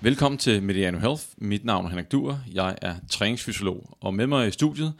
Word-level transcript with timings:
Velkommen 0.00 0.38
til 0.38 0.62
Mediano 0.62 0.98
Health. 0.98 1.22
Mit 1.36 1.64
navn 1.64 1.84
er 1.84 1.88
Henrik 1.88 2.12
Duer. 2.12 2.36
Jeg 2.52 2.76
er 2.82 2.94
træningsfysiolog. 3.10 3.96
Og 4.00 4.14
med 4.14 4.26
mig 4.26 4.48
i 4.48 4.50
studiet, 4.50 4.92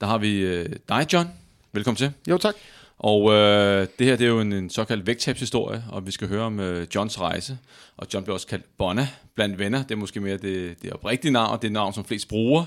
der 0.00 0.06
har 0.06 0.18
vi 0.18 0.38
øh, 0.38 0.68
dig, 0.88 1.06
John. 1.12 1.28
Velkommen 1.72 1.96
til. 1.96 2.12
Jo, 2.28 2.38
tak. 2.38 2.54
Og 2.98 3.32
øh, 3.32 3.86
det 3.98 4.06
her 4.06 4.16
det 4.16 4.24
er 4.24 4.28
jo 4.28 4.40
en, 4.40 4.52
en 4.52 4.70
såkaldt 4.70 5.06
vægttabshistorie, 5.06 5.84
og 5.90 6.06
vi 6.06 6.10
skal 6.10 6.28
høre 6.28 6.42
om 6.42 6.60
øh, 6.60 6.86
Johns 6.94 7.20
rejse. 7.20 7.58
Og 7.96 8.06
John 8.14 8.24
bliver 8.24 8.34
også 8.34 8.46
kaldt 8.46 8.64
Bonna 8.78 9.08
blandt 9.34 9.58
venner. 9.58 9.82
Det 9.82 9.90
er 9.90 9.96
måske 9.96 10.20
mere 10.20 10.36
det, 10.36 10.82
det 10.82 10.92
oprigtige 10.92 11.32
navn, 11.32 11.58
det 11.62 11.68
er 11.68 11.72
navn, 11.72 11.94
som 11.94 12.04
flest 12.04 12.28
bruger. 12.28 12.64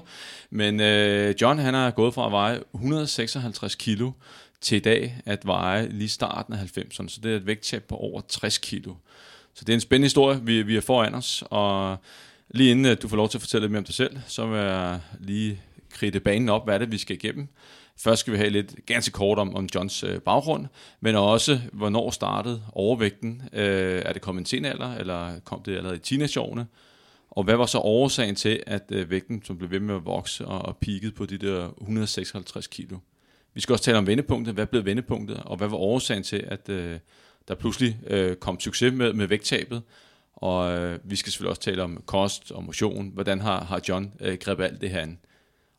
Men 0.50 0.80
øh, 0.80 1.36
John 1.42 1.60
han 1.60 1.76
er 1.76 1.92
gået 1.92 2.14
fra 2.14 2.26
at 2.26 2.32
veje 2.32 2.60
156 2.74 3.76
kilo 3.76 4.12
til 4.62 4.76
i 4.76 4.80
dag 4.80 5.22
at 5.26 5.46
veje 5.46 5.90
lige 5.90 6.10
starten 6.10 6.54
af 6.54 6.78
90'erne. 6.78 7.10
Så 7.10 7.20
det 7.24 7.32
er 7.32 7.36
et 7.36 7.46
vægttab 7.46 7.84
på 7.84 7.96
over 7.96 8.22
60 8.28 8.58
kilo. 8.58 8.94
Så 9.60 9.66
det 9.66 9.74
er 9.74 9.78
en 9.78 9.82
spændende 9.82 10.06
historie, 10.06 10.40
vi, 10.44 10.62
vi 10.62 10.78
er 10.78 10.82
foran 10.82 11.16
os. 11.16 11.44
Og 11.50 11.98
lige 12.50 12.72
inden 12.72 12.86
øh, 12.86 12.98
du 13.02 13.08
får 13.08 13.18
lov 13.18 13.30
til 13.30 13.38
at 13.38 13.42
fortælle 13.42 13.64
lidt 13.64 13.72
mere 13.72 13.80
om 13.80 13.86
dig 13.86 13.96
selv, 13.96 14.18
så 14.28 14.46
vil 14.46 14.60
jeg 14.60 15.00
lige 15.20 15.62
kridte 15.90 16.20
banen 16.20 16.50
op, 16.50 16.66
hvad 16.66 16.74
er 16.74 16.78
det, 16.78 16.92
vi 16.92 16.98
skal 16.98 17.16
igennem. 17.16 17.48
Først 17.98 18.20
skal 18.20 18.34
vi 18.34 18.38
have 18.38 18.50
lidt 18.50 18.76
ganske 18.86 19.12
kort 19.12 19.40
om, 19.40 19.56
om 19.56 19.70
Johns 19.76 20.04
øh, 20.04 20.20
baggrund, 20.20 20.66
men 21.02 21.16
også, 21.16 21.60
hvornår 21.74 22.12
startede 22.12 22.62
overvægten? 22.74 23.42
Øh, 23.54 24.02
er 24.06 24.14
det 24.14 24.22
kommet 24.22 24.42
en 24.42 24.46
sen 24.46 24.66
alder, 24.66 24.96
eller 24.96 25.40
kom 25.40 25.62
det 25.64 25.78
allerede 25.78 25.96
i 25.96 26.00
teenageårene? 26.00 26.68
Og 27.30 27.44
hvad 27.44 27.56
var 27.56 27.66
så 27.66 27.78
årsagen 27.78 28.36
til, 28.36 28.64
at 28.68 28.84
øh, 28.92 29.10
vægten 29.10 29.44
som 29.46 29.58
blev 29.58 29.72
ved 29.72 29.80
med 29.80 29.96
at 29.96 30.06
vokse 30.06 30.46
og, 30.46 30.62
og 30.62 30.78
peakede 30.78 31.12
på 31.12 31.26
de 31.26 31.38
der 31.38 31.70
156 31.82 32.68
kilo? 32.68 32.98
Vi 33.54 33.62
skal 33.62 33.74
også 33.74 33.86
tale 33.86 33.98
om 33.98 34.08
vendepunktet. 34.08 34.54
Hvad 34.54 34.66
blev 34.66 34.86
vendepunktet? 34.86 35.42
Og 35.46 35.58
hvad 35.58 35.68
var 35.68 35.78
årsagen 35.78 36.24
til, 36.24 36.44
at 36.48 36.70
øh, 36.70 37.00
der 37.50 37.56
pludselig 37.56 38.00
øh, 38.08 38.36
kom 38.36 38.60
succes 38.60 38.94
med, 38.94 39.14
med 39.14 39.28
vægttabet? 39.28 39.82
Og 40.36 40.78
øh, 40.78 41.00
vi 41.04 41.16
skal 41.16 41.32
selvfølgelig 41.32 41.50
også 41.50 41.62
tale 41.62 41.84
om 41.84 42.04
kost 42.06 42.52
og 42.52 42.64
motion. 42.64 43.12
Hvordan 43.14 43.42
har, 43.42 43.64
har 43.64 43.82
John 43.90 44.14
øh, 44.20 44.38
grebet 44.38 44.64
alt 44.64 44.82
det 44.82 44.90
her 44.90 45.02
an? 45.02 45.18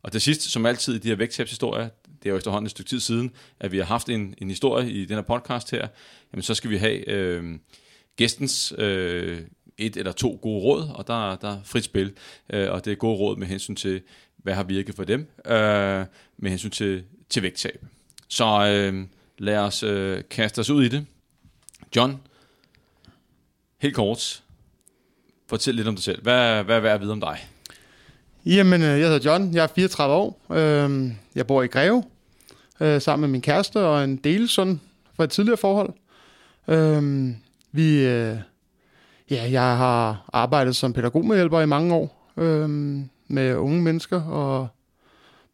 Og 0.03 0.13
til 0.13 0.21
sidst, 0.21 0.43
som 0.43 0.67
altid 0.67 0.95
i 0.95 0.99
de 0.99 1.09
her 1.09 1.17
vægttabshistorier, 1.17 1.89
det 2.23 2.29
er 2.29 2.31
jo 2.31 2.37
efterhånden 2.37 2.67
et 2.67 2.71
stykke 2.71 2.89
tid 2.89 3.01
siden, 3.01 3.31
at 3.61 3.73
vi 3.73 3.79
har 3.79 3.85
haft 3.85 4.09
en, 4.09 4.35
en 4.39 4.49
historie 4.49 4.91
i 4.91 5.05
den 5.05 5.15
her 5.15 5.23
podcast 5.23 5.71
her, 5.71 5.89
jamen 6.33 6.43
så 6.43 6.55
skal 6.55 6.71
vi 6.71 6.77
have 6.77 7.09
øh, 7.09 7.59
gæstens 8.17 8.75
øh, 8.79 9.41
et 9.79 9.97
eller 9.97 10.13
to 10.13 10.39
gode 10.43 10.61
råd, 10.61 10.89
og 10.95 11.07
der, 11.07 11.37
der 11.37 11.49
er 11.49 11.61
frit 11.65 11.85
spil, 11.85 12.13
øh, 12.53 12.71
og 12.71 12.85
det 12.85 12.91
er 12.91 12.95
gode 12.95 13.17
råd 13.17 13.37
med 13.37 13.47
hensyn 13.47 13.77
til, 13.77 14.01
hvad 14.37 14.55
har 14.55 14.63
virket 14.63 14.95
for 14.95 15.05
dem, 15.05 15.21
øh, 15.47 16.05
med 16.37 16.51
hensyn 16.51 16.71
til, 16.71 17.05
til 17.29 17.43
vægttab. 17.43 17.85
Så 18.29 18.67
øh, 18.67 19.07
lad 19.39 19.57
os 19.57 19.83
øh, 19.83 20.23
kaste 20.31 20.59
os 20.59 20.71
ud 20.71 20.85
i 20.85 20.89
det. 20.89 21.07
John, 21.97 22.21
helt 23.79 23.95
kort, 23.95 24.43
fortæl 25.47 25.75
lidt 25.75 25.89
om 25.89 25.95
dig 25.95 26.05
selv. 26.05 26.23
Hvad, 26.23 26.65
hvad 26.65 26.77
er 26.77 26.81
værd 26.81 26.95
at 26.95 27.01
vide 27.01 27.13
om 27.13 27.21
dig? 27.21 27.39
Jamen, 28.47 28.83
øh, 28.83 28.89
jeg 28.89 29.09
hedder 29.09 29.31
John, 29.33 29.55
jeg 29.55 29.63
er 29.63 29.67
34 29.67 30.15
år. 30.15 30.41
Øhm, 30.51 31.15
jeg 31.35 31.47
bor 31.47 31.63
i 31.63 31.67
Greve, 31.67 32.05
øh, 32.81 33.01
sammen 33.01 33.21
med 33.21 33.29
min 33.29 33.41
kæreste 33.41 33.81
og 33.81 34.05
en 34.05 34.17
delsøn 34.17 34.81
fra 35.17 35.25
et 35.25 35.31
tidligere 35.31 35.57
forhold. 35.57 35.93
Øhm, 36.69 37.37
vi, 37.73 38.07
øh, 38.07 38.37
ja, 39.31 39.49
jeg 39.51 39.77
har 39.77 40.31
arbejdet 40.33 40.77
som 40.77 40.93
pædagogmedhjælper 40.93 41.61
i 41.61 41.67
mange 41.67 41.95
år 41.95 42.33
øhm, 42.37 43.09
med 43.29 43.57
unge 43.57 43.83
mennesker 43.83 44.23
og 44.23 44.69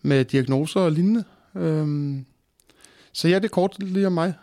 med 0.02 0.24
diagnoser 0.24 0.80
og 0.80 0.92
lignende. 0.92 1.24
Øhm, 1.54 2.26
så 3.12 3.28
ja, 3.28 3.34
det 3.34 3.44
er 3.44 3.48
kort 3.48 3.76
lige 3.78 4.06
om 4.06 4.12
mig. 4.12 4.34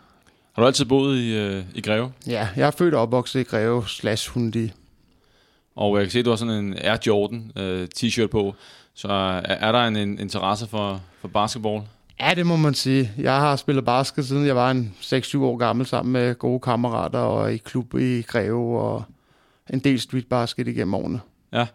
Har 0.54 0.62
du 0.62 0.66
altid 0.66 0.84
boet 0.84 1.18
i, 1.18 1.58
i 1.74 1.80
Greve? 1.80 2.12
Ja, 2.26 2.48
jeg 2.56 2.66
er 2.66 2.70
født 2.70 2.94
og 2.94 3.02
opvokset 3.02 3.40
i 3.40 3.42
Greve 3.42 3.88
slash 3.88 4.30
Hundi. 4.30 4.72
Og 5.76 5.96
jeg 5.96 6.04
kan 6.04 6.10
se, 6.10 6.18
at 6.18 6.24
du 6.24 6.30
har 6.30 6.36
sådan 6.36 6.64
en 6.64 6.74
Air 6.78 6.96
Jordan 7.06 7.52
uh, 7.56 7.86
t-shirt 7.96 8.26
på. 8.26 8.54
Så 8.94 9.08
er, 9.08 9.40
er 9.40 9.72
der 9.72 9.86
en, 9.86 9.96
en 9.96 10.18
interesse 10.18 10.66
for, 10.66 11.02
for 11.20 11.28
basketball? 11.28 11.82
Ja, 12.20 12.32
det 12.36 12.46
må 12.46 12.56
man 12.56 12.74
sige. 12.74 13.10
Jeg 13.18 13.36
har 13.40 13.56
spillet 13.56 13.84
basket, 13.84 14.26
siden 14.26 14.46
jeg 14.46 14.56
var 14.56 14.70
en 14.70 14.94
6-7 15.00 15.38
år 15.38 15.56
gammel, 15.56 15.86
sammen 15.86 16.12
med 16.12 16.34
gode 16.34 16.60
kammerater 16.60 17.18
og 17.18 17.54
i 17.54 17.56
klub 17.56 17.94
i 17.94 18.22
Greve 18.22 18.80
og 18.80 19.04
en 19.72 19.78
del 19.78 20.00
street 20.00 20.26
basket 20.26 20.68
igennem 20.68 20.94
årene. 20.94 21.20
Ja, 21.52 21.66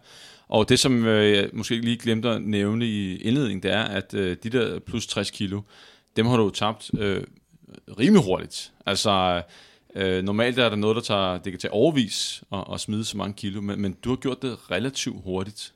og 0.48 0.68
det 0.68 0.78
som 0.78 1.04
øh, 1.04 1.32
jeg 1.32 1.48
måske 1.52 1.80
lige 1.80 1.98
glemte 1.98 2.28
at 2.28 2.42
nævne 2.42 2.86
i 2.86 3.16
indledningen, 3.16 3.62
det 3.62 3.72
er, 3.72 3.82
at 3.82 4.14
øh, 4.14 4.36
de 4.42 4.50
der 4.50 4.78
plus 4.78 5.06
60 5.06 5.30
kilo, 5.30 5.60
dem 6.16 6.26
har 6.26 6.36
du 6.36 6.50
tabt 6.50 6.90
øh, 6.98 7.22
rimelig 7.98 8.24
hurtigt. 8.24 8.72
Altså, 8.86 9.42
Øh, 9.94 10.24
normalt 10.24 10.58
er 10.58 10.68
der 10.68 10.76
noget, 10.76 10.96
der 10.96 11.02
tager, 11.02 11.38
det 11.38 11.52
kan 11.52 11.60
tage 11.60 11.72
overvis 11.72 12.42
at, 12.52 12.64
at 12.72 12.80
smide 12.80 13.04
så 13.04 13.16
mange 13.16 13.34
kilo, 13.34 13.60
men, 13.60 13.80
men 13.80 13.96
du 14.04 14.08
har 14.08 14.16
gjort 14.16 14.42
det 14.42 14.70
relativt 14.70 15.24
hurtigt. 15.24 15.72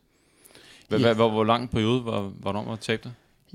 Ja. 0.91 1.13
hvor, 1.13 1.31
hvor 1.31 1.45
lang 1.45 1.71
periode 1.71 2.05
var, 2.05 2.33
var 2.43 2.53
det 2.53 2.61
om 2.61 2.69
at 2.69 2.81
tabe 2.81 3.03
dig? 3.05 3.13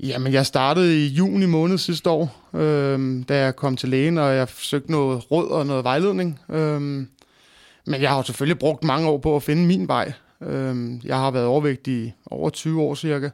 Jamen, 0.08 0.32
jeg 0.32 0.46
startede 0.46 1.06
i 1.06 1.08
juni 1.08 1.46
måned 1.46 1.78
sidste 1.78 2.10
år, 2.10 2.50
øh, 2.54 3.24
da 3.28 3.38
jeg 3.44 3.56
kom 3.56 3.76
til 3.76 3.88
lægen, 3.88 4.18
og 4.18 4.34
jeg 4.34 4.48
søgte 4.48 4.90
noget 4.90 5.30
råd 5.30 5.48
og 5.48 5.66
noget 5.66 5.84
vejledning. 5.84 6.40
Øh, 6.48 6.80
men 6.80 8.00
jeg 8.00 8.10
har 8.10 8.22
selvfølgelig 8.22 8.58
brugt 8.58 8.84
mange 8.84 9.08
år 9.08 9.18
på 9.18 9.36
at 9.36 9.42
finde 9.42 9.66
min 9.66 9.88
vej. 9.88 10.12
Øh, 10.42 11.04
jeg 11.04 11.16
har 11.16 11.30
været 11.30 11.46
overvægtig 11.46 11.94
i 11.94 12.12
over 12.26 12.50
20 12.50 12.82
år 12.82 12.94
cirka, 12.94 13.30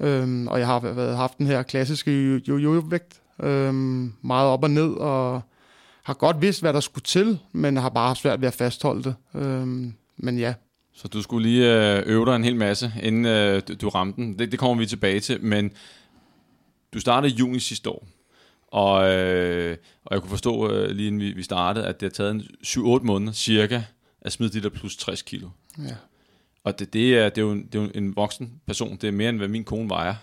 øh, 0.00 0.46
og 0.46 0.58
jeg 0.58 0.66
har 0.66 0.80
været, 0.80 1.16
haft 1.16 1.38
den 1.38 1.46
her 1.46 1.62
klassiske 1.62 2.36
jojo-vægt, 2.48 3.21
øh, 3.40 3.74
meget 4.22 4.48
op 4.48 4.62
og 4.62 4.70
ned, 4.70 4.92
og 4.92 5.40
har 6.02 6.14
godt 6.14 6.42
vidst, 6.42 6.60
hvad 6.60 6.72
der 6.72 6.80
skulle 6.80 7.04
til, 7.04 7.38
men 7.52 7.76
har 7.76 7.88
bare 7.88 8.16
svært 8.16 8.40
ved 8.40 8.48
at 8.48 8.54
fastholde 8.54 9.02
det. 9.02 9.14
Øhm, 9.34 9.94
men 10.16 10.38
ja. 10.38 10.54
Så 10.94 11.08
du 11.08 11.22
skulle 11.22 11.48
lige 11.48 11.96
øh, 11.96 12.02
øve 12.06 12.26
dig 12.26 12.36
en 12.36 12.44
hel 12.44 12.56
masse, 12.56 12.92
inden 13.02 13.26
øh, 13.26 13.62
du 13.80 13.88
ramte 13.88 14.22
den. 14.22 14.38
Det, 14.38 14.52
det 14.52 14.58
kommer 14.58 14.76
vi 14.76 14.86
tilbage 14.86 15.20
til, 15.20 15.44
men 15.44 15.70
du 16.94 17.00
startede 17.00 17.32
i 17.32 17.36
juni 17.36 17.58
sidste 17.58 17.90
år. 17.90 18.06
Og, 18.66 19.10
øh, 19.10 19.76
og 20.04 20.14
jeg 20.14 20.20
kunne 20.20 20.30
forstå, 20.30 20.70
øh, 20.70 20.90
lige 20.90 21.06
inden 21.06 21.20
vi, 21.20 21.32
vi 21.32 21.42
startede, 21.42 21.86
at 21.86 22.00
det 22.00 22.06
har 22.06 22.24
taget 22.24 22.42
7-8 22.66 22.80
måneder 23.02 23.32
cirka 23.32 23.82
at 24.20 24.32
smide 24.32 24.52
de 24.52 24.62
der 24.62 24.68
plus 24.68 24.96
60 24.96 25.22
kilo. 25.22 25.48
Ja. 25.78 25.94
Og 26.64 26.78
det, 26.78 26.92
det, 26.92 27.18
er, 27.18 27.28
det, 27.28 27.38
er 27.38 27.42
jo 27.42 27.52
en, 27.52 27.66
det 27.66 27.78
er 27.78 27.82
jo 27.82 27.90
en 27.94 28.16
voksen 28.16 28.52
person. 28.66 28.96
Det 29.00 29.08
er 29.08 29.12
mere, 29.12 29.28
end 29.28 29.38
hvad 29.38 29.48
min 29.48 29.64
kone 29.64 29.88
vejer. 29.88 30.14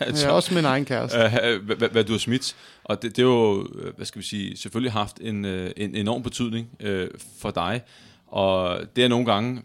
altså, 0.00 0.26
ja, 0.28 0.32
også 0.32 0.54
min 0.54 0.64
egen 0.64 0.84
kæreste. 0.84 1.18
Øh, 1.18 1.64
hvad, 1.64 1.76
hvad, 1.76 1.88
hvad 1.88 2.04
du 2.04 2.12
har 2.12 2.18
smidt. 2.18 2.56
Og 2.84 3.02
det, 3.02 3.16
det 3.16 3.22
er 3.22 3.26
jo, 3.26 3.68
hvad 3.96 4.06
skal 4.06 4.20
vi 4.20 4.26
sige, 4.26 4.56
selvfølgelig 4.56 4.92
haft 4.92 5.18
en, 5.20 5.44
øh, 5.44 5.70
en 5.76 5.94
enorm 5.94 6.22
betydning 6.22 6.68
øh, 6.80 7.08
for 7.38 7.50
dig. 7.50 7.82
Og 8.26 8.80
det 8.96 9.04
er 9.04 9.08
nogle 9.08 9.26
gange 9.26 9.62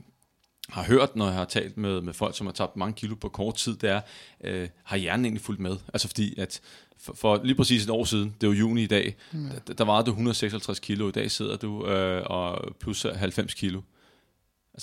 har 0.70 0.84
hørt, 0.84 1.16
når 1.16 1.26
jeg 1.26 1.34
har 1.34 1.46
talt 1.46 1.78
med, 1.78 2.02
med 2.02 2.14
folk, 2.14 2.38
som 2.38 2.48
har 2.48 2.54
tabt 2.54 2.78
mange 2.78 2.94
kilo 2.94 3.16
på 3.16 3.30
kort 3.30 3.56
tid, 3.56 3.76
det 3.76 3.90
er, 3.90 4.02
øh, 4.44 4.68
har 4.84 4.98
hjernen 4.98 5.26
egentlig 5.26 5.42
fulgt 5.42 5.62
med? 5.62 5.78
Altså 5.94 6.08
fordi, 6.08 6.40
at 6.40 6.62
for, 7.00 7.14
for 7.14 7.42
lige 7.44 7.56
præcis 7.56 7.84
et 7.84 7.90
år 7.90 8.06
siden, 8.06 8.36
det 8.42 8.50
var 8.50 8.56
juni 8.56 8.84
i 8.84 8.88
dag, 8.88 9.16
mm. 9.32 9.50
der, 9.68 9.74
der 9.74 9.84
var 9.84 10.02
du 10.02 10.12
156 10.12 10.80
kilo, 10.80 11.08
i 11.08 11.12
dag 11.12 11.32
sidder 11.32 11.56
du 11.56 11.88
øh, 11.88 12.24
og 12.26 12.76
plus 12.80 13.06
90 13.16 13.54
kilo. 13.54 13.82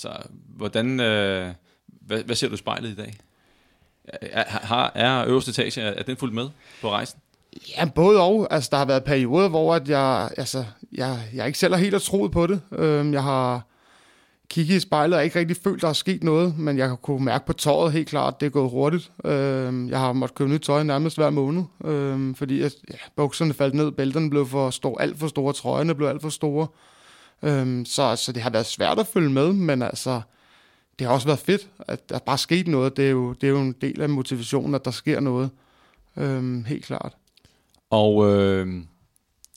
Altså, 0.05 0.29
hvordan, 0.55 0.99
øh, 0.99 1.53
hvad, 2.01 2.23
hvad 2.23 2.35
ser 2.35 2.47
du 2.47 2.53
i 2.53 2.57
spejlet 2.57 2.89
i 2.89 2.95
dag? 2.95 3.17
Er, 4.05 4.43
har, 4.47 4.91
er 4.95 5.25
øverste 5.27 5.49
etage, 5.49 5.81
er, 5.81 5.91
er 5.91 6.03
den 6.03 6.17
fuldt 6.17 6.33
med 6.33 6.49
på 6.81 6.89
rejsen? 6.89 7.19
Ja, 7.77 7.85
både 7.85 8.21
og. 8.21 8.47
Altså, 8.51 8.69
der 8.71 8.77
har 8.77 8.85
været 8.85 9.03
perioder, 9.03 9.49
hvor 9.49 9.75
at 9.75 9.89
jeg, 9.89 10.29
altså, 10.37 10.65
jeg, 10.91 11.19
jeg 11.33 11.47
ikke 11.47 11.59
selv 11.59 11.73
har 11.73 11.81
helt 11.81 12.01
troet 12.01 12.31
på 12.31 12.47
det. 12.47 12.61
Øhm, 12.71 13.13
jeg 13.13 13.23
har 13.23 13.61
kigget 14.49 14.75
i 14.75 14.79
spejlet 14.79 15.17
og 15.17 15.23
ikke 15.23 15.39
rigtig 15.39 15.57
følt, 15.63 15.81
der 15.81 15.87
er 15.87 15.93
sket 15.93 16.23
noget, 16.23 16.57
men 16.57 16.77
jeg 16.77 16.95
kunne 17.01 17.25
mærke 17.25 17.45
på 17.45 17.53
tøjet 17.53 17.93
helt 17.93 18.09
klart, 18.09 18.33
at 18.33 18.39
det 18.39 18.45
er 18.45 18.49
gået 18.49 18.69
hurtigt. 18.69 19.11
Øhm, 19.25 19.89
jeg 19.89 19.99
har 19.99 20.13
måttet 20.13 20.37
købe 20.37 20.49
nyt 20.49 20.61
tøj 20.61 20.83
nærmest 20.83 21.17
hver 21.17 21.29
måned, 21.29 21.63
øhm, 21.85 22.35
fordi 22.35 22.61
at, 22.61 22.73
ja, 22.91 22.97
bukserne 23.15 23.53
faldt 23.53 23.75
ned, 23.75 23.91
bælterne 23.91 24.29
blev 24.29 24.47
for 24.47 24.69
store, 24.69 25.01
alt 25.01 25.19
for 25.19 25.27
store, 25.27 25.53
trøjerne 25.53 25.95
blev 25.95 26.07
alt 26.07 26.21
for 26.21 26.29
store. 26.29 26.67
Øhm, 27.43 27.85
så, 27.85 28.15
så 28.15 28.31
det 28.31 28.41
har 28.41 28.49
været 28.49 28.65
svært 28.65 28.99
at 28.99 29.07
følge 29.07 29.29
med, 29.29 29.53
men 29.53 29.81
altså, 29.81 30.21
det 30.99 31.07
har 31.07 31.13
også 31.13 31.27
været 31.27 31.39
fedt, 31.39 31.67
at 31.87 32.09
der 32.09 32.19
bare 32.19 32.37
sket 32.37 32.67
noget. 32.67 32.97
Det 32.97 33.05
er 33.05 33.09
jo, 33.09 33.33
det 33.33 33.47
er 33.47 33.51
jo 33.51 33.59
en 33.59 33.75
del 33.81 34.01
af 34.01 34.09
motivationen, 34.09 34.75
at 34.75 34.85
der 34.85 34.91
sker 34.91 35.19
noget. 35.19 35.49
Øhm, 36.17 36.65
helt 36.65 36.85
klart. 36.85 37.13
Og 37.89 38.31
øh, 38.31 38.67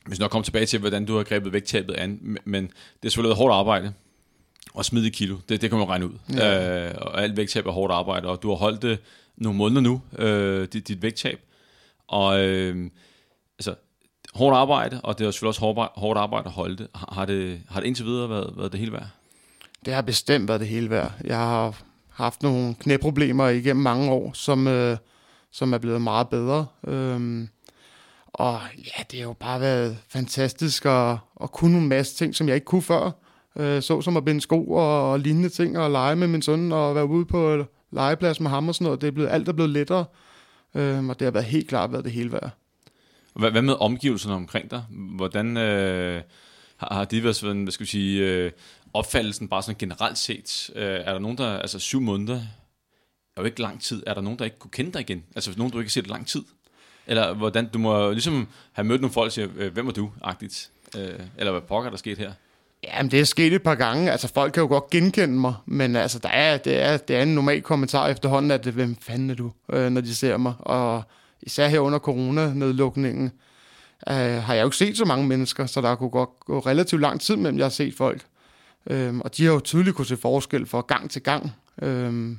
hvis 0.06 0.18
nok 0.18 0.30
komme 0.30 0.44
tilbage 0.44 0.66
til, 0.66 0.78
hvordan 0.78 1.04
du 1.04 1.16
har 1.16 1.22
grebet 1.22 1.52
vægttabet 1.52 1.94
an, 1.94 2.38
men 2.44 2.64
det 2.64 3.06
er 3.06 3.08
selvfølgelig 3.08 3.36
hårdt 3.36 3.54
arbejde 3.54 3.92
at 4.78 4.84
smide 4.84 5.10
kilo. 5.10 5.36
Det, 5.48 5.62
det 5.62 5.70
kan 5.70 5.78
man 5.78 5.88
regne 5.88 6.06
ud. 6.06 6.18
Ja. 6.36 6.86
Øh, 6.88 6.94
og 6.96 7.22
alt 7.22 7.36
vægttab 7.36 7.66
er 7.66 7.70
hårdt 7.70 7.92
arbejde, 7.92 8.28
og 8.28 8.42
du 8.42 8.48
har 8.48 8.56
holdt 8.56 8.82
det 8.82 8.98
nogle 9.36 9.58
måneder 9.58 9.80
nu, 9.80 10.00
øh, 10.18 10.68
dit, 10.72 10.88
dit 10.88 11.02
vægttab. 11.02 11.40
Og 12.08 12.44
øh, 12.44 12.90
hårdt 14.34 14.56
arbejde, 14.56 15.00
og 15.04 15.18
det 15.18 15.26
er 15.26 15.30
selvfølgelig 15.30 15.48
også 15.48 15.90
hårdt, 15.94 16.18
arbejde 16.18 16.46
at 16.46 16.52
holde 16.52 16.76
det. 16.76 16.88
Har 16.94 17.24
det, 17.24 17.60
har 17.68 17.80
det 17.80 17.86
indtil 17.86 18.04
videre 18.04 18.30
været, 18.30 18.54
været 18.56 18.72
det 18.72 18.80
hele 18.80 18.92
værd? 18.92 19.06
Det 19.84 19.94
har 19.94 20.02
bestemt 20.02 20.48
været 20.48 20.60
det 20.60 20.68
hele 20.68 20.90
værd. 20.90 21.12
Jeg 21.24 21.36
har 21.36 21.82
haft 22.10 22.42
nogle 22.42 22.74
knæproblemer 22.74 23.48
igennem 23.48 23.82
mange 23.82 24.10
år, 24.10 24.30
som, 24.34 24.68
øh, 24.68 24.96
som 25.50 25.72
er 25.72 25.78
blevet 25.78 26.02
meget 26.02 26.28
bedre. 26.28 26.66
Øhm, 26.86 27.48
og 28.26 28.60
ja, 28.78 29.02
det 29.10 29.18
har 29.18 29.26
jo 29.26 29.32
bare 29.32 29.60
været 29.60 29.98
fantastisk 30.08 30.84
at, 30.86 31.16
at 31.42 31.52
kunne 31.52 31.78
en 31.78 31.88
masse 31.88 32.16
ting, 32.16 32.34
som 32.34 32.48
jeg 32.48 32.54
ikke 32.54 32.64
kunne 32.64 32.82
før. 32.82 33.10
Øh, 33.56 33.82
så 33.82 34.00
som 34.00 34.16
at 34.16 34.24
binde 34.24 34.40
sko 34.40 34.70
og, 34.70 35.12
og 35.12 35.20
lignende 35.20 35.48
ting, 35.48 35.78
og 35.78 35.90
lege 35.90 36.16
med 36.16 36.26
min 36.26 36.42
søn, 36.42 36.72
og 36.72 36.94
være 36.94 37.06
ude 37.06 37.24
på 37.24 37.64
legeplads 37.90 38.40
med 38.40 38.50
ham 38.50 38.68
og 38.68 38.74
sådan 38.74 38.84
noget. 38.84 39.00
Det 39.00 39.06
er 39.06 39.12
blevet, 39.12 39.30
alt 39.30 39.48
er 39.48 39.52
blevet 39.52 39.70
lettere, 39.70 40.04
øhm, 40.74 41.10
og 41.10 41.18
det 41.18 41.26
har 41.26 41.32
været 41.32 41.44
helt 41.44 41.68
klart 41.68 41.92
været 41.92 42.04
det 42.04 42.12
hele 42.12 42.32
værd. 42.32 42.50
Hvad, 43.34 43.50
hvad 43.50 43.62
med 43.62 43.74
omgivelserne 43.80 44.34
omkring 44.34 44.70
dig? 44.70 44.84
Hvordan 44.90 45.56
øh, 45.56 46.22
har, 46.76 46.94
har 46.94 47.04
de 47.04 47.22
været 47.22 47.36
sådan, 47.36 47.62
hvad 47.62 47.72
skal 47.72 47.84
vi 47.84 47.90
sige, 47.90 48.26
øh, 48.26 48.50
opfattelsen 48.94 49.48
bare 49.48 49.62
sådan 49.62 49.78
generelt 49.78 50.18
set? 50.18 50.70
Øh, 50.74 50.82
er 50.84 51.12
der 51.12 51.18
nogen, 51.18 51.38
der, 51.38 51.58
altså 51.58 51.78
syv 51.78 52.00
måneder, 52.00 52.40
er 53.36 53.40
jo 53.40 53.44
ikke 53.44 53.60
lang 53.60 53.82
tid. 53.82 54.02
Er 54.06 54.14
der 54.14 54.20
nogen, 54.20 54.38
der 54.38 54.44
ikke 54.44 54.58
kunne 54.58 54.70
kende 54.70 54.92
dig 54.92 55.00
igen? 55.00 55.24
Altså 55.34 55.54
nogen, 55.56 55.72
du 55.72 55.78
ikke 55.78 55.88
har 55.88 55.90
set 55.90 56.06
lang 56.06 56.26
tid? 56.26 56.42
Eller 57.06 57.34
hvordan, 57.34 57.68
du 57.68 57.78
må 57.78 58.10
ligesom 58.10 58.48
have 58.72 58.84
mødt 58.86 59.00
nogle 59.00 59.12
folk, 59.12 59.24
der 59.24 59.32
siger, 59.32 59.48
øh, 59.56 59.72
hvem 59.72 59.88
er 59.88 59.92
du, 59.92 60.10
agtigt? 60.22 60.70
Øh, 60.96 61.20
eller 61.38 61.52
hvad 61.52 61.60
pokker 61.60 61.90
der 61.90 61.96
sket 61.96 62.18
her? 62.18 62.32
Jamen, 62.84 63.10
det 63.10 63.20
er 63.20 63.24
sket 63.24 63.52
et 63.52 63.62
par 63.62 63.74
gange. 63.74 64.10
Altså, 64.10 64.28
folk 64.28 64.52
kan 64.52 64.60
jo 64.60 64.66
godt 64.66 64.90
genkende 64.90 65.34
mig, 65.34 65.54
men 65.66 65.96
altså, 65.96 66.18
der 66.18 66.28
er, 66.28 66.56
det, 66.56 66.82
er, 66.82 66.96
det 66.96 67.16
er 67.16 67.22
en 67.22 67.34
normal 67.34 67.62
kommentar 67.62 68.08
efterhånden, 68.08 68.50
at 68.50 68.66
hvem 68.66 68.96
fanden 68.96 69.30
er 69.30 69.34
du, 69.34 69.52
øh, 69.72 69.90
når 69.90 70.00
de 70.00 70.14
ser 70.14 70.36
mig. 70.36 70.54
Og 70.58 71.02
især 71.42 71.68
her 71.68 71.80
under 71.80 71.98
corona-nedlukningen, 71.98 73.32
øh, 74.08 74.14
har 74.14 74.54
jeg 74.54 74.62
jo 74.62 74.66
ikke 74.66 74.76
set 74.76 74.96
så 74.96 75.04
mange 75.04 75.26
mennesker, 75.26 75.66
så 75.66 75.80
der 75.80 75.94
kunne 75.94 76.10
godt 76.10 76.30
gå 76.40 76.58
relativt 76.58 77.00
lang 77.00 77.20
tid 77.20 77.36
mellem, 77.36 77.58
jeg 77.58 77.64
har 77.64 77.70
set 77.70 77.94
folk. 77.94 78.26
Øh, 78.90 79.18
og 79.18 79.36
de 79.36 79.44
har 79.44 79.52
jo 79.52 79.60
tydeligt 79.60 79.96
kunne 79.96 80.06
se 80.06 80.16
forskel 80.16 80.66
fra 80.66 80.80
gang 80.80 81.10
til 81.10 81.22
gang. 81.22 81.52
Øh, 81.82 82.36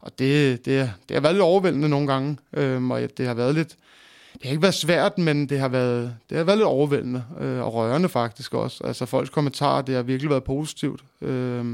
og 0.00 0.18
det, 0.18 0.64
det, 0.64 0.92
det 1.08 1.14
har 1.14 1.20
været 1.20 1.34
lidt 1.34 1.42
overvældende 1.42 1.88
nogle 1.88 2.06
gange, 2.06 2.38
øh, 2.52 2.90
og 2.90 3.00
det 3.18 3.26
har 3.26 3.34
været 3.34 3.54
lidt, 3.54 3.76
det 4.32 4.42
har 4.42 4.50
ikke 4.50 4.62
været 4.62 4.74
svært, 4.74 5.18
men 5.18 5.48
det 5.48 5.58
har 5.58 5.68
været, 5.68 6.16
det 6.30 6.36
har 6.36 6.44
været 6.44 6.58
lidt 6.58 6.66
overvældende 6.66 7.24
øh, 7.40 7.60
og 7.60 7.74
rørende 7.74 8.08
faktisk 8.08 8.54
også. 8.54 8.84
Altså 8.84 9.06
folks 9.06 9.30
kommentarer, 9.30 9.82
det 9.82 9.94
har 9.94 10.02
virkelig 10.02 10.30
været 10.30 10.44
positivt. 10.44 11.04
Øh, 11.20 11.64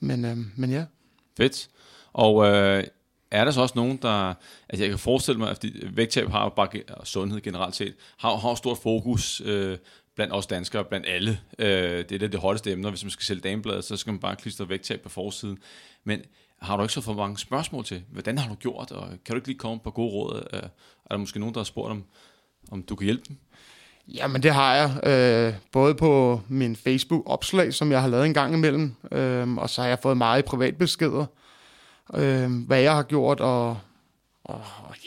men, 0.00 0.24
øh, 0.24 0.36
men 0.56 0.70
ja. 0.70 0.84
Fedt. 1.36 1.68
Og 2.12 2.46
øh, 2.46 2.84
er 3.30 3.44
der 3.44 3.50
så 3.50 3.60
også 3.60 3.72
nogen, 3.76 3.96
der... 4.02 4.34
Altså 4.68 4.84
jeg 4.84 4.88
kan 4.88 4.98
forestille 4.98 5.38
mig, 5.38 5.50
at 5.50 5.64
vægttab 5.92 6.30
har 6.30 6.48
bare 6.48 6.68
og 6.88 7.06
sundhed 7.06 7.40
generelt 7.40 7.76
set, 7.76 7.94
har, 8.18 8.36
har 8.36 8.54
stort 8.54 8.78
fokus 8.78 9.42
øh, 9.44 9.78
blandt 10.16 10.34
os 10.34 10.46
danskere, 10.46 10.84
blandt 10.84 11.06
alle. 11.08 11.40
Øh, 11.58 11.98
det 11.98 12.12
er 12.12 12.18
det, 12.18 12.32
det 12.32 12.40
hotteste 12.40 12.72
emne. 12.72 12.90
Hvis 12.90 13.04
man 13.04 13.10
skal 13.10 13.24
sælge 13.24 13.40
damebladet, 13.40 13.84
så 13.84 13.96
skal 13.96 14.12
man 14.12 14.20
bare 14.20 14.36
klistre 14.36 14.68
vægttab 14.68 15.00
på 15.00 15.08
forsiden. 15.08 15.58
Men 16.04 16.20
har 16.62 16.76
du 16.76 16.82
ikke 16.82 16.94
så 16.94 17.00
for 17.00 17.12
mange 17.12 17.38
spørgsmål 17.38 17.84
til, 17.84 18.02
hvordan 18.10 18.38
har 18.38 18.48
du 18.48 18.54
gjort, 18.54 18.90
og 18.90 19.08
kan 19.08 19.18
du 19.32 19.34
ikke 19.34 19.48
lige 19.48 19.58
komme 19.58 19.80
på 19.84 19.90
gode 19.90 20.12
råd? 20.12 20.48
Øh, 20.52 20.62
er 20.62 20.68
der 21.10 21.16
måske 21.16 21.38
nogen, 21.38 21.54
der 21.54 21.60
har 21.60 21.64
spurgt 21.64 21.90
om, 21.90 22.04
om 22.70 22.82
du 22.82 22.96
kan 22.96 23.04
hjælpe 23.04 23.24
dem? 23.28 23.36
Jamen 24.08 24.42
det 24.42 24.54
har 24.54 24.74
jeg, 24.74 25.06
øh, 25.06 25.54
både 25.72 25.94
på 25.94 26.40
min 26.48 26.76
Facebook-opslag, 26.76 27.74
som 27.74 27.92
jeg 27.92 28.00
har 28.00 28.08
lavet 28.08 28.26
en 28.26 28.34
gang 28.34 28.54
imellem, 28.54 28.94
øh, 29.12 29.56
og 29.56 29.70
så 29.70 29.80
har 29.82 29.88
jeg 29.88 29.98
fået 30.02 30.16
meget 30.16 30.38
i 30.38 30.42
privatbeskeder, 30.42 31.20
øh, 31.20 31.26
øh, 32.14 32.66
hvad 32.66 32.80
jeg 32.80 32.94
har 32.94 33.02
gjort, 33.02 33.40
og, 33.40 33.78
og 34.44 34.60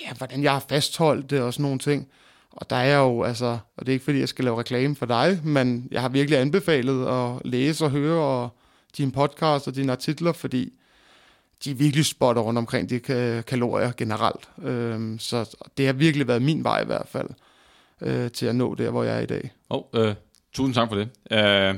ja, 0.05 0.13
hvordan 0.13 0.43
jeg 0.43 0.51
har 0.51 0.65
fastholdt 0.69 1.29
det 1.29 1.41
og 1.41 1.53
sådan 1.53 1.63
nogle 1.63 1.79
ting. 1.79 2.07
Og 2.51 2.69
der 2.69 2.75
er 2.75 2.99
jo, 2.99 3.23
altså, 3.23 3.45
og 3.77 3.85
det 3.85 3.89
er 3.89 3.93
ikke 3.93 4.05
fordi, 4.05 4.19
jeg 4.19 4.29
skal 4.29 4.45
lave 4.45 4.59
reklame 4.59 4.95
for 4.95 5.05
dig, 5.05 5.39
men 5.43 5.87
jeg 5.91 6.01
har 6.01 6.09
virkelig 6.09 6.39
anbefalet 6.39 7.07
at 7.07 7.45
læse 7.45 7.85
og 7.85 7.91
høre 7.91 8.23
og 8.23 8.49
dine 8.97 9.11
podcasts 9.11 9.67
og 9.67 9.75
dine 9.75 9.91
artikler, 9.91 10.31
fordi 10.31 10.73
de 11.63 11.71
er 11.71 11.75
virkelig 11.75 12.05
spotter 12.05 12.41
rundt 12.41 12.57
omkring 12.57 12.89
de 12.89 12.99
kalorier 13.47 13.91
generelt. 13.97 14.49
Øhm, 14.63 15.19
så 15.19 15.57
det 15.77 15.85
har 15.85 15.93
virkelig 15.93 16.27
været 16.27 16.41
min 16.41 16.63
vej 16.63 16.81
i 16.81 16.85
hvert 16.85 17.07
fald 17.07 17.29
øh, 18.01 18.31
til 18.31 18.45
at 18.45 18.55
nå 18.55 18.75
der, 18.75 18.89
hvor 18.89 19.03
jeg 19.03 19.15
er 19.17 19.19
i 19.19 19.25
dag. 19.25 19.51
Oh, 19.69 19.83
øh, 19.93 20.15
tusind 20.53 20.75
tak 20.75 20.89
for 20.89 20.95
det. 20.95 21.09
Øh, 21.31 21.75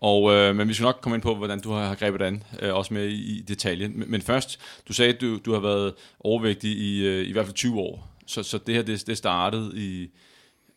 og, 0.00 0.32
øh, 0.32 0.56
men 0.56 0.68
vi 0.68 0.74
skal 0.74 0.84
nok 0.84 0.98
komme 1.02 1.16
ind 1.16 1.22
på, 1.22 1.34
hvordan 1.34 1.60
du 1.60 1.70
har 1.70 1.94
grebet 1.94 2.20
det 2.20 2.26
an, 2.26 2.42
øh, 2.62 2.74
også 2.74 2.94
med 2.94 3.08
i, 3.08 3.38
i 3.38 3.40
detaljen. 3.40 3.98
Men, 3.98 4.10
men 4.10 4.22
først, 4.22 4.58
du 4.88 4.92
sagde, 4.92 5.14
at 5.14 5.20
du, 5.20 5.38
du 5.38 5.52
har 5.52 5.60
været 5.60 5.94
overvægtig 6.20 6.70
i, 6.70 7.06
øh, 7.06 7.28
i 7.28 7.32
hvert 7.32 7.44
fald 7.44 7.54
20 7.54 7.78
år. 7.78 8.08
Så, 8.26 8.42
så 8.42 8.58
det 8.58 8.74
her, 8.74 8.82
det, 8.82 9.06
det 9.06 9.18
startede 9.18 9.72
i 9.74 10.10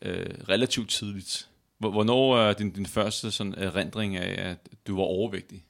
øh, 0.01 0.25
relativt 0.49 0.89
tidligt. 0.89 1.47
Hvornår 1.79 2.37
er 2.37 2.53
din, 2.53 2.69
din 2.69 2.85
første 2.85 3.31
sådan, 3.31 3.53
erindring 3.57 4.17
af, 4.17 4.49
at 4.49 4.57
du 4.87 4.95
var 4.95 5.03
overvægtig? 5.03 5.63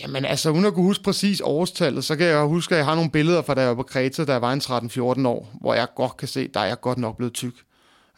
Jamen 0.00 0.24
altså, 0.24 0.50
uden 0.50 0.64
at 0.64 0.74
kunne 0.74 0.84
huske 0.84 1.04
præcis 1.04 1.40
årstallet, 1.44 2.04
så 2.04 2.16
kan 2.16 2.26
jeg 2.26 2.44
huske, 2.44 2.74
at 2.74 2.78
jeg 2.78 2.84
har 2.84 2.94
nogle 2.94 3.10
billeder 3.10 3.42
fra 3.42 3.54
da 3.54 3.60
jeg 3.60 3.68
var 3.68 3.74
på 3.74 3.82
Kreta, 3.82 4.24
da 4.24 4.32
jeg 4.32 4.42
var 4.42 4.52
en 4.52 4.60
13-14 4.60 5.28
år, 5.28 5.56
hvor 5.60 5.74
jeg 5.74 5.88
godt 5.96 6.16
kan 6.16 6.28
se, 6.28 6.48
der 6.48 6.60
er 6.60 6.64
jeg 6.64 6.80
godt 6.80 6.98
nok 6.98 7.16
blevet 7.16 7.32
tyk. 7.32 7.54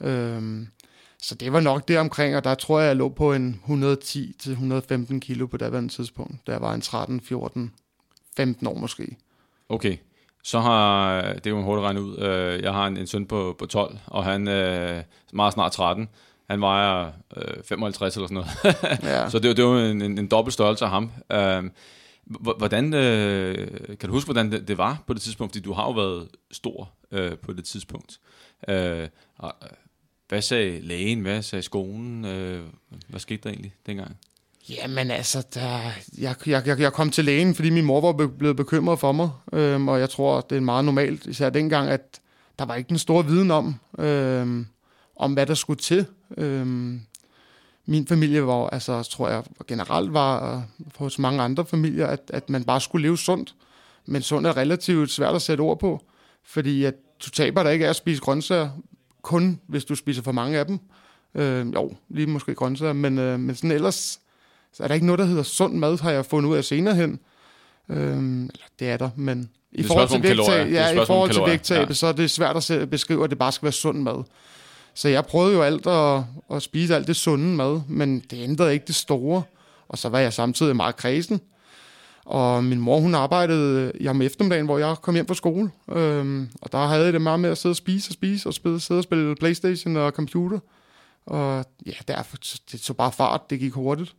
Øhm, 0.00 0.68
så 1.22 1.34
det 1.34 1.52
var 1.52 1.60
nok 1.60 1.88
det 1.88 1.98
omkring, 1.98 2.36
og 2.36 2.44
der 2.44 2.54
tror 2.54 2.80
jeg, 2.80 2.88
jeg 2.88 2.96
lå 2.96 3.08
på 3.08 3.32
en 3.32 3.60
110-115 3.66 5.18
kilo 5.18 5.46
på 5.46 5.56
daværende 5.56 5.88
tidspunkt, 5.88 6.46
da 6.46 6.52
jeg 6.52 6.60
var 6.60 6.74
en 6.74 6.80
13, 6.80 7.20
14, 7.20 7.72
15 8.36 8.66
år 8.66 8.74
måske. 8.74 9.16
Okay, 9.68 9.96
så 10.44 10.60
har, 10.60 11.22
det 11.22 11.46
er 11.46 11.50
jo 11.50 11.62
hurtigt 11.62 11.84
regnet 11.84 12.00
ud, 12.00 12.18
øh, 12.18 12.62
jeg 12.62 12.72
har 12.72 12.86
en, 12.86 12.96
en 12.96 13.06
søn 13.06 13.26
på, 13.26 13.56
på 13.58 13.66
12, 13.66 13.98
og 14.06 14.24
han 14.24 14.48
er 14.48 15.02
meget 15.32 15.52
snart 15.52 15.72
13, 15.72 16.08
han 16.50 16.60
vejer 16.60 17.12
øh, 17.36 17.62
55 17.64 18.16
eller 18.16 18.28
sådan 18.28 18.34
noget. 18.34 19.02
ja. 19.02 19.28
Så 19.30 19.38
det, 19.38 19.56
det 19.56 19.64
var 19.64 19.78
en, 19.78 20.02
en, 20.02 20.18
en 20.18 20.28
dobbelt 20.28 20.54
størrelse 20.54 20.84
af 20.84 20.90
ham. 20.90 21.10
Øh, 21.32 21.64
hvordan, 22.58 22.94
øh, 22.94 23.68
kan 23.98 24.08
du 24.08 24.12
huske, 24.12 24.26
hvordan 24.26 24.52
det, 24.52 24.68
det 24.68 24.78
var 24.78 25.02
på 25.06 25.14
det 25.14 25.22
tidspunkt? 25.22 25.52
Fordi 25.52 25.60
du 25.60 25.72
har 25.72 25.84
jo 25.84 25.90
været 25.90 26.28
stor 26.50 26.90
øh, 27.12 27.38
på 27.38 27.52
det 27.52 27.64
tidspunkt. 27.64 28.18
Øh, 28.68 29.08
hvad 30.28 30.42
sagde 30.42 30.80
lægen? 30.80 31.20
Hvad 31.20 31.42
sagde 31.42 31.62
skolen? 31.62 32.24
Øh, 32.24 32.62
hvad 33.08 33.20
skete 33.20 33.40
der 33.42 33.50
egentlig 33.50 33.74
dengang? 33.86 34.16
Jamen 34.68 35.10
altså, 35.10 35.46
der, 35.54 35.80
jeg, 36.18 36.34
jeg, 36.46 36.80
jeg 36.80 36.92
kom 36.92 37.10
til 37.10 37.24
lægen, 37.24 37.54
fordi 37.54 37.70
min 37.70 37.84
mor 37.84 38.00
var 38.00 38.26
blevet 38.26 38.56
bekymret 38.56 38.98
for 38.98 39.12
mig. 39.12 39.30
Øhm, 39.52 39.88
og 39.88 40.00
jeg 40.00 40.10
tror, 40.10 40.40
det 40.40 40.56
er 40.56 40.60
meget 40.60 40.84
normalt, 40.84 41.26
især 41.26 41.50
dengang, 41.50 41.88
at 41.90 42.20
der 42.58 42.64
var 42.64 42.74
ikke 42.74 42.90
en 42.90 42.98
stor 42.98 43.22
viden 43.22 43.50
om, 43.50 43.74
øhm, 43.98 44.66
om 45.16 45.32
hvad 45.32 45.46
der 45.46 45.54
skulle 45.54 45.80
til. 45.80 46.06
Øhm, 46.36 47.00
min 47.86 48.06
familie 48.06 48.46
var, 48.46 48.68
altså 48.68 49.02
tror 49.02 49.28
jeg 49.28 49.42
generelt 49.66 50.12
var 50.12 50.56
øh, 50.56 50.62
hos 50.96 51.18
mange 51.18 51.42
andre 51.42 51.66
familier, 51.66 52.06
at, 52.06 52.20
at 52.28 52.50
man 52.50 52.64
bare 52.64 52.80
skulle 52.80 53.02
leve 53.02 53.18
sundt. 53.18 53.54
Men 54.06 54.22
sundt 54.22 54.46
er 54.46 54.56
relativt 54.56 55.10
svært 55.10 55.34
at 55.34 55.42
sætte 55.42 55.60
ord 55.60 55.78
på, 55.78 56.04
fordi 56.44 56.84
at 56.84 56.94
du 57.24 57.30
taber 57.30 57.62
dig 57.62 57.72
ikke 57.72 57.84
af 57.84 57.90
at 57.90 57.96
spise 57.96 58.20
grøntsager, 58.20 58.70
kun 59.22 59.60
hvis 59.66 59.84
du 59.84 59.94
spiser 59.94 60.22
for 60.22 60.32
mange 60.32 60.58
af 60.58 60.66
dem. 60.66 60.78
Øh, 61.34 61.74
jo, 61.74 61.92
lige 62.08 62.26
måske 62.26 62.54
grøntsager, 62.54 62.92
men, 62.92 63.18
øh, 63.18 63.40
men 63.40 63.54
sådan 63.54 63.70
ellers 63.70 64.20
så 64.72 64.82
er 64.82 64.86
der 64.86 64.94
ikke 64.94 65.06
noget, 65.06 65.18
der 65.18 65.24
hedder 65.24 65.42
sund 65.42 65.74
mad, 65.74 66.00
har 66.00 66.10
jeg 66.10 66.26
fundet 66.26 66.50
ud 66.50 66.56
af 66.56 66.64
senere 66.64 66.94
hen. 66.94 67.18
Øh, 67.88 68.16
eller 68.18 68.66
det 68.78 68.88
er 68.88 68.96
der, 68.96 69.10
men 69.16 69.50
i 69.72 69.82
forhold 69.82 70.08
til 70.08 70.22
vægttab, 70.22 70.72
ja, 70.72 71.02
i 71.02 71.06
forhold 71.06 71.30
til 71.30 71.42
vægttab, 71.46 71.88
ja. 71.88 71.94
så 71.94 72.06
er 72.06 72.12
det 72.12 72.30
svært 72.30 72.70
at 72.70 72.90
beskrive, 72.90 73.24
at 73.24 73.30
det 73.30 73.38
bare 73.38 73.52
skal 73.52 73.66
være 73.66 73.72
sund 73.72 74.02
mad. 74.02 74.24
Så 74.94 75.08
jeg 75.08 75.26
prøvede 75.26 75.54
jo 75.54 75.62
alt 75.62 75.86
at, 75.86 76.22
at 76.56 76.62
spise 76.62 76.94
alt 76.94 77.06
det 77.06 77.16
sunde 77.16 77.56
mad, 77.56 77.80
men 77.88 78.20
det 78.20 78.42
ændrede 78.42 78.72
ikke 78.72 78.86
det 78.86 78.94
store. 78.94 79.42
Og 79.88 79.98
så 79.98 80.08
var 80.08 80.18
jeg 80.18 80.32
samtidig 80.32 80.76
meget 80.76 80.96
kredsen. 80.96 81.40
Og 82.28 82.64
min 82.64 82.80
mor, 82.80 83.00
hun 83.00 83.14
arbejdede 83.14 83.92
øh, 83.94 84.00
i 84.00 84.08
om 84.08 84.22
eftermiddagen, 84.22 84.66
hvor 84.66 84.78
jeg 84.78 84.96
kom 85.02 85.14
hjem 85.14 85.26
fra 85.26 85.34
skole. 85.34 85.70
Øhm, 85.92 86.50
og 86.62 86.72
der 86.72 86.86
havde 86.86 87.04
jeg 87.04 87.12
det 87.12 87.22
meget 87.22 87.40
med 87.40 87.50
at 87.50 87.58
sidde 87.58 87.72
og 87.72 87.76
spise 87.76 88.10
og 88.10 88.14
spise, 88.14 88.48
og 88.48 88.54
spille, 88.54 88.80
sidde 88.80 88.98
og 88.98 89.04
spille 89.04 89.34
Playstation 89.34 89.96
og 89.96 90.12
computer. 90.12 90.58
Og 91.26 91.64
ja, 91.86 91.92
derfor, 92.08 92.36
det 92.72 92.80
tog 92.80 92.96
bare 92.96 93.12
fart, 93.12 93.50
det 93.50 93.60
gik 93.60 93.72
hurtigt. 93.72 94.14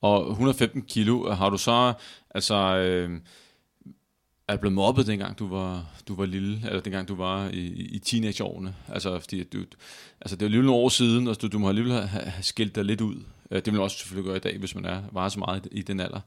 Og 0.00 0.30
115 0.30 0.82
kilo, 0.82 1.30
har 1.30 1.50
du 1.50 1.58
så, 1.58 1.92
altså, 2.30 2.54
øh, 2.54 3.20
er 4.48 4.56
blevet 4.56 4.74
mobbet, 4.74 5.06
dengang 5.06 5.38
du 5.38 5.48
var, 5.48 5.86
du 6.08 6.14
var 6.14 6.26
lille, 6.26 6.60
eller 6.64 6.80
dengang 6.80 7.08
du 7.08 7.14
var 7.14 7.48
i, 7.48 7.66
i 7.66 7.98
teenageårene? 7.98 8.74
Altså, 8.88 9.18
fordi 9.18 9.44
du, 9.44 9.58
altså 10.20 10.36
det 10.36 10.42
er 10.42 10.46
jo 10.46 10.50
lige 10.50 10.62
nogle 10.62 10.82
år 10.82 10.88
siden, 10.88 11.28
og 11.28 11.42
du, 11.42 11.48
du 11.48 11.58
må 11.58 11.68
alligevel 11.68 11.92
have, 11.92 12.08
have 12.08 12.42
skilt 12.42 12.74
dig 12.74 12.84
lidt 12.84 13.00
ud. 13.00 13.16
Øh, 13.50 13.56
det 13.56 13.66
vil 13.66 13.74
man 13.74 13.82
også 13.82 13.98
selvfølgelig 13.98 14.28
gøre 14.28 14.36
i 14.36 14.40
dag, 14.40 14.58
hvis 14.58 14.74
man 14.74 14.84
er, 14.84 15.02
var 15.12 15.28
så 15.28 15.38
meget 15.38 15.66
i, 15.72 15.78
i 15.78 15.82
den 15.82 16.00
alder. 16.00 16.20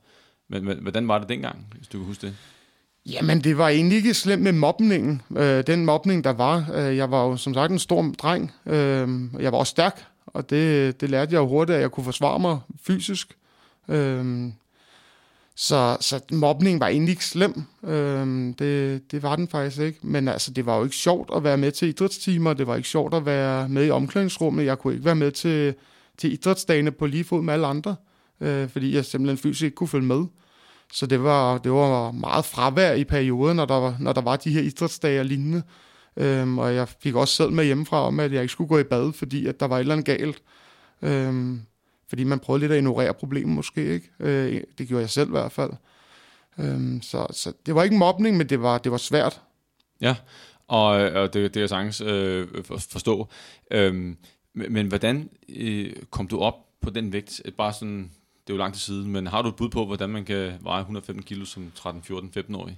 Men, 0.51 0.65
men 0.65 0.77
hvordan 0.81 1.07
var 1.07 1.19
det 1.19 1.29
dengang, 1.29 1.65
hvis 1.77 1.87
du 1.87 1.97
kan 1.97 2.07
huske 2.07 2.27
det? 2.27 2.35
Jamen, 3.05 3.41
det 3.41 3.57
var 3.57 3.69
egentlig 3.69 3.97
ikke 3.97 4.13
slemt 4.13 4.43
med 4.43 4.51
mobningen. 4.51 5.21
Øh, 5.37 5.67
den 5.67 5.85
mobning, 5.85 6.23
der 6.23 6.33
var. 6.33 6.71
Øh, 6.73 6.97
jeg 6.97 7.11
var 7.11 7.25
jo 7.25 7.37
som 7.37 7.53
sagt 7.53 7.71
en 7.71 7.79
stor 7.79 8.13
dreng. 8.17 8.51
Øh, 8.65 9.09
jeg 9.39 9.51
var 9.51 9.57
også 9.57 9.71
stærk, 9.71 10.05
og 10.25 10.49
det, 10.49 11.01
det 11.01 11.09
lærte 11.09 11.33
jeg 11.33 11.39
jo 11.39 11.47
hurtigt, 11.47 11.75
at 11.75 11.81
jeg 11.81 11.91
kunne 11.91 12.03
forsvare 12.03 12.39
mig 12.39 12.59
fysisk. 12.83 13.37
Øh, 13.89 14.51
så, 15.55 15.97
så 15.99 16.19
mobning 16.31 16.79
var 16.79 16.87
egentlig 16.87 17.11
ikke 17.11 17.25
slem. 17.25 17.63
Øh, 17.83 18.53
det, 18.59 19.01
det 19.11 19.23
var 19.23 19.35
den 19.35 19.47
faktisk 19.47 19.81
ikke. 19.81 19.99
Men 20.01 20.27
altså, 20.27 20.51
det 20.51 20.65
var 20.65 20.77
jo 20.77 20.83
ikke 20.83 20.95
sjovt 20.95 21.29
at 21.35 21.43
være 21.43 21.57
med 21.57 21.71
til 21.71 21.87
idrætstimer. 21.87 22.53
Det 22.53 22.67
var 22.67 22.75
ikke 22.75 22.89
sjovt 22.89 23.13
at 23.13 23.25
være 23.25 23.69
med 23.69 23.85
i 23.85 23.89
omklædningsrummet. 23.89 24.65
Jeg 24.65 24.79
kunne 24.79 24.93
ikke 24.93 25.05
være 25.05 25.15
med 25.15 25.31
til, 25.31 25.75
til 26.17 26.33
idrætsdagene 26.33 26.91
på 26.91 27.05
lige 27.05 27.23
fod 27.23 27.41
med 27.41 27.53
alle 27.53 27.67
andre. 27.67 27.95
Øh, 28.41 28.69
fordi 28.69 28.95
jeg 28.95 29.05
simpelthen 29.05 29.37
fysisk 29.37 29.63
ikke 29.63 29.75
kunne 29.75 29.87
følge 29.87 30.07
med. 30.07 30.25
Så 30.93 31.05
det 31.05 31.23
var, 31.23 31.57
det 31.57 31.71
var 31.71 32.11
meget 32.11 32.45
fravær 32.45 32.93
i 32.93 33.03
perioden, 33.03 33.55
når 33.55 33.65
der 33.65 33.79
var, 33.79 33.95
når 33.99 34.13
der 34.13 34.21
var 34.21 34.35
de 34.35 34.51
her 34.51 34.61
idrætsdage 34.61 35.19
og 35.19 35.25
lignende. 35.25 35.63
Øhm, 36.17 36.59
og 36.59 36.75
jeg 36.75 36.87
fik 36.87 37.15
også 37.15 37.35
selv 37.35 37.51
med 37.51 37.65
hjemmefra 37.65 37.97
om, 38.07 38.19
at 38.19 38.33
jeg 38.33 38.41
ikke 38.41 38.51
skulle 38.51 38.67
gå 38.67 38.79
i 38.79 38.83
bad, 38.83 39.13
fordi 39.13 39.47
at 39.47 39.59
der 39.59 39.65
var 39.67 39.75
et 39.75 39.79
eller 39.79 39.95
andet 39.95 40.05
galt. 40.05 40.41
Øhm, 41.01 41.61
fordi 42.09 42.23
man 42.23 42.39
prøvede 42.39 42.59
lidt 42.59 42.71
at 42.71 42.77
ignorere 42.77 43.13
problemet 43.13 43.55
måske, 43.55 43.93
ikke? 43.93 44.09
Øh, 44.19 44.61
det 44.77 44.87
gjorde 44.87 45.01
jeg 45.01 45.09
selv 45.09 45.27
i 45.27 45.31
hvert 45.31 45.51
fald. 45.51 45.71
Øhm, 46.59 47.01
så, 47.01 47.27
så 47.31 47.53
det 47.65 47.75
var 47.75 47.83
ikke 47.83 47.97
mobning, 47.97 48.37
men 48.37 48.49
det 48.49 48.61
var, 48.61 48.77
det 48.77 48.91
var 48.91 48.97
svært. 48.97 49.41
Ja, 50.01 50.15
og, 50.67 50.87
og 50.87 51.33
det, 51.33 51.53
det 51.53 51.57
er 51.57 51.61
jeg 51.61 51.69
sagtens 51.69 52.01
øh, 52.01 52.47
forstå. 52.65 53.27
Øhm, 53.71 54.17
men, 54.53 54.73
men 54.73 54.87
hvordan 54.87 55.29
øh, 55.49 55.93
kom 56.09 56.27
du 56.27 56.39
op 56.39 56.55
på 56.81 56.89
den 56.89 57.13
vægt? 57.13 57.41
Bare 57.57 57.73
sådan, 57.73 58.11
det 58.47 58.53
er 58.53 58.53
jo 58.53 58.57
lang 58.57 58.73
tid 58.73 58.81
siden, 58.81 59.11
men 59.11 59.27
har 59.27 59.41
du 59.41 59.49
et 59.49 59.55
bud 59.55 59.69
på, 59.69 59.85
hvordan 59.85 60.09
man 60.09 60.25
kan 60.25 60.53
veje 60.61 60.81
115 60.81 61.23
kilo 61.23 61.45
som 61.45 61.71
13, 61.75 62.03
14, 62.03 62.31
15-årig? 62.37 62.77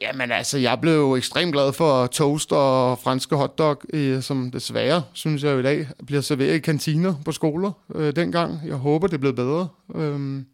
Jamen 0.00 0.32
altså, 0.32 0.58
jeg 0.58 0.80
blev 0.80 0.92
jo 0.92 1.16
ekstremt 1.16 1.52
glad 1.52 1.72
for 1.72 2.06
toast 2.06 2.52
og 2.52 2.98
franske 2.98 3.36
hotdog, 3.36 3.82
øh, 3.92 4.22
som 4.22 4.50
desværre, 4.50 5.02
synes 5.12 5.44
jeg 5.44 5.52
jo 5.52 5.58
i 5.58 5.62
dag, 5.62 5.88
bliver 6.06 6.20
serveret 6.20 6.54
i 6.54 6.58
kantiner 6.58 7.14
på 7.24 7.32
skoler 7.32 7.72
øh, 7.94 8.16
dengang. 8.16 8.60
Jeg 8.66 8.76
håber, 8.76 9.06
det 9.06 9.14
er 9.14 9.18
blevet 9.18 9.36
bedre. 9.36 9.68
Øhm, 9.94 10.46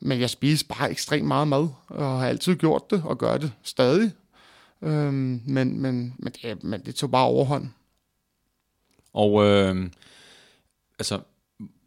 men 0.00 0.20
jeg 0.20 0.30
spiser 0.30 0.66
bare 0.68 0.90
ekstremt 0.90 1.26
meget 1.26 1.48
mad, 1.48 1.68
og 1.88 2.20
har 2.20 2.28
altid 2.28 2.56
gjort 2.56 2.90
det, 2.90 3.02
og 3.04 3.18
gør 3.18 3.36
det 3.36 3.52
stadig. 3.62 4.12
Øhm, 4.82 5.42
men, 5.46 5.80
men, 5.80 6.14
men, 6.18 6.32
det, 6.42 6.64
men 6.64 6.80
det 6.86 6.94
tog 6.94 7.10
bare 7.10 7.26
overhånd. 7.26 7.68
Og 9.12 9.44
øh, 9.44 9.90
altså, 10.98 11.20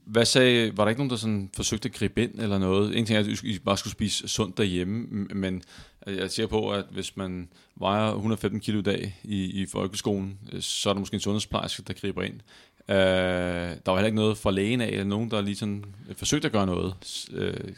hvad 0.06 0.26
sagde, 0.26 0.78
var 0.78 0.84
der 0.84 0.90
ikke 0.90 1.00
nogen, 1.00 1.10
der 1.10 1.16
sådan 1.16 1.50
forsøgte 1.56 1.90
at 1.90 1.96
gribe 1.96 2.24
ind 2.24 2.40
eller 2.40 2.58
noget? 2.58 2.98
En 2.98 3.06
ting 3.06 3.18
er, 3.18 3.20
at 3.20 3.44
I 3.44 3.60
bare 3.60 3.78
skulle 3.78 3.92
spise 3.92 4.28
sundt 4.28 4.58
derhjemme, 4.58 5.08
men 5.34 5.64
øh, 6.08 6.18
jeg 6.18 6.32
ser 6.32 6.48
på, 6.48 6.72
at 6.72 6.86
hvis 6.92 7.18
man 7.18 7.50
vejer 7.76 8.12
115 8.12 8.60
kilo 8.60 8.80
i 8.80 8.82
dag 8.82 9.20
i, 9.24 9.62
i 9.62 9.66
folkeskolen, 9.66 10.40
øh, 10.52 10.62
så 10.62 10.90
er 10.90 10.94
der 10.94 11.00
måske 11.00 11.14
en 11.14 11.20
sundhedsplejerske, 11.20 11.84
der 11.88 11.94
griber 11.94 12.24
ind. 12.24 12.40
Uh, 12.88 12.96
der 12.96 13.92
var 13.92 13.96
heller 13.96 14.06
ikke 14.06 14.16
noget 14.16 14.38
fra 14.38 14.52
lægen 14.52 14.82
af, 14.82 14.88
eller 14.88 15.04
nogen, 15.04 15.32
der 15.32 15.42
lige 15.42 15.56
sådan 15.56 15.86
forsøgte 16.18 16.46
at 16.46 16.52
gøre 16.52 16.66
noget. 16.66 16.96
Uh, 17.34 17.70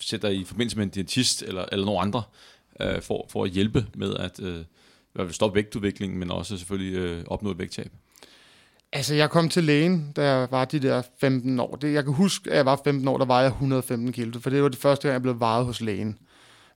sætter 0.00 0.28
i 0.28 0.44
forbindelse 0.44 0.76
med 0.76 0.84
en 0.84 0.90
diætist 0.90 1.42
eller, 1.42 1.64
eller 1.72 1.86
nogen 1.86 2.06
andre, 2.06 2.22
uh, 2.84 3.02
for, 3.02 3.26
for 3.28 3.44
at 3.44 3.50
hjælpe 3.50 3.86
med 3.94 4.14
at 4.14 4.40
uh, 5.20 5.30
stoppe 5.30 5.54
vægtudviklingen, 5.54 6.18
men 6.18 6.30
også 6.30 6.56
selvfølgelig 6.58 7.18
uh, 7.18 7.24
opnå 7.26 7.50
et 7.50 7.58
vægttab. 7.58 7.90
Altså, 8.92 9.14
jeg 9.14 9.30
kom 9.30 9.48
til 9.48 9.64
lægen, 9.64 10.12
da 10.16 10.36
jeg 10.36 10.48
var 10.50 10.64
de 10.64 10.78
der 10.78 11.02
15 11.20 11.60
år. 11.60 11.76
Det, 11.76 11.92
jeg 11.92 12.04
kan 12.04 12.12
huske, 12.12 12.50
at 12.50 12.56
jeg 12.56 12.66
var 12.66 12.80
15 12.84 13.08
år, 13.08 13.18
der 13.18 13.24
vejede 13.24 13.44
jeg 13.44 13.52
115 13.52 14.12
kilo, 14.12 14.40
for 14.40 14.50
det 14.50 14.62
var 14.62 14.68
det 14.68 14.78
første 14.78 15.08
gang, 15.08 15.12
jeg 15.12 15.22
blev 15.22 15.40
vejet 15.40 15.64
hos 15.64 15.80
lægen. 15.80 16.18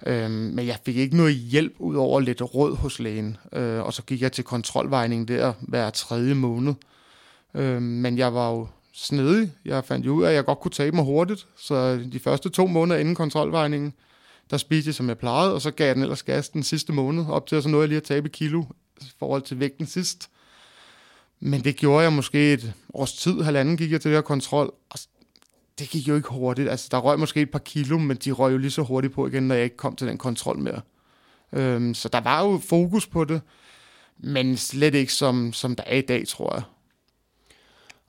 Øhm, 0.06 0.32
men 0.32 0.66
jeg 0.66 0.78
fik 0.84 0.96
ikke 0.96 1.16
noget 1.16 1.34
hjælp 1.34 1.74
ud 1.78 1.96
over 1.96 2.20
lidt 2.20 2.54
råd 2.54 2.76
hos 2.76 2.98
lægen. 2.98 3.36
Øh, 3.52 3.80
og 3.80 3.92
så 3.92 4.02
gik 4.02 4.22
jeg 4.22 4.32
til 4.32 4.44
kontrolvejning 4.44 5.28
der 5.28 5.52
hver 5.60 5.90
tredje 5.90 6.34
måned. 6.34 6.74
Øhm, 7.54 7.82
men 7.82 8.18
jeg 8.18 8.34
var 8.34 8.50
jo 8.50 8.66
snedig. 8.92 9.52
Jeg 9.64 9.84
fandt 9.84 10.06
jo 10.06 10.12
ud 10.12 10.22
af, 10.22 10.28
at 10.28 10.34
jeg 10.34 10.44
godt 10.44 10.60
kunne 10.60 10.72
tabe 10.72 10.96
mig 10.96 11.04
hurtigt. 11.04 11.46
Så 11.56 11.96
de 12.12 12.18
første 12.18 12.48
to 12.48 12.66
måneder 12.66 13.00
inden 13.00 13.14
kontrolvejningen, 13.14 13.92
der 14.50 14.56
spiste 14.56 14.88
jeg, 14.88 14.94
som 14.94 15.08
jeg 15.08 15.18
plejede, 15.18 15.54
og 15.54 15.60
så 15.60 15.70
gav 15.70 15.86
jeg 15.86 15.94
den 15.94 16.02
ellers 16.02 16.22
gas 16.22 16.48
den 16.48 16.62
sidste 16.62 16.92
måned, 16.92 17.26
op 17.28 17.46
til 17.46 17.56
at 17.56 17.62
så 17.62 17.68
nåede 17.68 17.82
jeg 17.82 17.88
lige 17.88 17.96
at 17.96 18.02
tabe 18.02 18.28
kilo 18.28 18.62
i 19.00 19.12
forhold 19.18 19.42
til 19.42 19.60
vægten 19.60 19.86
sidst. 19.86 20.30
Men 21.40 21.64
det 21.64 21.76
gjorde 21.76 22.02
jeg 22.02 22.12
måske 22.12 22.52
et 22.52 22.72
års 22.94 23.12
tid, 23.12 23.40
halvanden 23.40 23.76
gik 23.76 23.92
jeg 23.92 24.00
til 24.00 24.10
det 24.10 24.16
her 24.16 24.22
kontrol, 24.22 24.74
og 24.90 24.98
det 25.78 25.88
gik 25.88 26.08
jo 26.08 26.16
ikke 26.16 26.28
hurtigt. 26.28 26.68
Altså, 26.68 26.88
der 26.90 26.98
røg 26.98 27.18
måske 27.18 27.40
et 27.40 27.50
par 27.50 27.58
kilo, 27.58 27.98
men 27.98 28.16
de 28.16 28.30
røg 28.30 28.52
jo 28.52 28.58
lige 28.58 28.70
så 28.70 28.82
hurtigt 28.82 29.14
på 29.14 29.26
igen, 29.26 29.42
når 29.42 29.54
jeg 29.54 29.64
ikke 29.64 29.76
kom 29.76 29.96
til 29.96 30.06
den 30.06 30.18
kontrol 30.18 30.58
mere. 30.58 30.80
Øhm, 31.52 31.94
så 31.94 32.08
der 32.08 32.20
var 32.20 32.44
jo 32.44 32.60
fokus 32.68 33.06
på 33.06 33.24
det, 33.24 33.40
men 34.18 34.56
slet 34.56 34.94
ikke 34.94 35.12
som, 35.12 35.52
som 35.52 35.76
der 35.76 35.84
er 35.86 35.96
i 35.96 36.00
dag, 36.00 36.28
tror 36.28 36.54
jeg. 36.54 36.62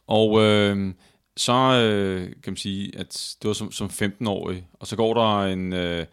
Og 0.07 0.41
øh, 0.41 0.93
så 1.37 1.53
øh, 1.53 2.21
kan 2.43 2.51
man 2.51 2.57
sige, 2.57 2.97
at 2.97 3.35
det 3.41 3.47
var 3.47 3.53
som, 3.53 3.71
som 3.71 3.87
15-årig, 3.87 4.67
og 4.73 4.87
så 4.87 4.95
går 4.95 5.13
der 5.13 5.43
en, 5.43 5.73
øh, 5.73 6.05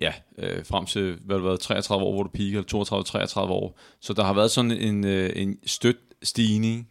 ja, 0.00 0.12
øh, 0.38 0.66
frem 0.66 0.86
til, 0.86 1.18
hvad 1.24 1.36
det 1.36 1.44
været, 1.44 1.60
33 1.60 2.04
år, 2.04 2.12
hvor 2.12 2.22
du 2.22 2.28
piker, 2.28 2.58
eller 2.58 3.44
32-33 3.46 3.50
år. 3.50 3.78
Så 4.00 4.12
der 4.12 4.24
har 4.24 4.32
været 4.32 4.50
sådan 4.50 4.70
en, 4.70 5.04
øh, 5.04 5.30
en 5.36 5.58
støt 5.66 5.96
stigning 6.22 6.88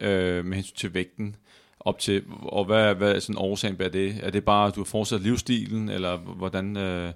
øh, 0.00 0.44
med 0.44 0.56
hensyn 0.56 0.76
til 0.76 0.94
vægten 0.94 1.36
op 1.80 1.98
til, 1.98 2.22
og 2.42 2.64
hvad, 2.64 2.94
hvad 2.94 3.14
er 3.14 3.20
sådan 3.20 3.38
årsagen 3.38 3.76
bag 3.76 3.92
det? 3.92 4.16
Er 4.22 4.30
det 4.30 4.44
bare, 4.44 4.66
at 4.66 4.74
du 4.74 4.80
har 4.80 4.84
fortsat 4.84 5.20
livsstilen, 5.20 5.88
eller 5.88 6.16
hvordan, 6.16 6.76
øh, 6.76 7.12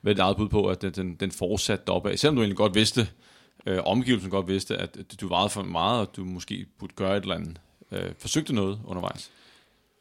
hvad 0.00 0.12
er 0.12 0.14
det 0.14 0.22
eget 0.22 0.36
bud 0.36 0.48
på, 0.48 0.66
at 0.66 0.82
den, 0.82 0.92
den 0.92 1.14
den 1.14 1.30
fortsatte 1.30 1.84
deroppe? 1.86 2.16
Selvom 2.16 2.36
du 2.36 2.42
egentlig 2.42 2.56
godt 2.56 2.74
vidste, 2.74 3.08
øh, 3.66 3.78
omgivelsen 3.84 4.30
godt 4.30 4.48
vidste, 4.48 4.76
at 4.76 4.96
du 5.20 5.28
vejede 5.28 5.50
for 5.50 5.62
meget, 5.62 6.00
og 6.00 6.16
du 6.16 6.24
måske 6.24 6.66
burde 6.78 6.94
gøre 6.96 7.16
et 7.16 7.22
eller 7.22 7.34
andet. 7.34 7.60
Øh, 7.92 8.10
forsøgte 8.18 8.54
noget 8.54 8.80
undervejs? 8.84 9.30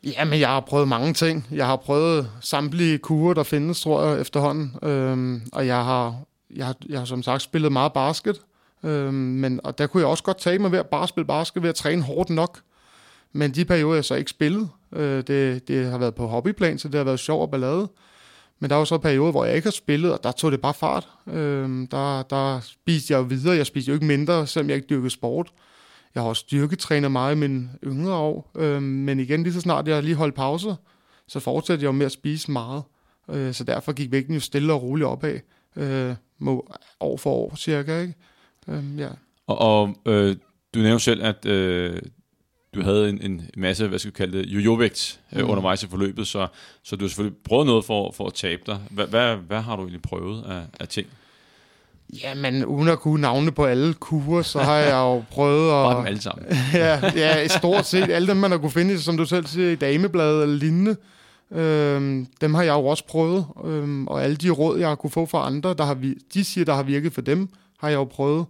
Jamen, 0.03 0.39
jeg 0.39 0.49
har 0.49 0.59
prøvet 0.59 0.87
mange 0.87 1.13
ting. 1.13 1.47
Jeg 1.51 1.65
har 1.65 1.75
prøvet 1.75 2.31
samtlige 2.41 2.97
kurer, 2.97 3.33
der 3.33 3.43
findes, 3.43 3.81
tror 3.81 4.03
jeg, 4.03 4.21
efterhånden. 4.21 4.75
Øhm, 4.83 5.41
og 5.53 5.67
jeg 5.67 5.85
har, 5.85 6.21
jeg, 6.55 6.65
har, 6.65 6.75
jeg 6.89 6.99
har 6.99 7.05
som 7.05 7.23
sagt 7.23 7.41
spillet 7.41 7.71
meget 7.71 7.93
basket. 7.93 8.41
Øhm, 8.83 9.13
men, 9.13 9.59
og 9.63 9.77
der 9.77 9.87
kunne 9.87 10.01
jeg 10.01 10.09
også 10.09 10.23
godt 10.23 10.37
tage 10.37 10.59
mig 10.59 10.71
ved 10.71 10.79
at 10.79 10.87
bare 10.87 11.07
spille 11.07 11.27
basket, 11.27 11.63
ved 11.63 11.69
at 11.69 11.75
træne 11.75 12.01
hårdt 12.01 12.29
nok. 12.29 12.59
Men 13.33 13.51
de 13.51 13.65
perioder, 13.65 13.95
jeg 13.95 14.05
så 14.05 14.15
ikke 14.15 14.29
spillet, 14.29 14.69
øh, 14.93 15.23
det, 15.27 15.67
det 15.67 15.85
har 15.85 15.97
været 15.97 16.15
på 16.15 16.27
hobbyplan, 16.27 16.77
så 16.77 16.87
det 16.87 16.95
har 16.95 17.03
været 17.03 17.19
sjov 17.19 17.41
og 17.41 17.51
ballade. 17.51 17.89
Men 18.59 18.69
der 18.69 18.75
var 18.75 18.83
så 18.83 18.97
perioder, 18.97 19.31
hvor 19.31 19.45
jeg 19.45 19.55
ikke 19.55 19.65
har 19.65 19.71
spillet, 19.71 20.13
og 20.13 20.23
der 20.23 20.31
tog 20.31 20.51
det 20.51 20.61
bare 20.61 20.73
fart. 20.73 21.09
Øhm, 21.27 21.87
der, 21.87 22.23
der 22.23 22.59
spiste 22.59 23.13
jeg 23.13 23.17
jo 23.17 23.23
videre. 23.23 23.55
Jeg 23.55 23.65
spiste 23.65 23.89
jo 23.89 23.93
ikke 23.93 24.05
mindre, 24.05 24.47
selvom 24.47 24.69
jeg 24.69 24.75
ikke 24.75 24.87
dyrkede 24.89 25.09
sport. 25.09 25.51
Jeg 26.15 26.23
har 26.23 26.29
også 26.29 26.39
styrketrænet 26.39 27.11
meget 27.11 27.35
i 27.35 27.37
mine 27.37 27.69
yngre 27.83 28.13
år. 28.13 28.51
Øhm, 28.55 28.83
men 28.83 29.19
igen, 29.19 29.43
lige 29.43 29.53
så 29.53 29.61
snart 29.61 29.87
jeg 29.87 30.03
lige 30.03 30.15
holdt 30.15 30.35
pause, 30.35 30.75
så 31.27 31.39
fortsatte 31.39 31.83
jeg 31.83 31.87
jo 31.87 31.91
med 31.91 32.05
at 32.05 32.11
spise 32.11 32.51
meget. 32.51 32.83
Øh, 33.29 33.53
så 33.53 33.63
derfor 33.63 33.93
gik 33.93 34.11
vægten 34.11 34.33
jo 34.33 34.39
stille 34.39 34.73
og 34.73 34.83
roligt 34.83 35.07
opad. 35.07 35.39
Øh, 35.75 36.15
år 36.99 37.17
for 37.17 37.31
år 37.31 37.55
cirka, 37.55 38.01
ikke? 38.01 38.13
Øhm, 38.71 38.99
ja. 38.99 39.09
Og, 39.47 39.57
og 39.57 39.95
øh, 40.05 40.35
du 40.73 40.79
nævnte 40.79 41.03
selv, 41.03 41.23
at 41.23 41.45
øh, 41.45 42.01
du 42.75 42.81
havde 42.83 43.09
en, 43.09 43.21
en 43.21 43.49
masse, 43.57 43.87
hvad 43.87 43.99
skal 43.99 44.11
vi 44.11 44.15
kalde 44.15 44.37
det, 44.37 44.45
jojo-vægt 44.45 45.19
øh, 45.33 45.43
mm. 45.43 45.49
undervejs 45.49 45.83
i 45.83 45.87
forløbet, 45.87 46.27
så, 46.27 46.47
så 46.83 46.95
du 46.95 47.03
har 47.03 47.09
selvfølgelig 47.09 47.37
prøvet 47.43 47.65
noget 47.65 47.85
for, 47.85 48.11
for 48.11 48.27
at 48.27 48.33
tabe 48.33 48.61
dig. 48.65 48.79
Hvad, 48.89 49.07
hvad, 49.07 49.35
hvad 49.35 49.61
har 49.61 49.75
du 49.75 49.81
egentlig 49.81 50.01
prøvet 50.01 50.43
af, 50.43 50.61
af 50.79 50.87
ting? 50.87 51.07
Jamen, 52.23 52.65
uden 52.65 52.87
at 52.87 52.99
kunne 52.99 53.21
navne 53.21 53.51
på 53.51 53.65
alle 53.65 53.93
kurer, 53.93 54.41
så 54.41 54.59
har 54.59 54.75
jeg 54.75 54.93
jo 54.93 55.23
prøvet 55.35 55.65
at... 55.65 55.85
Bare 55.85 55.97
dem 55.97 56.05
alle 56.05 56.21
sammen. 56.21 56.45
ja, 56.73 57.11
ja, 57.15 57.47
stort 57.47 57.85
set 57.85 58.09
alle 58.09 58.27
dem, 58.27 58.37
man 58.37 58.51
har 58.51 58.57
kunne 58.57 58.71
finde, 58.71 59.01
som 59.01 59.17
du 59.17 59.25
selv 59.25 59.45
siger, 59.45 59.69
i 59.69 59.75
damebladet 59.75 60.43
eller 60.43 60.55
lignende. 60.55 60.95
Øhm, 61.51 62.27
dem 62.41 62.53
har 62.53 62.63
jeg 62.63 62.73
jo 62.73 62.85
også 62.85 63.07
prøvet, 63.07 63.45
øhm, 63.65 64.07
og 64.07 64.23
alle 64.23 64.35
de 64.35 64.49
råd, 64.49 64.79
jeg 64.79 64.87
har 64.87 64.95
kunne 64.95 65.11
få 65.11 65.25
fra 65.25 65.45
andre, 65.45 65.73
der 65.73 65.83
har 65.83 65.93
vi, 65.93 66.13
de 66.33 66.43
siger, 66.43 66.65
der 66.65 66.73
har 66.73 66.83
virket 66.83 67.13
for 67.13 67.21
dem, 67.21 67.49
har 67.79 67.89
jeg 67.89 67.95
jo 67.95 68.03
prøvet. 68.03 68.45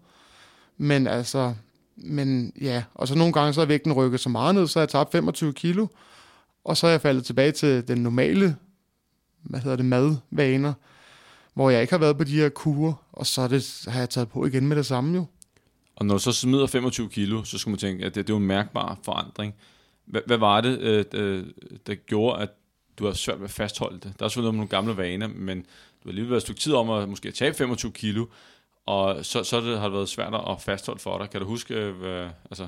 Men 0.81 1.07
altså, 1.07 1.53
men 1.95 2.53
ja, 2.61 2.83
og 2.93 3.07
så 3.07 3.15
nogle 3.15 3.33
gange 3.33 3.53
så 3.53 3.61
er 3.61 3.65
vægten 3.65 3.93
rykket 3.93 4.19
så 4.19 4.29
meget 4.29 4.55
ned, 4.55 4.67
så 4.67 4.79
har 4.79 4.81
jeg 4.81 4.89
tabt 4.89 5.11
25 5.11 5.53
kilo, 5.53 5.87
og 6.63 6.77
så 6.77 6.87
er 6.87 6.91
jeg 6.91 7.01
faldet 7.01 7.25
tilbage 7.25 7.51
til 7.51 7.87
den 7.87 7.97
normale, 7.97 8.55
hvad 9.41 9.59
hedder 9.59 9.75
det, 9.75 9.85
madvaner, 9.85 10.73
hvor 11.53 11.69
jeg 11.69 11.81
ikke 11.81 11.93
har 11.93 11.99
været 11.99 12.17
på 12.17 12.23
de 12.23 12.35
her 12.35 12.49
kurer, 12.49 12.93
og 13.11 13.25
så 13.25 13.47
det, 13.47 13.85
har 13.87 13.99
jeg 13.99 14.09
taget 14.09 14.29
på 14.29 14.45
igen 14.45 14.67
med 14.67 14.77
det 14.77 14.85
samme 14.85 15.15
jo. 15.15 15.25
Og 15.95 16.05
når 16.05 16.13
du 16.13 16.19
så 16.19 16.31
smider 16.31 16.67
25 16.67 17.09
kilo, 17.09 17.43
så 17.43 17.57
skal 17.57 17.69
man 17.69 17.79
tænke, 17.79 18.05
at 18.05 18.15
det, 18.15 18.27
det 18.27 18.33
er 18.33 18.37
en 18.37 18.47
mærkbar 18.47 18.97
forandring. 19.03 19.53
Hvad, 20.05 20.21
hvad 20.25 20.37
var 20.37 20.61
det, 20.61 20.79
øh, 20.79 21.05
øh, 21.13 21.45
der 21.87 21.95
gjorde, 21.95 22.41
at 22.41 22.49
du 22.99 23.05
har 23.05 23.13
svært 23.13 23.39
ved 23.39 23.45
at 23.45 23.51
fastholde 23.51 23.99
det? 23.99 24.13
Der 24.19 24.25
er 24.25 24.29
selvfølgelig 24.29 24.55
nogle 24.57 24.69
gamle 24.69 24.97
vaner, 24.97 25.27
men 25.27 25.57
du 25.57 25.63
har 26.03 26.09
alligevel 26.09 26.29
været 26.29 26.39
et 26.39 26.43
stykke 26.43 26.61
tid 26.61 26.73
om 26.73 26.89
at 26.89 27.09
måske 27.09 27.31
tabe 27.31 27.57
25 27.57 27.91
kilo, 27.91 28.25
og 28.85 29.25
så, 29.25 29.43
så 29.43 29.61
det, 29.61 29.79
har 29.79 29.85
det 29.85 29.93
været 29.93 30.09
svært 30.09 30.33
at 30.33 30.61
fastholde 30.61 30.99
for 30.99 31.17
dig. 31.17 31.29
Kan 31.29 31.41
du 31.41 31.47
huske, 31.47 31.73
øh, 31.73 31.95
hvad, 31.95 32.29
altså, 32.51 32.67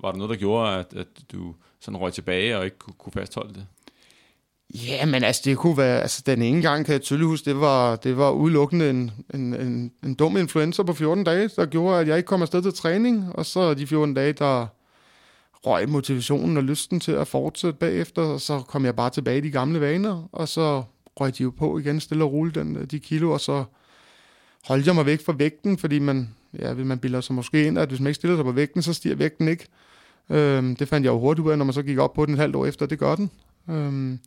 var 0.00 0.10
der 0.10 0.18
noget, 0.18 0.30
der 0.30 0.36
gjorde, 0.36 0.78
at, 0.78 0.94
at 0.94 1.06
du 1.32 1.54
sådan 1.80 2.00
røg 2.00 2.12
tilbage 2.12 2.58
og 2.58 2.64
ikke 2.64 2.78
kunne, 2.78 2.94
kunne 2.98 3.12
fastholde 3.12 3.54
det? 3.54 3.66
Ja, 4.74 5.06
men 5.06 5.24
altså 5.24 5.42
det 5.44 5.56
kunne 5.56 5.76
være, 5.76 6.00
altså 6.00 6.22
den 6.26 6.42
ene 6.42 6.62
gang 6.62 6.84
kan 6.84 6.92
jeg 6.92 7.02
tydeligt 7.02 7.28
huske, 7.28 7.44
det 7.44 7.60
var, 7.60 7.96
det 7.96 8.16
var 8.16 8.30
udelukkende 8.30 8.90
en, 8.90 9.12
en, 9.34 9.54
en, 9.54 9.92
en 10.04 10.14
dum 10.14 10.36
influencer 10.36 10.82
på 10.82 10.92
14 10.92 11.24
dage, 11.24 11.48
der 11.56 11.66
gjorde, 11.66 12.00
at 12.00 12.08
jeg 12.08 12.16
ikke 12.16 12.26
kom 12.26 12.42
afsted 12.42 12.62
til 12.62 12.74
træning, 12.74 13.34
og 13.34 13.46
så 13.46 13.74
de 13.74 13.86
14 13.86 14.14
dage, 14.14 14.32
der 14.32 14.66
røg 15.66 15.88
motivationen 15.88 16.56
og 16.56 16.62
lysten 16.62 17.00
til 17.00 17.12
at 17.12 17.28
fortsætte 17.28 17.78
bagefter, 17.78 18.22
og 18.22 18.40
så 18.40 18.58
kom 18.58 18.84
jeg 18.84 18.96
bare 18.96 19.10
tilbage 19.10 19.38
i 19.38 19.40
de 19.40 19.50
gamle 19.50 19.80
vaner, 19.80 20.28
og 20.32 20.48
så 20.48 20.82
røg 21.20 21.38
de 21.38 21.42
jo 21.42 21.50
på 21.50 21.78
igen 21.78 22.00
stille 22.00 22.24
og 22.24 22.32
roligt, 22.32 22.54
den, 22.54 22.86
de 22.86 23.00
kilo, 23.00 23.30
og 23.30 23.40
så 23.40 23.64
holdt 24.64 24.86
jeg 24.86 24.94
mig 24.94 25.06
væk 25.06 25.24
fra 25.24 25.34
vægten, 25.38 25.78
fordi 25.78 25.98
man, 25.98 26.28
ja, 26.58 26.74
man 26.74 26.98
bilder 26.98 27.20
sig 27.20 27.34
måske 27.34 27.66
ind, 27.66 27.78
at 27.78 27.88
hvis 27.88 28.00
man 28.00 28.06
ikke 28.06 28.14
stiller 28.14 28.36
sig 28.36 28.44
på 28.44 28.52
vægten, 28.52 28.82
så 28.82 28.92
stiger 28.92 29.14
vægten 29.14 29.48
ikke. 29.48 29.66
Øhm, 30.30 30.76
det 30.76 30.88
fandt 30.88 31.04
jeg 31.04 31.12
jo 31.12 31.18
hurtigt 31.18 31.46
ud 31.46 31.50
af, 31.50 31.58
når 31.58 31.64
man 31.64 31.74
så 31.74 31.82
gik 31.82 31.98
op 31.98 32.12
på 32.12 32.26
den 32.26 32.34
et 32.34 32.40
halvt 32.40 32.56
år 32.56 32.66
efter, 32.66 32.86
det 32.86 32.98
gør 32.98 33.14
den. 33.14 33.30
Øhm, 33.70 34.18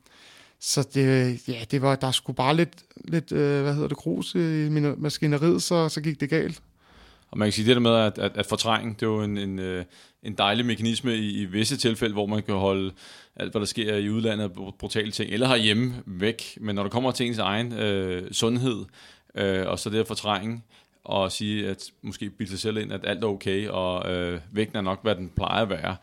så 0.60 0.88
det, 0.94 1.48
ja, 1.48 1.60
det 1.72 1.82
var, 1.82 1.96
der 1.96 2.12
skulle 2.12 2.38
bare 2.38 2.56
lidt, 2.56 2.74
lidt 3.06 3.32
øh, 3.32 3.62
hvad 3.62 3.74
hedder 3.74 3.88
det, 3.88 3.98
grus 3.98 4.36
i 4.36 4.70
min 4.70 4.94
maskineriet, 4.98 5.64
så, 5.64 5.90
så 5.90 6.02
gik 6.02 6.20
det 6.20 6.30
galt. 6.30 6.62
Og 7.32 7.38
man 7.38 7.46
kan 7.46 7.54
sige 7.54 7.68
det 7.68 7.76
der 7.76 7.82
med, 7.82 7.96
at, 7.96 8.18
at, 8.18 8.32
at 8.38 8.46
fortrængning, 8.46 9.00
det 9.00 9.06
er 9.06 9.10
jo 9.10 9.22
en, 9.22 9.38
en, 9.38 9.60
øh, 9.60 9.86
en 10.24 10.34
dejlig 10.34 10.66
mekanisme 10.66 11.16
i, 11.16 11.42
i 11.42 11.46
visse 11.46 11.78
tilfælde, 11.78 12.14
hvor 12.14 12.26
man 12.26 12.44
kan 12.44 12.56
holde 12.56 12.92
alt, 13.36 13.52
hvad 13.52 13.60
der 13.60 13.66
sker 13.66 13.96
i 13.96 14.10
udlandet, 14.10 14.52
brutale 14.80 15.12
ting, 15.12 15.32
eller 15.32 15.48
herhjemme 15.48 15.94
væk. 16.06 16.58
Men 16.62 16.76
når 16.76 16.84
det 16.84 16.92
kommer 16.92 17.12
til 17.12 17.26
ens 17.26 17.38
egen 17.38 17.74
øh, 17.74 18.32
sundhed, 18.32 18.86
øh, 19.36 19.68
og 19.68 19.80
så 19.80 19.90
det 19.90 20.00
at 20.00 20.08
fortrænge, 20.08 20.62
og 21.04 21.32
sige, 21.32 21.68
at 21.68 21.92
måske 22.02 22.30
bilde 22.30 22.52
sig 22.52 22.60
selv 22.60 22.78
ind, 22.78 22.94
at 22.94 23.02
alt 23.04 23.24
er 23.24 23.28
okay, 23.28 23.68
og 23.68 24.12
øh, 24.12 24.40
vægten 24.52 24.78
er 24.78 24.82
nok, 24.82 25.04
hvad 25.04 25.16
den 25.16 25.30
plejer 25.36 25.62
at 25.62 25.70
være, 25.70 25.96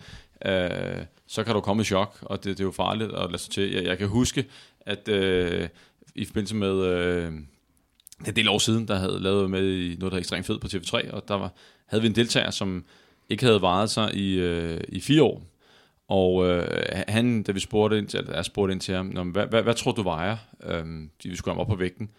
øh, 0.46 1.04
så 1.26 1.44
kan 1.44 1.54
du 1.54 1.60
komme 1.60 1.80
i 1.80 1.84
chok, 1.84 2.18
og 2.22 2.44
det, 2.44 2.58
det 2.58 2.60
er 2.60 2.64
jo 2.64 2.70
farligt 2.70 3.12
at 3.12 3.30
lade 3.30 3.38
sig 3.38 3.52
til. 3.52 3.72
Jeg, 3.72 3.84
jeg 3.84 3.98
kan 3.98 4.08
huske, 4.08 4.44
at 4.80 5.08
øh, 5.08 5.68
i 6.14 6.24
forbindelse 6.24 6.56
med... 6.56 6.84
Øh, 6.84 7.32
det 8.18 8.28
er 8.28 8.32
en 8.32 8.36
del 8.36 8.48
år 8.48 8.58
siden, 8.58 8.88
der 8.88 8.94
havde 8.94 9.20
lavet 9.20 9.50
med 9.50 9.72
i 9.72 9.96
noget, 9.98 10.12
der 10.12 10.16
er 10.16 10.20
ekstremt 10.20 10.46
fedt 10.46 10.60
på 10.60 10.66
TV3, 10.66 11.12
og 11.12 11.28
der 11.28 11.34
var, 11.34 11.52
havde 11.86 12.02
vi 12.02 12.08
en 12.08 12.14
deltager, 12.14 12.50
som 12.50 12.84
ikke 13.28 13.44
havde 13.44 13.62
varet 13.62 13.90
sig 13.90 14.14
i, 14.14 14.38
øh, 14.38 14.80
i 14.88 15.00
fire 15.00 15.22
år. 15.22 15.42
Og 16.08 16.46
øh, 16.46 16.82
han, 17.08 17.42
da 17.42 17.52
vi 17.52 17.60
spurgte 17.60 17.98
ind 17.98 18.06
til, 18.06 18.20
eller 18.20 18.34
jeg 18.34 18.44
spurgte 18.44 18.72
ind 18.72 18.80
til 18.80 18.94
ham, 18.94 19.06
hvad, 19.06 19.46
hvad, 19.46 19.62
hvad 19.62 19.74
tror 19.74 19.92
du 19.92 20.02
vejer? 20.02 20.36
Øhm, 20.64 21.10
vi 21.24 21.36
skulle 21.36 21.54
have 21.54 21.60
op 21.60 21.68
på 21.68 21.76
vægten. 21.76 22.10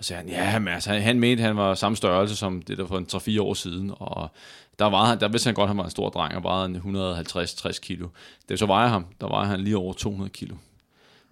Og 0.00 0.04
så 0.04 0.08
sagde 0.08 0.22
han, 0.22 0.30
ja, 0.30 0.58
men 0.58 0.74
altså, 0.74 0.92
han 0.92 1.20
mente, 1.20 1.42
han 1.42 1.56
var 1.56 1.74
samme 1.74 1.96
størrelse 1.96 2.36
som 2.36 2.62
det 2.62 2.78
der 2.78 2.86
for 2.86 2.98
en 2.98 3.06
3-4 3.12 3.42
år 3.42 3.54
siden, 3.54 3.92
og 3.94 4.30
der, 4.78 4.84
var 4.84 5.04
han, 5.04 5.20
der 5.20 5.28
vidste 5.28 5.48
han 5.48 5.54
godt, 5.54 5.64
at 5.64 5.68
han 5.68 5.76
var 5.76 5.84
en 5.84 5.90
stor 5.90 6.08
dreng, 6.08 6.36
og 6.36 6.42
vejede 6.42 7.22
150-60 7.28 7.80
kilo. 7.80 8.08
Det 8.48 8.58
så 8.58 8.66
vejer 8.66 8.88
ham, 8.88 9.06
der 9.20 9.28
vejer 9.28 9.46
han 9.46 9.60
lige 9.60 9.76
over 9.76 9.92
200 9.92 10.30
kilo. 10.30 10.54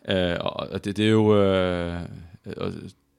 Øh, 0.09 0.37
og 0.41 0.85
det, 0.85 0.97
det 0.97 1.07
er 1.07 1.11
jo... 1.11 1.43
Øh, 1.43 2.01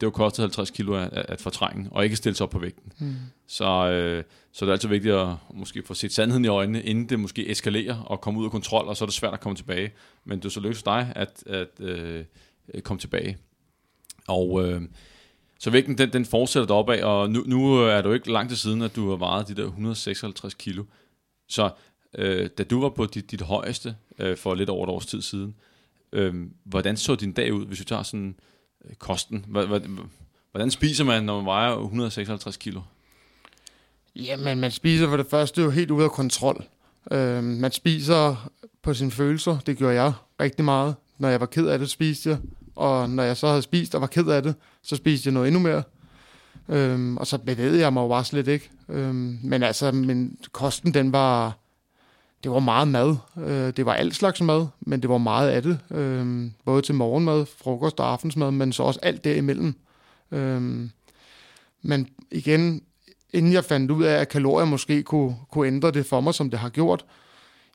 det 0.01 0.07
jo 0.07 0.11
kostet 0.11 0.43
50 0.43 0.69
kilo 0.69 0.93
at, 0.93 1.13
at 1.13 1.41
fortrænge, 1.41 1.87
og 1.91 2.03
ikke 2.03 2.15
stille 2.15 2.35
sig 2.35 2.43
op 2.43 2.49
på 2.49 2.59
vægten. 2.59 2.91
Mm. 2.99 3.15
Så, 3.47 3.65
øh, 3.89 4.23
så 4.51 4.65
det 4.65 4.69
er 4.69 4.73
altid 4.73 4.89
vigtigt 4.89 5.15
at 5.15 5.27
måske 5.53 5.83
få 5.85 5.93
set 5.93 6.13
sandheden 6.13 6.45
i 6.45 6.47
øjnene, 6.47 6.83
inden 6.83 7.09
det 7.09 7.19
måske 7.19 7.49
eskalerer 7.49 7.97
og 7.97 8.21
kommer 8.21 8.41
ud 8.41 8.45
af 8.45 8.51
kontrol, 8.51 8.87
og 8.87 8.97
så 8.97 9.05
er 9.05 9.07
det 9.07 9.13
svært 9.13 9.33
at 9.33 9.39
komme 9.39 9.55
tilbage. 9.55 9.91
Men 10.25 10.39
det 10.39 10.45
er 10.45 10.49
så 10.49 10.59
lykkedes 10.59 10.83
dig 10.83 11.13
at, 11.15 11.43
at 11.47 11.79
øh, 11.79 12.25
komme 12.83 12.99
tilbage. 12.99 13.37
Og 14.27 14.67
øh, 14.67 14.81
så 15.59 15.69
vægten 15.69 15.97
den, 15.97 16.13
den 16.13 16.25
fortsætter 16.25 16.67
deroppe 16.67 16.95
af, 16.95 17.03
og 17.03 17.29
nu, 17.29 17.43
nu 17.45 17.75
er 17.75 18.01
det 18.01 18.09
jo 18.09 18.13
ikke 18.13 18.31
lang 18.31 18.49
tid 18.49 18.55
siden, 18.55 18.81
at 18.81 18.95
du 18.95 19.09
har 19.09 19.17
vejet 19.17 19.47
de 19.47 19.55
der 19.55 19.65
156 19.65 20.53
kilo. 20.53 20.83
Så 21.47 21.69
øh, 22.17 22.49
da 22.57 22.63
du 22.63 22.81
var 22.81 22.89
på 22.89 23.05
dit, 23.05 23.31
dit 23.31 23.41
højeste 23.41 23.95
øh, 24.19 24.37
for 24.37 24.55
lidt 24.55 24.69
over 24.69 24.83
et 24.83 24.89
års 24.89 25.05
tid 25.05 25.21
siden, 25.21 25.55
øh, 26.13 26.33
hvordan 26.63 26.97
så 26.97 27.15
din 27.15 27.31
dag 27.31 27.53
ud, 27.53 27.65
hvis 27.65 27.79
du 27.79 27.83
tager 27.83 28.03
sådan 28.03 28.35
øh, 28.85 28.95
kosten? 28.95 29.45
Hvordan 30.51 30.71
spiser 30.71 31.03
man, 31.03 31.23
når 31.23 31.35
man 31.35 31.45
vejer 31.45 31.75
156 31.77 32.57
kilo? 32.57 32.81
Jamen, 34.15 34.59
man 34.59 34.71
spiser 34.71 35.09
for 35.09 35.17
det 35.17 35.27
første 35.29 35.61
jo 35.61 35.69
helt 35.69 35.91
ude 35.91 36.03
af 36.03 36.11
kontrol. 36.11 36.63
Øh, 37.11 37.43
man 37.43 37.71
spiser 37.71 38.49
på 38.81 38.93
sine 38.93 39.11
følelser. 39.11 39.59
Det 39.65 39.77
gjorde 39.77 39.93
jeg 39.93 40.13
rigtig 40.39 40.65
meget. 40.65 40.95
Når 41.17 41.29
jeg 41.29 41.39
var 41.39 41.45
ked 41.45 41.67
af 41.67 41.79
det, 41.79 41.89
spiste 41.89 42.29
jeg. 42.29 42.37
Og 42.79 43.09
når 43.09 43.23
jeg 43.23 43.37
så 43.37 43.47
havde 43.47 43.61
spist 43.61 43.95
og 43.95 44.01
var 44.01 44.07
ked 44.07 44.27
af 44.27 44.43
det, 44.43 44.55
så 44.83 44.95
spiste 44.95 45.27
jeg 45.27 45.33
noget 45.33 45.47
endnu 45.47 45.59
mere. 45.59 45.83
Øhm, 46.69 47.17
og 47.17 47.27
så 47.27 47.37
bevægede 47.37 47.79
jeg 47.79 47.93
mig 47.93 48.01
jo 48.01 48.07
bare 48.07 48.25
slet 48.25 48.47
ikke. 48.47 48.69
Øhm, 48.89 49.39
men 49.43 49.63
altså, 49.63 49.91
min 49.91 50.37
kosten, 50.51 50.93
den 50.93 51.11
var... 51.11 51.57
Det 52.43 52.51
var 52.51 52.59
meget 52.59 52.87
mad. 52.87 53.15
Øh, 53.37 53.73
det 53.77 53.85
var 53.85 53.93
alt 53.93 54.15
slags 54.15 54.41
mad, 54.41 54.67
men 54.79 55.01
det 55.01 55.09
var 55.09 55.17
meget 55.17 55.49
af 55.49 55.61
det. 55.61 55.79
Øhm, 55.91 56.53
både 56.65 56.81
til 56.81 56.95
morgenmad, 56.95 57.45
frokost 57.45 57.99
og 57.99 58.11
aftensmad, 58.11 58.51
men 58.51 58.73
så 58.73 58.83
også 58.83 58.99
alt 59.03 59.23
derimellem. 59.23 59.75
Øhm, 60.31 60.89
men 61.81 62.07
igen, 62.31 62.81
inden 63.33 63.53
jeg 63.53 63.65
fandt 63.65 63.91
ud 63.91 64.03
af, 64.03 64.21
at 64.21 64.29
kalorier 64.29 64.65
måske 64.65 65.03
kunne, 65.03 65.35
kunne 65.51 65.67
ændre 65.67 65.91
det 65.91 66.05
for 66.05 66.21
mig, 66.21 66.33
som 66.33 66.49
det 66.49 66.59
har 66.59 66.69
gjort, 66.69 67.05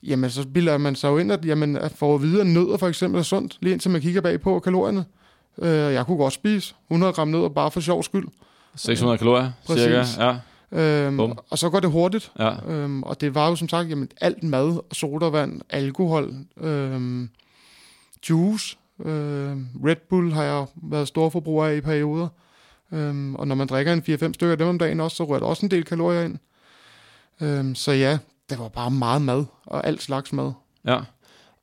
jamen 0.07 0.29
så 0.29 0.47
bilder 0.47 0.77
man 0.77 0.95
sig 0.95 1.07
jo 1.07 1.17
ind, 1.17 1.31
at, 1.31 1.45
jamen, 1.45 1.77
at 1.77 1.91
få 1.91 2.15
at 2.15 2.21
vide, 2.21 2.41
at 2.41 2.47
nødder 2.47 2.77
for 2.77 2.87
eksempel 2.87 3.19
er 3.19 3.23
sundt, 3.23 3.57
lige 3.61 3.73
indtil 3.73 3.91
man 3.91 4.01
kigger 4.01 4.21
bag 4.21 4.41
på 4.41 4.59
kalorierne. 4.59 5.05
Øh, 5.61 5.69
jeg 5.69 6.05
kunne 6.05 6.17
godt 6.17 6.33
spise 6.33 6.75
100 6.89 7.13
gram 7.13 7.27
nødder 7.27 7.49
bare 7.49 7.71
for 7.71 7.79
sjov 7.79 8.03
skyld. 8.03 8.27
600 8.75 9.17
kalorier, 9.17 9.51
Præcis. 9.65 9.83
cirka, 9.83 10.25
ja. 10.25 10.37
Øhm, 10.71 11.19
og 11.49 11.57
så 11.57 11.69
går 11.69 11.79
det 11.79 11.91
hurtigt. 11.91 12.31
Ja. 12.39 12.71
Øhm, 12.71 13.03
og 13.03 13.21
det 13.21 13.35
var 13.35 13.49
jo 13.49 13.55
som 13.55 13.69
sagt 13.69 13.89
jamen, 13.89 14.09
alt 14.21 14.43
mad, 14.43 14.79
sodavand, 14.91 15.61
alkohol, 15.69 16.33
øhm, 16.61 17.29
juice, 18.29 18.77
øhm, 19.05 19.67
Red 19.85 19.95
Bull 20.09 20.33
har 20.33 20.43
jeg 20.43 20.65
været 20.75 21.07
stor 21.07 21.29
forbruger 21.29 21.65
af 21.65 21.75
i 21.75 21.81
perioder. 21.81 22.27
Øhm, 22.91 23.35
og 23.35 23.47
når 23.47 23.55
man 23.55 23.67
drikker 23.67 23.93
en 23.93 24.03
4-5 24.09 24.33
stykker 24.33 24.51
af 24.51 24.57
dem 24.57 24.67
om 24.67 24.79
dagen 24.79 24.99
også, 24.99 25.17
så 25.17 25.23
rører 25.23 25.39
der 25.39 25.47
også 25.47 25.65
en 25.65 25.71
del 25.71 25.83
kalorier 25.83 26.21
ind. 26.21 26.37
Øhm, 27.41 27.75
så 27.75 27.91
ja, 27.91 28.17
der 28.49 28.57
var 28.57 28.69
bare 28.69 28.91
meget 28.91 29.21
mad, 29.21 29.45
og 29.65 29.87
alt 29.87 30.01
slags 30.01 30.33
mad. 30.33 30.51
Ja, 30.87 30.99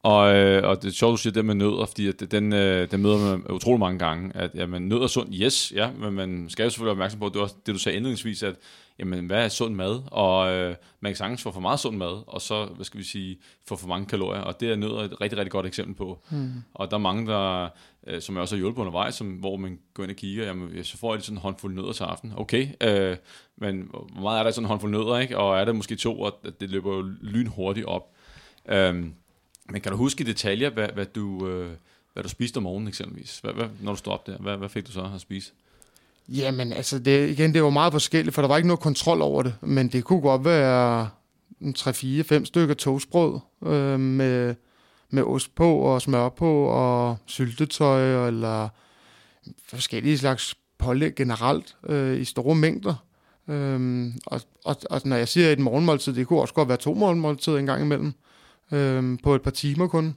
og, 0.03 0.35
øh, 0.35 0.68
og 0.68 0.83
det 0.83 0.88
er 0.88 0.92
sjovt, 0.92 1.12
du 1.12 1.16
siger 1.16 1.33
det 1.33 1.45
med 1.45 1.55
nødder, 1.55 1.87
fordi 1.87 2.09
at 2.09 2.31
den, 2.31 2.53
øh, 2.53 2.90
den 2.90 3.03
møder 3.03 3.18
man 3.18 3.51
utrolig 3.51 3.81
mange 3.81 3.99
gange, 3.99 4.37
at 4.37 4.51
jamen, 4.55 4.88
nødder 4.88 5.03
er 5.03 5.07
sundt, 5.07 5.31
yes, 5.35 5.73
ja, 5.77 5.90
men 6.01 6.12
man 6.12 6.47
skal 6.49 6.64
jo 6.64 6.71
selvfølgelig 6.71 6.87
være 6.87 6.92
opmærksom 6.92 7.21
på, 7.21 7.27
at 7.27 7.35
det, 7.35 7.42
også, 7.42 7.55
det 7.66 7.75
du 7.75 7.79
sagde 7.79 7.97
indledningsvis, 7.97 8.42
at 8.42 8.55
jamen, 8.99 9.27
hvad 9.27 9.45
er 9.45 9.49
sund 9.49 9.75
mad? 9.75 10.03
Og 10.07 10.53
øh, 10.53 10.77
man 11.01 11.13
kan 11.13 11.17
sagtens 11.17 11.43
få 11.43 11.51
for 11.51 11.61
meget 11.61 11.81
sund 11.81 11.97
mad, 11.97 12.23
og 12.27 12.41
så, 12.41 12.65
hvad 12.65 12.85
skal 12.85 12.99
vi 12.99 13.05
sige, 13.05 13.39
få 13.69 13.77
for 13.77 13.89
mange 13.89 14.07
kalorier, 14.07 14.41
og 14.41 14.61
det 14.61 14.71
er 14.71 14.77
nødder 14.77 14.99
et 14.99 15.21
rigtig, 15.21 15.39
rigtig 15.39 15.53
godt 15.53 15.67
eksempel 15.67 15.95
på. 15.95 16.19
Mm. 16.31 16.53
Og 16.75 16.91
der 16.91 16.97
er 16.97 17.01
mange, 17.01 17.27
der, 17.27 17.69
øh, 18.07 18.23
som 18.23 18.35
jeg 18.35 18.43
også 18.43 18.55
har 18.55 18.59
hjulpet 18.59 18.81
undervejs, 18.81 19.15
som, 19.15 19.33
hvor 19.33 19.57
man 19.57 19.79
går 19.95 20.03
ind 20.03 20.11
og 20.11 20.17
kigger, 20.17 20.47
jamen, 20.47 20.85
så 20.85 20.99
får 20.99 21.15
jeg 21.15 21.23
sådan 21.23 21.37
en 21.37 21.43
håndfuld 21.43 21.75
nødder 21.75 21.93
til 21.93 22.05
aften. 22.05 22.33
Okay, 22.37 22.69
øh, 22.81 23.17
men 23.57 23.89
hvor 23.91 24.21
meget 24.21 24.39
er 24.39 24.43
der 24.43 24.51
sådan 24.51 24.65
en 24.65 24.69
håndfuld 24.69 24.93
nødder, 24.93 25.19
ikke? 25.19 25.39
Og 25.39 25.61
er 25.61 25.65
der 25.65 25.73
måske 25.73 25.97
to, 25.97 26.21
og 26.21 26.39
det 26.61 26.71
løber 26.71 26.97
jo 26.97 27.03
lynhurtigt 27.21 27.87
op. 27.87 28.15
Øh, 28.69 28.95
men 29.69 29.81
kan 29.81 29.93
du 29.93 29.97
huske 29.97 30.25
i 30.25 30.27
detaljer, 30.27 30.71
hvad, 30.71 30.89
hvad, 30.89 31.07
du, 31.07 31.49
øh, 31.49 31.71
hvad 32.13 32.23
du 32.23 32.29
spiste 32.29 32.57
om 32.57 32.63
morgenen 32.63 32.89
eksempelvis? 32.89 33.39
Hvad, 33.39 33.53
hvad, 33.53 33.69
når 33.81 33.93
du 33.93 33.99
stod 33.99 34.13
op 34.13 34.27
der, 34.27 34.39
hvad, 34.39 34.57
hvad 34.57 34.69
fik 34.69 34.87
du 34.87 34.93
så 34.93 35.11
at 35.15 35.21
spise? 35.21 35.53
Jamen, 36.29 36.73
altså, 36.73 36.99
det, 36.99 37.31
igen, 37.31 37.55
det 37.55 37.63
var 37.63 37.71
meget 37.71 37.93
forskelligt, 37.93 38.35
for 38.35 38.43
der 38.43 38.49
var 38.49 38.57
ikke 38.57 38.69
noget 38.69 38.81
kontrol 38.81 39.23
over 39.23 39.43
det. 39.43 39.55
Men 39.61 39.89
det 39.89 40.05
kunne 40.05 40.21
godt 40.21 40.45
være 40.45 41.09
3-4-5 41.63 42.45
stykker 42.45 42.75
toastbrød 42.75 43.41
øh, 43.67 44.01
med, 44.01 44.55
med 45.11 45.23
ost 45.23 45.55
på 45.55 45.77
og 45.77 46.03
smør 46.03 46.29
på 46.29 46.65
og 46.65 47.17
syltetøj 47.27 48.29
eller 48.29 48.69
forskellige 49.69 50.19
slags 50.19 50.55
pålæg 50.79 51.15
generelt 51.15 51.77
øh, 51.87 52.21
i 52.21 52.25
store 52.25 52.55
mængder. 52.55 52.95
Øhm, 53.49 54.13
og, 54.27 54.41
og, 54.65 54.77
og 54.91 55.01
når 55.05 55.17
jeg 55.17 55.29
siger 55.29 55.51
et 55.51 55.59
morgenmåltid, 55.59 56.15
det 56.15 56.27
kunne 56.27 56.41
også 56.41 56.55
godt 56.55 56.69
være 56.69 56.77
to 56.77 56.95
morgenmåltider 56.95 57.59
en 57.59 57.67
gang 57.67 57.83
imellem 57.83 58.13
øhm, 58.73 59.19
på 59.19 59.35
et 59.35 59.43
par 59.43 59.51
timer 59.51 59.87
kun. 59.87 60.17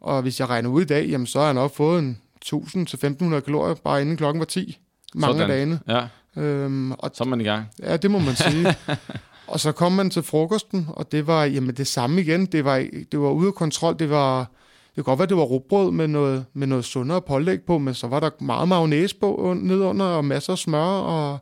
Og 0.00 0.22
hvis 0.22 0.40
jeg 0.40 0.48
regner 0.48 0.70
ud 0.70 0.82
i 0.82 0.86
dag, 0.86 1.08
jamen, 1.08 1.26
så 1.26 1.38
har 1.38 1.46
jeg 1.46 1.54
nok 1.54 1.74
fået 1.74 1.98
en 1.98 2.18
1000-1500 2.44 3.40
kalorier, 3.40 3.74
bare 3.74 4.02
inden 4.02 4.16
klokken 4.16 4.38
var 4.38 4.46
10. 4.46 4.78
Mange 5.14 5.34
Sådan. 5.34 5.50
af 5.50 5.56
dagene. 5.56 5.80
Ja. 5.88 6.06
Øhm, 6.36 6.92
og 6.92 7.10
så 7.14 7.24
er 7.24 7.28
man 7.28 7.40
i 7.40 7.44
gang. 7.44 7.66
Ja, 7.82 7.96
det 7.96 8.10
må 8.10 8.18
man 8.18 8.36
sige. 8.36 8.76
og 9.52 9.60
så 9.60 9.72
kom 9.72 9.92
man 9.92 10.10
til 10.10 10.22
frokosten, 10.22 10.86
og 10.88 11.12
det 11.12 11.26
var 11.26 11.44
jamen, 11.44 11.74
det 11.74 11.86
samme 11.86 12.20
igen. 12.20 12.46
Det 12.46 12.64
var, 12.64 12.86
det 13.12 13.20
var 13.20 13.30
ude 13.30 13.46
af 13.46 13.54
kontrol. 13.54 13.98
Det 13.98 14.10
var, 14.10 14.38
det 14.38 14.94
kan 14.94 15.04
godt 15.04 15.18
være, 15.18 15.28
det 15.28 15.36
var 15.36 15.42
råbrød 15.42 15.90
med 15.90 16.08
noget, 16.08 16.44
med 16.52 16.66
noget 16.66 16.84
sundere 16.84 17.22
pålæg 17.22 17.62
på, 17.62 17.78
men 17.78 17.94
så 17.94 18.06
var 18.06 18.20
der 18.20 18.30
meget 18.40 18.68
mayonnaise 18.68 19.16
på 19.16 19.56
nedunder, 19.60 20.04
og 20.04 20.24
masser 20.24 20.52
af 20.52 20.58
smør, 20.58 20.84
og 20.84 21.38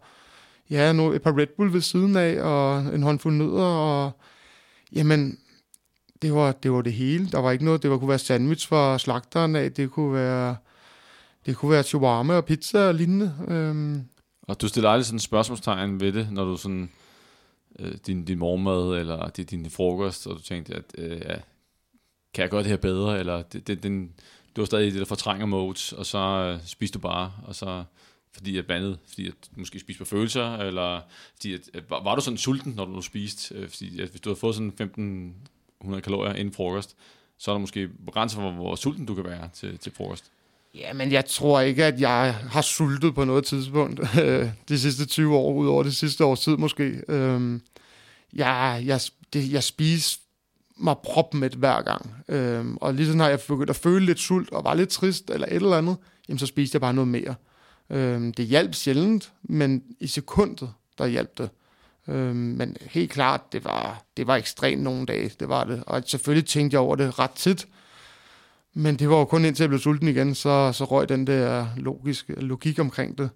ja, 0.71 0.93
nu 0.93 1.13
et 1.13 1.23
par 1.23 1.39
Red 1.39 1.47
Bull 1.57 1.73
ved 1.73 1.81
siden 1.81 2.17
af, 2.17 2.43
og 2.43 2.95
en 2.95 3.03
håndfuld 3.03 3.35
nødder, 3.35 3.65
og 3.65 4.11
jamen, 4.93 5.39
det 6.23 6.35
var, 6.35 6.53
det 6.53 6.73
var 6.73 6.83
det 6.83 6.93
hele. 6.93 7.29
Der 7.33 7.41
var 7.41 7.51
ikke 7.51 7.65
noget, 7.65 7.83
det 7.83 7.91
var, 7.91 7.99
kunne 7.99 8.09
være 8.09 8.19
sandwich 8.19 8.69
fra 8.69 8.99
slagteren 8.99 9.57
af, 9.57 9.73
det 9.73 9.91
kunne 9.91 10.13
være, 10.13 10.57
det 11.47 11.57
kunne 11.57 11.71
være 11.71 11.83
shawarma 11.83 12.35
og 12.35 12.45
pizza 12.45 12.89
og 12.89 12.95
lignende. 12.95 13.35
Øhm. 13.49 14.05
Og 14.43 14.61
du 14.61 14.69
stiller 14.69 14.91
aldrig 14.91 15.07
sådan 15.07 15.17
et 15.17 15.23
spørgsmålstegn 15.23 16.01
ved 16.01 16.13
det, 16.13 16.33
når 16.33 16.45
du 16.45 16.57
sådan, 16.57 16.91
øh, 17.79 17.95
din, 18.07 18.25
din 18.25 18.39
morgenmad, 18.39 19.01
eller 19.01 19.29
din, 19.29 19.47
din 19.47 19.71
frokost, 19.71 20.27
og 20.27 20.37
du 20.37 20.43
tænkte, 20.43 20.75
at 20.75 20.85
øh, 20.99 21.21
ja, 21.21 21.37
kan 22.35 22.43
jeg 22.43 22.51
gøre 22.51 22.63
det 22.63 22.71
her 22.71 22.77
bedre, 22.77 23.19
eller 23.19 23.43
det, 23.43 23.67
det, 23.67 23.83
den, 23.83 24.13
du 24.57 24.61
var 24.61 24.67
stadig 24.67 24.87
i 24.87 24.91
det 24.91 24.99
der 24.99 25.05
fortrænger 25.05 25.47
modes, 25.47 25.93
og 25.93 26.07
så 26.07 26.19
øh, 26.19 26.67
spiser 26.67 26.93
du 26.93 26.99
bare, 26.99 27.33
og 27.45 27.55
så 27.55 27.85
fordi 28.33 28.59
at 28.59 28.67
bandet, 28.67 28.99
fordi 29.09 29.29
at 29.29 29.35
du 29.55 29.61
måske 29.61 29.81
spiste 29.81 29.99
på 29.99 30.05
følelser, 30.05 30.57
eller 30.57 31.01
fordi 31.35 31.55
at, 31.55 31.61
var, 31.89 32.03
var 32.03 32.15
du 32.15 32.21
sådan 32.21 32.39
sulten, 32.39 32.73
når 32.73 32.85
du 32.85 33.03
spiste? 33.03 33.55
Øh, 33.55 33.69
fordi 33.69 34.01
at 34.01 34.09
hvis 34.09 34.21
du 34.21 34.29
havde 34.29 34.41
fået 34.41 34.55
sådan 34.55 34.69
1500 34.69 36.03
kalorier 36.03 36.35
inden 36.35 36.55
frokost, 36.55 36.97
så 37.39 37.51
er 37.51 37.55
der 37.55 37.61
måske 37.61 37.89
begrænset 37.89 38.37
for, 38.37 38.51
hvor 38.51 38.75
sulten 38.75 39.07
du 39.07 39.15
kan 39.15 39.25
være 39.25 39.49
til, 39.53 39.79
til 39.79 39.93
frokost. 39.93 40.33
Ja, 40.79 40.93
men 40.93 41.13
jeg 41.13 41.25
tror 41.27 41.61
ikke, 41.61 41.85
at 41.85 42.01
jeg 42.01 42.35
har 42.51 42.63
sultet 42.63 43.15
på 43.15 43.25
noget 43.25 43.45
tidspunkt 43.45 44.01
øh, 44.23 44.49
de 44.69 44.79
sidste 44.79 45.07
20 45.07 45.37
år, 45.37 45.53
ud 45.53 45.69
over 45.69 45.83
det 45.83 45.97
sidste 45.97 46.25
års 46.25 46.41
tid 46.41 46.57
måske. 46.57 47.03
Øhm, 47.09 47.63
jeg, 48.33 48.83
jeg, 48.85 49.01
det, 49.33 49.53
jeg 49.53 49.63
spiser 49.63 50.19
mig 50.77 50.97
med 51.33 51.51
hver 51.51 51.83
gang. 51.83 52.15
Øhm, 52.29 52.77
og 52.77 52.95
lige 52.95 53.07
sådan 53.07 53.21
har 53.21 53.29
jeg 53.29 53.41
begyndt 53.49 53.71
at 53.71 53.77
føle 53.77 54.07
lidt 54.07 54.21
sult, 54.21 54.53
og 54.53 54.65
var 54.65 54.75
lidt 54.75 54.89
trist, 54.89 55.31
eller 55.31 55.47
et 55.47 55.55
eller 55.55 55.77
andet, 55.77 55.97
jamen 56.29 56.39
så 56.39 56.47
spiste 56.47 56.77
jeg 56.77 56.81
bare 56.81 56.95
noget 56.95 57.09
mere. 57.09 57.35
Øhm, 57.91 58.33
det 58.33 58.47
hjalp 58.47 58.75
sjældent, 58.75 59.33
men 59.43 59.83
i 60.01 60.07
sekundet, 60.07 60.71
der 60.99 61.07
hjalp 61.07 61.39
det. 61.39 61.51
Øh, 62.09 62.37
men 62.37 62.77
helt 62.81 63.11
klart, 63.11 63.53
det 63.53 63.65
var, 63.65 64.03
det 64.17 64.27
var 64.27 64.37
ekstremt 64.37 64.83
nogle 64.83 65.07
dage, 65.07 65.31
det 65.41 65.49
var 65.49 65.65
det. 65.65 65.83
Og 65.87 66.03
selvfølgelig 66.07 66.47
tænkte 66.49 66.75
jeg 66.75 66.81
over 66.81 66.97
det 66.97 67.19
ret 67.19 67.31
tit. 67.31 67.67
Men 68.79 68.97
det 68.97 69.09
var 69.09 69.19
jo 69.19 69.25
kun 69.25 69.45
indtil 69.45 69.63
jeg 69.63 69.69
blev 69.69 69.81
sulten 69.81 70.09
igen, 70.09 70.35
så, 70.35 70.73
så 70.73 70.85
røg 70.85 71.09
den 71.09 71.27
der 71.27 71.67
logisk, 71.77 72.29
logik 72.29 72.79
omkring 72.79 73.19
det. 73.19 73.31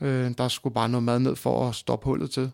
Øh, 0.00 0.30
der 0.38 0.48
skulle 0.48 0.74
bare 0.74 0.88
noget 0.88 1.04
mad 1.04 1.18
ned 1.18 1.36
for 1.36 1.68
at 1.68 1.74
stoppe 1.74 2.04
hullet 2.04 2.30
til. 2.30 2.50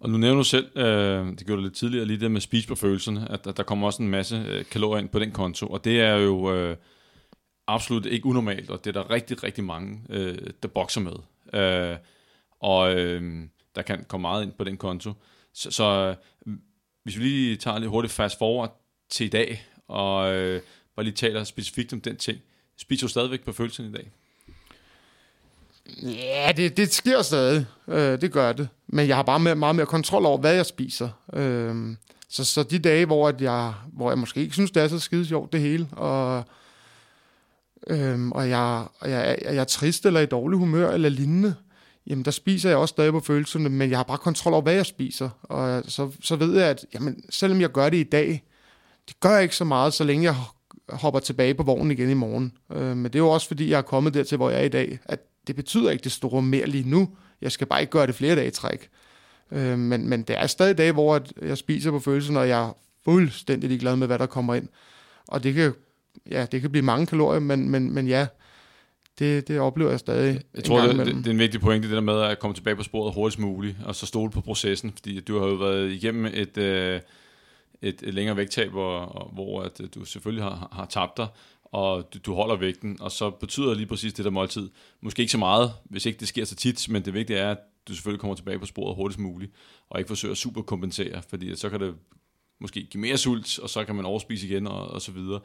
Og 0.00 0.10
nu 0.10 0.18
nævner 0.18 0.36
du 0.36 0.44
selv, 0.44 0.78
øh, 0.78 1.26
det 1.26 1.46
gjorde 1.46 1.60
du 1.60 1.64
lidt 1.64 1.74
tidligere, 1.74 2.04
lige 2.04 2.20
det 2.20 2.30
med 2.30 2.40
spis 2.40 2.66
på 2.66 2.74
følelserne, 2.74 3.26
at, 3.30 3.46
at 3.46 3.56
der 3.56 3.62
kommer 3.62 3.86
også 3.86 4.02
en 4.02 4.08
masse 4.08 4.44
øh, 4.48 4.64
kalorier 4.64 5.02
ind 5.02 5.08
på 5.08 5.18
den 5.18 5.32
konto, 5.32 5.66
og 5.66 5.84
det 5.84 6.00
er 6.00 6.16
jo 6.16 6.54
øh, 6.54 6.76
absolut 7.66 8.06
ikke 8.06 8.26
unormalt, 8.26 8.70
og 8.70 8.84
det 8.84 8.96
er 8.96 9.02
der 9.02 9.10
rigtig, 9.10 9.42
rigtig 9.42 9.64
mange, 9.64 10.00
øh, 10.10 10.38
der 10.62 10.68
bokser 10.68 11.00
med. 11.00 11.14
Øh, 11.60 11.96
og 12.60 12.94
øh, 12.94 13.42
der 13.74 13.82
kan 13.82 14.04
komme 14.08 14.22
meget 14.22 14.42
ind 14.42 14.52
på 14.52 14.64
den 14.64 14.76
konto. 14.76 15.12
Så, 15.54 15.70
så 15.70 16.14
øh, 16.46 16.54
hvis 17.04 17.18
vi 17.18 17.24
lige 17.24 17.56
tager 17.56 17.78
lidt 17.78 17.90
hurtigt 17.90 18.12
fast 18.12 18.38
forward 18.38 18.80
til 19.10 19.26
i 19.26 19.30
dag, 19.30 19.66
og 19.88 20.34
øh, 20.34 20.60
bare 20.96 21.04
lige 21.04 21.14
taler 21.14 21.44
specifikt 21.44 21.92
om 21.92 22.00
den 22.00 22.16
ting, 22.16 22.38
spiser 22.76 23.06
du 23.06 23.10
stadigvæk 23.10 23.44
på 23.44 23.52
følelserne 23.52 23.88
i 23.88 23.92
dag? 23.92 24.10
Ja, 26.02 26.52
det, 26.56 26.76
det 26.76 26.92
sker 26.92 27.22
stadig. 27.22 27.66
Øh, 27.88 28.20
det 28.20 28.32
gør 28.32 28.52
det. 28.52 28.68
Men 28.86 29.08
jeg 29.08 29.16
har 29.16 29.22
bare 29.22 29.40
meget, 29.40 29.58
meget 29.58 29.76
mere 29.76 29.86
kontrol 29.86 30.26
over, 30.26 30.38
hvad 30.38 30.54
jeg 30.54 30.66
spiser. 30.66 31.08
Øh, 31.32 31.96
så, 32.28 32.44
så 32.44 32.62
de 32.62 32.78
dage, 32.78 33.06
hvor, 33.06 33.28
at 33.28 33.40
jeg, 33.40 33.74
hvor 33.92 34.10
jeg 34.10 34.18
måske 34.18 34.40
ikke 34.40 34.52
synes, 34.52 34.70
det 34.70 34.82
er 34.82 34.88
så 34.88 34.98
skide 34.98 35.26
sjovt, 35.26 35.52
det 35.52 35.60
hele, 35.60 35.88
og, 35.92 36.44
øh, 37.86 38.28
og, 38.28 38.48
jeg, 38.48 38.86
og 38.98 39.10
jeg, 39.10 39.38
jeg 39.44 39.56
er 39.56 39.64
trist 39.64 40.06
eller 40.06 40.20
i 40.20 40.26
dårlig 40.26 40.58
humør 40.58 40.90
eller 40.90 41.08
lignende, 41.08 41.54
jamen 42.06 42.24
der 42.24 42.30
spiser 42.30 42.68
jeg 42.68 42.78
også 42.78 42.92
stadig 42.92 43.12
på 43.12 43.20
følelserne, 43.20 43.68
men 43.68 43.90
jeg 43.90 43.98
har 43.98 44.04
bare 44.04 44.18
kontrol 44.18 44.52
over, 44.52 44.62
hvad 44.62 44.74
jeg 44.74 44.86
spiser. 44.86 45.28
Og 45.42 45.82
så, 45.88 46.10
så 46.20 46.36
ved 46.36 46.58
jeg, 46.58 46.68
at 46.68 46.86
jamen, 46.94 47.24
selvom 47.30 47.60
jeg 47.60 47.70
gør 47.70 47.88
det 47.88 47.96
i 47.96 48.02
dag, 48.02 48.42
det 49.08 49.20
gør 49.20 49.34
jeg 49.34 49.42
ikke 49.42 49.56
så 49.56 49.64
meget, 49.64 49.94
så 49.94 50.04
længe 50.04 50.24
jeg 50.24 50.34
hopper 50.88 51.20
tilbage 51.20 51.54
på 51.54 51.62
vognen 51.62 51.90
igen 51.90 52.10
i 52.10 52.14
morgen. 52.14 52.52
Øh, 52.72 52.96
men 52.96 53.04
det 53.04 53.14
er 53.14 53.18
jo 53.18 53.30
også, 53.30 53.48
fordi 53.48 53.70
jeg 53.70 53.78
er 53.78 53.82
kommet 53.82 54.14
dertil, 54.14 54.36
hvor 54.36 54.50
jeg 54.50 54.60
er 54.60 54.64
i 54.64 54.68
dag, 54.68 54.98
at 55.04 55.20
det 55.46 55.56
betyder 55.56 55.90
ikke 55.90 56.04
det 56.04 56.12
store 56.12 56.42
mere 56.42 56.66
lige 56.66 56.90
nu. 56.90 57.08
Jeg 57.40 57.52
skal 57.52 57.66
bare 57.66 57.80
ikke 57.80 57.90
gøre 57.90 58.06
det 58.06 58.14
flere 58.14 58.36
dage 58.36 58.46
i 58.46 58.50
træk. 58.50 58.88
Øh, 59.52 59.78
men, 59.78 60.08
men 60.08 60.22
det 60.22 60.38
er 60.38 60.46
stadig 60.46 60.78
dage, 60.78 60.92
hvor 60.92 61.20
jeg 61.42 61.58
spiser 61.58 61.90
på 61.90 61.98
følelsen, 61.98 62.36
og 62.36 62.48
jeg 62.48 62.68
er 62.68 62.76
fuldstændig 63.04 63.80
glad 63.80 63.96
med, 63.96 64.06
hvad 64.06 64.18
der 64.18 64.26
kommer 64.26 64.54
ind. 64.54 64.68
Og 65.28 65.42
det 65.42 65.54
kan, 65.54 65.72
ja, 66.30 66.46
det 66.52 66.60
kan 66.60 66.70
blive 66.70 66.84
mange 66.84 67.06
kalorier, 67.06 67.40
men, 67.40 67.70
men, 67.70 67.94
men 67.94 68.08
ja, 68.08 68.26
det, 69.18 69.48
det 69.48 69.60
oplever 69.60 69.90
jeg 69.90 70.00
stadig. 70.00 70.40
Jeg 70.54 70.64
tror, 70.64 70.80
det, 70.80 70.96
det, 70.96 71.06
det 71.06 71.26
er 71.26 71.30
en 71.30 71.38
vigtig 71.38 71.60
pointe, 71.60 71.88
det 71.88 71.94
der 71.94 72.00
med 72.00 72.20
at 72.20 72.38
komme 72.38 72.54
tilbage 72.54 72.76
på 72.76 72.82
sporet 72.82 73.14
hurtigst 73.14 73.38
muligt, 73.38 73.76
og 73.84 73.94
så 73.94 74.06
stole 74.06 74.30
på 74.30 74.40
processen, 74.40 74.92
fordi 74.92 75.20
du 75.20 75.38
har 75.38 75.46
jo 75.46 75.54
været 75.54 75.92
igennem 75.92 76.26
et, 76.34 76.58
øh, 76.58 77.00
et, 77.82 78.02
et 78.02 78.14
længere 78.14 78.36
vægttab, 78.36 78.70
hvor, 78.70 79.30
hvor 79.32 79.62
at 79.62 79.80
øh, 79.80 79.88
du 79.94 80.04
selvfølgelig 80.04 80.44
har, 80.44 80.68
har 80.72 80.86
tabt 80.86 81.16
dig, 81.16 81.26
og 81.64 82.14
du, 82.14 82.18
du 82.26 82.34
holder 82.34 82.56
vægten, 82.56 83.00
og 83.00 83.12
så 83.12 83.30
betyder 83.30 83.74
lige 83.74 83.86
præcis 83.86 84.12
det 84.12 84.24
der 84.24 84.30
måltid, 84.30 84.70
måske 85.00 85.20
ikke 85.20 85.32
så 85.32 85.38
meget, 85.38 85.72
hvis 85.84 86.06
ikke 86.06 86.20
det 86.20 86.28
sker 86.28 86.44
så 86.44 86.54
tit, 86.54 86.88
men 86.88 87.04
det 87.04 87.14
vigtige 87.14 87.38
er, 87.38 87.50
at 87.50 87.58
du 87.88 87.94
selvfølgelig 87.94 88.20
kommer 88.20 88.34
tilbage 88.34 88.58
på 88.58 88.66
sporet 88.66 88.96
hurtigst 88.96 89.18
muligt, 89.18 89.52
og 89.88 90.00
ikke 90.00 90.08
forsøger 90.08 90.32
at 90.32 90.38
superkompensere, 90.38 91.22
fordi 91.28 91.56
så 91.56 91.70
kan 91.70 91.80
det 91.80 91.94
måske 92.60 92.84
give 92.84 93.00
mere 93.00 93.18
sult, 93.18 93.58
og 93.58 93.70
så 93.70 93.84
kan 93.84 93.94
man 93.94 94.04
overspise 94.04 94.46
igen, 94.46 94.66
og, 94.66 94.88
og 94.88 95.02
så 95.02 95.12
videre. 95.12 95.40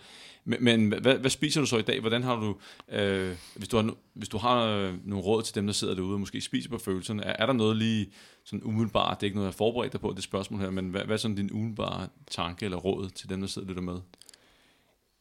Men, 0.46 0.64
men 0.64 0.94
hvad, 1.02 1.18
hvad 1.18 1.30
spiser 1.30 1.62
du 1.62 1.68
så 1.68 1.78
i 1.78 1.82
dag? 1.82 2.00
Hvordan 2.00 2.24
har 2.24 2.36
du, 2.36 2.58
øh, 2.92 3.36
hvis 3.56 3.68
du 3.68 3.78
har, 3.78 3.94
hvis 4.14 4.30
du 4.30 4.38
har 4.38 4.66
øh, 4.66 4.94
nogle 5.04 5.24
råd 5.24 5.44
til 5.44 5.56
dem, 5.56 5.66
der 5.66 5.74
sidder 5.74 5.96
derude 5.96 6.14
og 6.14 6.20
måske 6.20 6.42
spiser 6.42 6.70
på 6.70 6.78
følelserne, 6.78 7.24
er, 7.24 7.36
er 7.40 7.46
der 7.46 7.54
noget 7.54 7.78
lige 7.78 8.12
sådan 8.46 8.64
umiddelbart, 8.64 9.18
det 9.22 9.24
er 9.24 9.28
ikke 9.28 9.36
noget, 9.36 9.48
jeg 9.48 9.54
har 9.54 9.58
forberedt 9.58 9.94
dig 9.94 10.02
på, 10.02 10.14
det 10.16 10.24
spørgsmål 10.24 10.60
her, 10.60 10.70
men 10.70 10.90
hvad, 10.90 11.02
hvad 11.02 11.16
er 11.16 11.18
sådan 11.18 11.36
din 11.36 11.52
umiddelbare 11.52 12.08
tanke 12.32 12.66
eller 12.66 12.78
råd 12.78 13.10
til 13.10 13.30
dem, 13.30 13.42
der 13.42 13.48
sidder 13.48 13.68
lytter 13.68 13.82
med? 13.82 13.98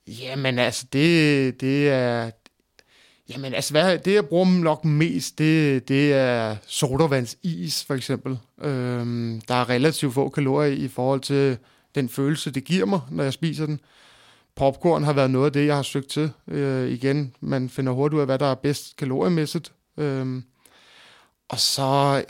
Jamen 0.06 0.58
altså, 0.58 0.86
det, 0.92 1.60
det 1.60 1.88
er... 1.88 2.30
Jamen 3.28 3.54
altså, 3.54 3.72
hvad, 3.72 3.98
det 3.98 4.14
jeg 4.14 4.26
bruger 4.26 4.44
nok 4.44 4.84
mest, 4.84 5.38
det, 5.38 5.88
det 5.88 6.12
er 6.12 6.56
sodavandsis 6.66 7.84
for 7.84 7.94
eksempel. 7.94 8.38
Øhm, 8.60 9.40
der 9.48 9.54
er 9.54 9.68
relativt 9.68 10.14
få 10.14 10.28
kalorier 10.28 10.72
i 10.72 10.88
forhold 10.88 11.20
til 11.20 11.58
den 11.94 12.08
følelse, 12.08 12.50
det 12.50 12.64
giver 12.64 12.86
mig, 12.86 13.00
når 13.10 13.24
jeg 13.24 13.32
spiser 13.32 13.66
den. 13.66 13.80
Popcorn 14.54 15.04
har 15.04 15.12
været 15.12 15.30
noget 15.30 15.46
af 15.46 15.52
det, 15.52 15.66
jeg 15.66 15.76
har 15.76 15.82
søgt 15.82 16.08
til. 16.08 16.32
Øh, 16.48 16.90
igen, 16.90 17.34
man 17.40 17.68
finder 17.68 17.92
hurtigt 17.92 18.14
ud 18.16 18.20
af, 18.20 18.26
hvad 18.26 18.38
der 18.38 18.46
er 18.46 18.54
bedst 18.54 18.96
kaloriemæssigt. 18.96 19.72
Øhm, 19.96 20.44
og 21.48 21.58
så 21.58 22.24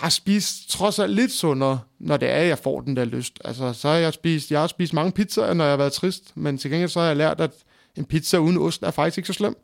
bare 0.00 0.10
spise 0.10 0.68
trods 0.68 0.98
alt 0.98 1.14
lidt 1.14 1.32
sundere, 1.32 1.80
når 1.98 2.16
det 2.16 2.30
er, 2.30 2.42
jeg 2.42 2.58
får 2.58 2.80
den 2.80 2.96
der 2.96 3.04
lyst. 3.04 3.38
Altså, 3.44 3.72
så 3.72 3.88
har 3.88 3.94
jeg 3.94 4.12
spist, 4.12 4.50
jeg 4.50 4.60
har 4.60 4.66
spist 4.66 4.92
mange 4.92 5.12
pizzaer, 5.12 5.54
når 5.54 5.64
jeg 5.64 5.72
har 5.72 5.76
været 5.76 5.92
trist, 5.92 6.32
men 6.34 6.58
til 6.58 6.70
gengæld 6.70 6.90
så 6.90 7.00
har 7.00 7.06
jeg 7.06 7.16
lært, 7.16 7.40
at 7.40 7.50
en 7.96 8.04
pizza 8.04 8.38
uden 8.38 8.58
ost 8.58 8.82
er 8.82 8.90
faktisk 8.90 9.18
ikke 9.18 9.26
så 9.26 9.32
slem. 9.32 9.56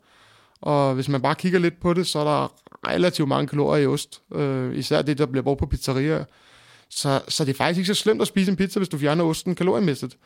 Og 0.61 0.93
hvis 0.93 1.09
man 1.09 1.21
bare 1.21 1.35
kigger 1.35 1.59
lidt 1.59 1.79
på 1.81 1.93
det, 1.93 2.07
så 2.07 2.19
er 2.19 2.23
der 2.23 2.53
relativt 2.87 3.27
mange 3.27 3.47
kalorier 3.47 3.83
i 3.83 3.87
ost. 3.87 4.21
Øh, 4.35 4.77
især 4.77 5.01
det, 5.01 5.17
der 5.17 5.25
bliver 5.25 5.43
brugt 5.43 5.59
på 5.59 5.65
pizzerier. 5.65 6.25
Så, 6.89 7.21
så 7.27 7.45
det 7.45 7.51
er 7.53 7.57
faktisk 7.57 7.77
ikke 7.77 7.95
så 7.95 8.01
slemt 8.01 8.21
at 8.21 8.27
spise 8.27 8.51
en 8.51 8.57
pizza, 8.57 8.79
hvis 8.79 8.89
du 8.89 8.97
fjerner 8.97 9.23
osten 9.23 9.55
kaloriemæssigt. 9.55 10.17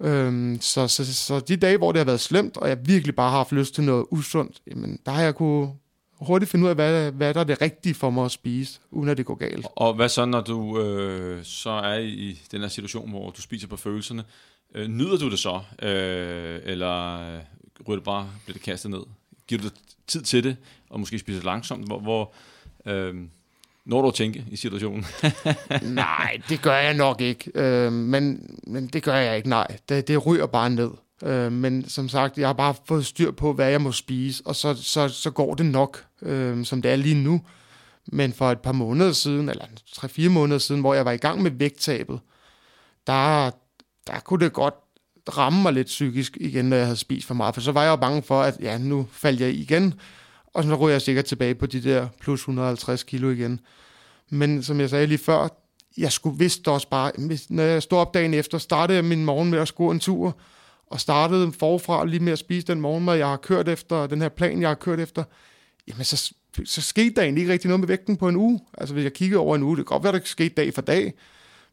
Øhm, 0.00 0.58
så, 0.60 0.88
så, 0.88 1.14
så 1.14 1.40
de 1.40 1.56
dage, 1.56 1.78
hvor 1.78 1.92
det 1.92 1.98
har 1.98 2.04
været 2.04 2.20
slemt, 2.20 2.56
og 2.56 2.68
jeg 2.68 2.78
virkelig 2.86 3.14
bare 3.14 3.30
har 3.30 3.36
haft 3.36 3.52
lyst 3.52 3.74
til 3.74 3.84
noget 3.84 4.06
usundt, 4.10 4.60
jamen, 4.70 4.98
der 5.06 5.12
har 5.12 5.22
jeg 5.22 5.34
kunne 5.34 5.70
hurtigt 6.20 6.50
finde 6.50 6.64
ud 6.64 6.68
af, 6.68 6.74
hvad, 6.74 7.12
hvad 7.12 7.34
der 7.34 7.40
er 7.40 7.44
det 7.44 7.60
rigtige 7.60 7.94
for 7.94 8.10
mig 8.10 8.24
at 8.24 8.30
spise, 8.30 8.80
uden 8.90 9.08
at 9.08 9.16
det 9.16 9.26
går 9.26 9.34
galt. 9.34 9.66
Og 9.76 9.94
hvad 9.94 10.08
så, 10.08 10.24
når 10.24 10.40
du 10.40 10.80
øh, 10.80 11.44
så 11.44 11.70
er 11.70 11.98
i 11.98 12.38
den 12.52 12.60
her 12.60 12.68
situation, 12.68 13.10
hvor 13.10 13.30
du 13.30 13.42
spiser 13.42 13.68
på 13.68 13.76
følelserne? 13.76 14.24
Øh, 14.74 14.88
nyder 14.88 15.16
du 15.16 15.30
det 15.30 15.38
så, 15.38 15.60
øh, 15.82 16.60
eller 16.64 17.18
ryger 17.88 17.96
det 17.96 18.04
bare, 18.04 18.30
bliver 18.44 18.54
det 18.54 18.62
kastet 18.62 18.90
ned? 18.90 19.02
Giver 19.46 19.62
du 19.62 19.68
tid 20.06 20.22
til 20.22 20.44
det, 20.44 20.56
og 20.90 21.00
måske 21.00 21.18
spiser 21.18 21.42
langsomt? 21.42 21.86
Hvor, 21.86 22.00
hvor 22.00 22.32
øh, 22.86 23.14
når 23.84 24.02
du 24.02 24.08
at 24.08 24.14
tænke 24.14 24.44
i 24.50 24.56
situationen? 24.56 25.06
nej, 25.82 26.40
det 26.48 26.62
gør 26.62 26.76
jeg 26.76 26.94
nok 26.94 27.20
ikke. 27.20 27.50
Øh, 27.54 27.92
men, 27.92 28.56
men 28.66 28.86
det 28.86 29.02
gør 29.02 29.14
jeg 29.14 29.36
ikke, 29.36 29.48
nej. 29.48 29.76
Det, 29.88 30.08
det 30.08 30.26
ryger 30.26 30.46
bare 30.46 30.70
ned. 30.70 30.90
Øh, 31.22 31.52
men 31.52 31.88
som 31.88 32.08
sagt, 32.08 32.38
jeg 32.38 32.48
har 32.48 32.52
bare 32.52 32.74
fået 32.84 33.06
styr 33.06 33.30
på, 33.30 33.52
hvad 33.52 33.70
jeg 33.70 33.80
må 33.80 33.92
spise, 33.92 34.42
og 34.46 34.56
så, 34.56 34.74
så, 34.74 35.08
så 35.08 35.30
går 35.30 35.54
det 35.54 35.66
nok, 35.66 36.04
øh, 36.22 36.64
som 36.64 36.82
det 36.82 36.90
er 36.90 36.96
lige 36.96 37.22
nu. 37.24 37.40
Men 38.06 38.32
for 38.32 38.50
et 38.50 38.60
par 38.60 38.72
måneder 38.72 39.12
siden, 39.12 39.48
eller 39.48 39.64
tre-fire 39.92 40.28
måneder 40.28 40.58
siden, 40.58 40.80
hvor 40.80 40.94
jeg 40.94 41.04
var 41.04 41.12
i 41.12 41.16
gang 41.16 41.42
med 41.42 41.50
vægttabet, 41.50 42.20
der, 43.06 43.50
der 44.06 44.20
kunne 44.24 44.44
det 44.44 44.52
godt 44.52 44.74
ramme 45.36 45.62
mig 45.62 45.72
lidt 45.72 45.86
psykisk 45.86 46.36
igen, 46.40 46.64
når 46.64 46.76
jeg 46.76 46.86
havde 46.86 46.96
spist 46.96 47.26
for 47.26 47.34
meget. 47.34 47.54
For 47.54 47.60
så 47.60 47.72
var 47.72 47.82
jeg 47.82 47.90
jo 47.90 47.96
bange 47.96 48.22
for, 48.22 48.42
at 48.42 48.56
ja, 48.60 48.78
nu 48.78 49.06
faldt 49.12 49.40
jeg 49.40 49.54
igen, 49.54 49.94
og 50.54 50.64
så 50.64 50.74
ryger 50.74 50.94
jeg 50.94 51.02
sikkert 51.02 51.24
tilbage 51.24 51.54
på 51.54 51.66
de 51.66 51.82
der 51.82 52.08
plus 52.20 52.40
150 52.40 53.02
kilo 53.02 53.30
igen. 53.30 53.60
Men 54.30 54.62
som 54.62 54.80
jeg 54.80 54.90
sagde 54.90 55.06
lige 55.06 55.18
før, 55.18 55.48
jeg 55.96 56.12
skulle 56.12 56.38
vidste 56.38 56.70
også 56.70 56.88
bare, 56.88 57.12
når 57.48 57.62
jeg 57.62 57.82
stod 57.82 57.98
op 57.98 58.14
dagen 58.14 58.34
efter, 58.34 58.58
startede 58.58 58.96
jeg 58.96 59.04
min 59.04 59.24
morgen 59.24 59.50
med 59.50 59.58
at 59.58 59.74
gå 59.74 59.90
en 59.90 60.00
tur, 60.00 60.36
og 60.90 61.00
startede 61.00 61.52
forfra 61.52 62.06
lige 62.06 62.20
med 62.20 62.32
at 62.32 62.38
spise 62.38 62.66
den 62.66 62.80
morgenmad, 62.80 63.16
jeg 63.16 63.28
har 63.28 63.36
kørt 63.36 63.68
efter, 63.68 64.06
den 64.06 64.22
her 64.22 64.28
plan, 64.28 64.60
jeg 64.60 64.70
har 64.70 64.74
kørt 64.74 65.00
efter, 65.00 65.24
jamen 65.88 66.04
så, 66.04 66.32
så 66.64 66.82
skete 66.82 67.14
der 67.14 67.22
egentlig 67.22 67.42
ikke 67.42 67.52
rigtig 67.52 67.68
noget 67.68 67.80
med 67.80 67.88
vægten 67.88 68.16
på 68.16 68.28
en 68.28 68.36
uge. 68.36 68.60
Altså 68.78 68.94
hvis 68.94 69.04
jeg 69.04 69.12
kiggede 69.12 69.40
over 69.40 69.56
en 69.56 69.62
uge, 69.62 69.76
det 69.76 69.86
kan 69.86 69.94
godt 69.94 70.04
være, 70.04 70.12
der 70.12 70.20
skete 70.24 70.54
dag 70.54 70.74
for 70.74 70.82
dag, 70.82 71.14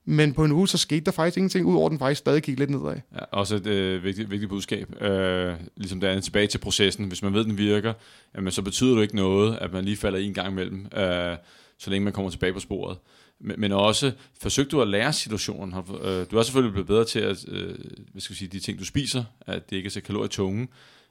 men 0.05 0.33
på 0.33 0.43
en 0.43 0.51
uge, 0.51 0.67
så 0.67 0.77
skete 0.77 1.01
der 1.05 1.11
faktisk 1.11 1.37
ingenting, 1.37 1.65
udover 1.65 1.89
den 1.89 1.99
faktisk 1.99 2.19
stadig 2.19 2.43
gik 2.43 2.59
lidt 2.59 2.69
nedad. 2.69 2.95
Ja, 3.13 3.19
også 3.31 3.55
et 3.55 3.67
øh, 3.67 4.03
vigtigt, 4.03 4.31
vigtigt 4.31 4.49
budskab. 4.49 5.01
Øh, 5.01 5.53
ligesom 5.77 5.99
der 5.99 6.09
er 6.09 6.19
tilbage 6.19 6.47
til 6.47 6.57
processen. 6.57 7.05
Hvis 7.05 7.23
man 7.23 7.33
ved, 7.33 7.43
den 7.43 7.57
virker, 7.57 7.93
jamen, 8.35 8.51
så 8.51 8.61
betyder 8.61 8.95
det 8.95 9.01
ikke 9.01 9.15
noget, 9.15 9.57
at 9.61 9.73
man 9.73 9.85
lige 9.85 9.97
falder 9.97 10.19
en 10.19 10.33
gang 10.33 10.51
imellem, 10.51 10.87
øh, 10.95 11.37
så 11.77 11.89
længe 11.89 12.03
man 12.03 12.13
kommer 12.13 12.31
tilbage 12.31 12.53
på 12.53 12.59
sporet 12.59 12.97
men, 13.43 13.59
men 13.59 13.71
også 13.71 14.11
forsøgte 14.41 14.71
du 14.71 14.81
at 14.81 14.87
lære 14.87 15.13
situationen. 15.13 15.73
Øh, 16.01 16.25
du 16.31 16.37
er 16.37 16.43
selvfølgelig 16.43 16.73
blevet 16.73 16.87
bedre 16.87 17.05
til 17.05 17.19
at, 17.19 17.45
øh, 17.47 17.75
hvad 18.11 18.21
skal 18.21 18.33
jeg 18.33 18.37
sige, 18.37 18.47
de 18.47 18.59
ting, 18.59 18.79
du 18.79 18.85
spiser, 18.85 19.23
at 19.41 19.69
det 19.69 19.75
ikke 19.75 19.87
er 19.87 19.91
så 19.91 20.01
kalorietunge, 20.01 20.67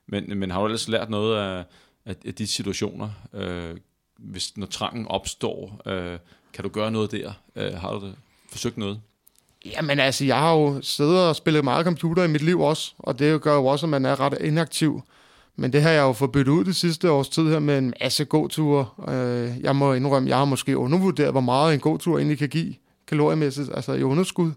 men, 0.06 0.38
men 0.38 0.50
har 0.50 0.60
du 0.60 0.66
ellers 0.66 0.88
lært 0.88 1.10
noget 1.10 1.38
af, 1.38 1.64
af, 2.06 2.16
af 2.26 2.34
de 2.34 2.46
situationer, 2.46 3.10
øh, 3.34 3.76
hvis 4.18 4.56
når 4.56 4.66
trangen 4.66 5.08
opstår, 5.08 5.82
øh, 5.86 6.18
kan 6.52 6.64
du 6.64 6.68
gøre 6.68 6.90
noget 6.90 7.12
der? 7.12 7.32
Øh, 7.56 7.74
har 7.74 7.92
du 7.92 8.06
det, 8.06 8.14
forsøgt 8.50 8.76
noget? 8.76 9.00
Jamen 9.64 9.98
altså, 9.98 10.24
jeg 10.24 10.38
har 10.38 10.52
jo 10.52 10.80
siddet 10.82 11.18
og 11.18 11.36
spillet 11.36 11.64
meget 11.64 11.84
computer 11.84 12.24
i 12.24 12.28
mit 12.28 12.42
liv 12.42 12.60
også, 12.60 12.92
og 12.98 13.18
det 13.18 13.42
gør 13.42 13.54
jo 13.54 13.66
også, 13.66 13.86
at 13.86 13.90
man 13.90 14.04
er 14.04 14.20
ret 14.20 14.38
inaktiv. 14.40 15.02
Men 15.56 15.72
det 15.72 15.82
har 15.82 15.90
jeg 15.90 16.02
jo 16.02 16.12
fået 16.12 16.32
byttet 16.32 16.52
ud 16.52 16.64
det 16.64 16.76
sidste 16.76 17.10
års 17.10 17.28
tid 17.28 17.48
her 17.48 17.58
med 17.58 17.78
en 17.78 17.94
masse 18.00 18.24
gåture. 18.24 18.86
Øh, 19.08 19.60
jeg 19.60 19.76
må 19.76 19.92
indrømme, 19.92 20.28
jeg 20.28 20.36
har 20.36 20.44
måske 20.44 20.78
undervurderet, 20.78 21.32
hvor 21.32 21.40
meget 21.40 21.74
en 21.74 21.80
gåtur 21.80 22.18
egentlig 22.18 22.38
kan 22.38 22.48
give 22.48 22.74
kaloriemæssigt, 23.08 23.70
altså 23.74 23.92
i 23.92 24.02
underskud. 24.02 24.50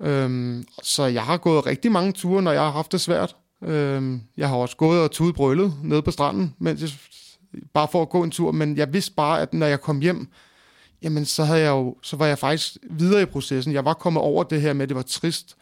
Øhm, 0.00 0.64
så 0.82 1.04
jeg 1.04 1.22
har 1.22 1.36
gået 1.36 1.66
rigtig 1.66 1.92
mange 1.92 2.12
ture, 2.12 2.42
når 2.42 2.52
jeg 2.52 2.62
har 2.62 2.70
haft 2.70 2.92
det 2.92 3.00
svært. 3.00 3.36
Øhm, 3.64 4.20
jeg 4.36 4.48
har 4.48 4.56
også 4.56 4.76
gået 4.76 5.00
og 5.00 5.10
tudet 5.10 5.34
brøllet 5.34 5.74
nede 5.82 6.02
på 6.02 6.10
stranden, 6.10 6.54
mens 6.58 6.80
jeg, 6.80 6.90
bare 7.74 7.88
for 7.92 8.02
at 8.02 8.08
gå 8.08 8.22
en 8.22 8.30
tur, 8.30 8.52
men 8.52 8.76
jeg 8.76 8.92
vidste 8.92 9.14
bare, 9.14 9.40
at 9.40 9.54
når 9.54 9.66
jeg 9.66 9.80
kom 9.80 10.00
hjem, 10.00 10.28
jamen 11.02 11.24
så, 11.24 11.44
havde 11.44 11.60
jeg 11.60 11.70
jo, 11.70 11.96
så 12.02 12.16
var 12.16 12.26
jeg 12.26 12.38
faktisk 12.38 12.76
videre 12.90 13.22
i 13.22 13.24
processen. 13.24 13.72
Jeg 13.72 13.84
var 13.84 13.94
kommet 13.94 14.22
over 14.22 14.42
det 14.42 14.60
her 14.60 14.72
med, 14.72 14.82
at 14.82 14.88
det 14.88 14.96
var 14.96 15.02
trist, 15.02 15.56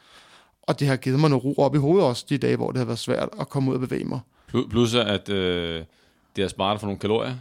og 0.62 0.80
det 0.80 0.88
har 0.88 0.96
givet 0.96 1.20
mig 1.20 1.30
noget 1.30 1.44
ro 1.44 1.54
op 1.58 1.74
i 1.74 1.78
hovedet 1.78 2.06
også, 2.06 2.26
de 2.28 2.38
dage, 2.38 2.56
hvor 2.56 2.70
det 2.70 2.78
har 2.78 2.84
været 2.84 2.98
svært 2.98 3.28
at 3.40 3.48
komme 3.48 3.70
ud 3.70 3.74
og 3.74 3.80
bevæge 3.80 4.04
mig. 4.04 4.20
Plus 4.70 4.94
at 4.94 5.28
øh, 5.28 5.84
det 6.36 6.44
har 6.44 6.48
sparet 6.48 6.80
for 6.80 6.86
nogle 6.86 7.00
kalorier, 7.00 7.36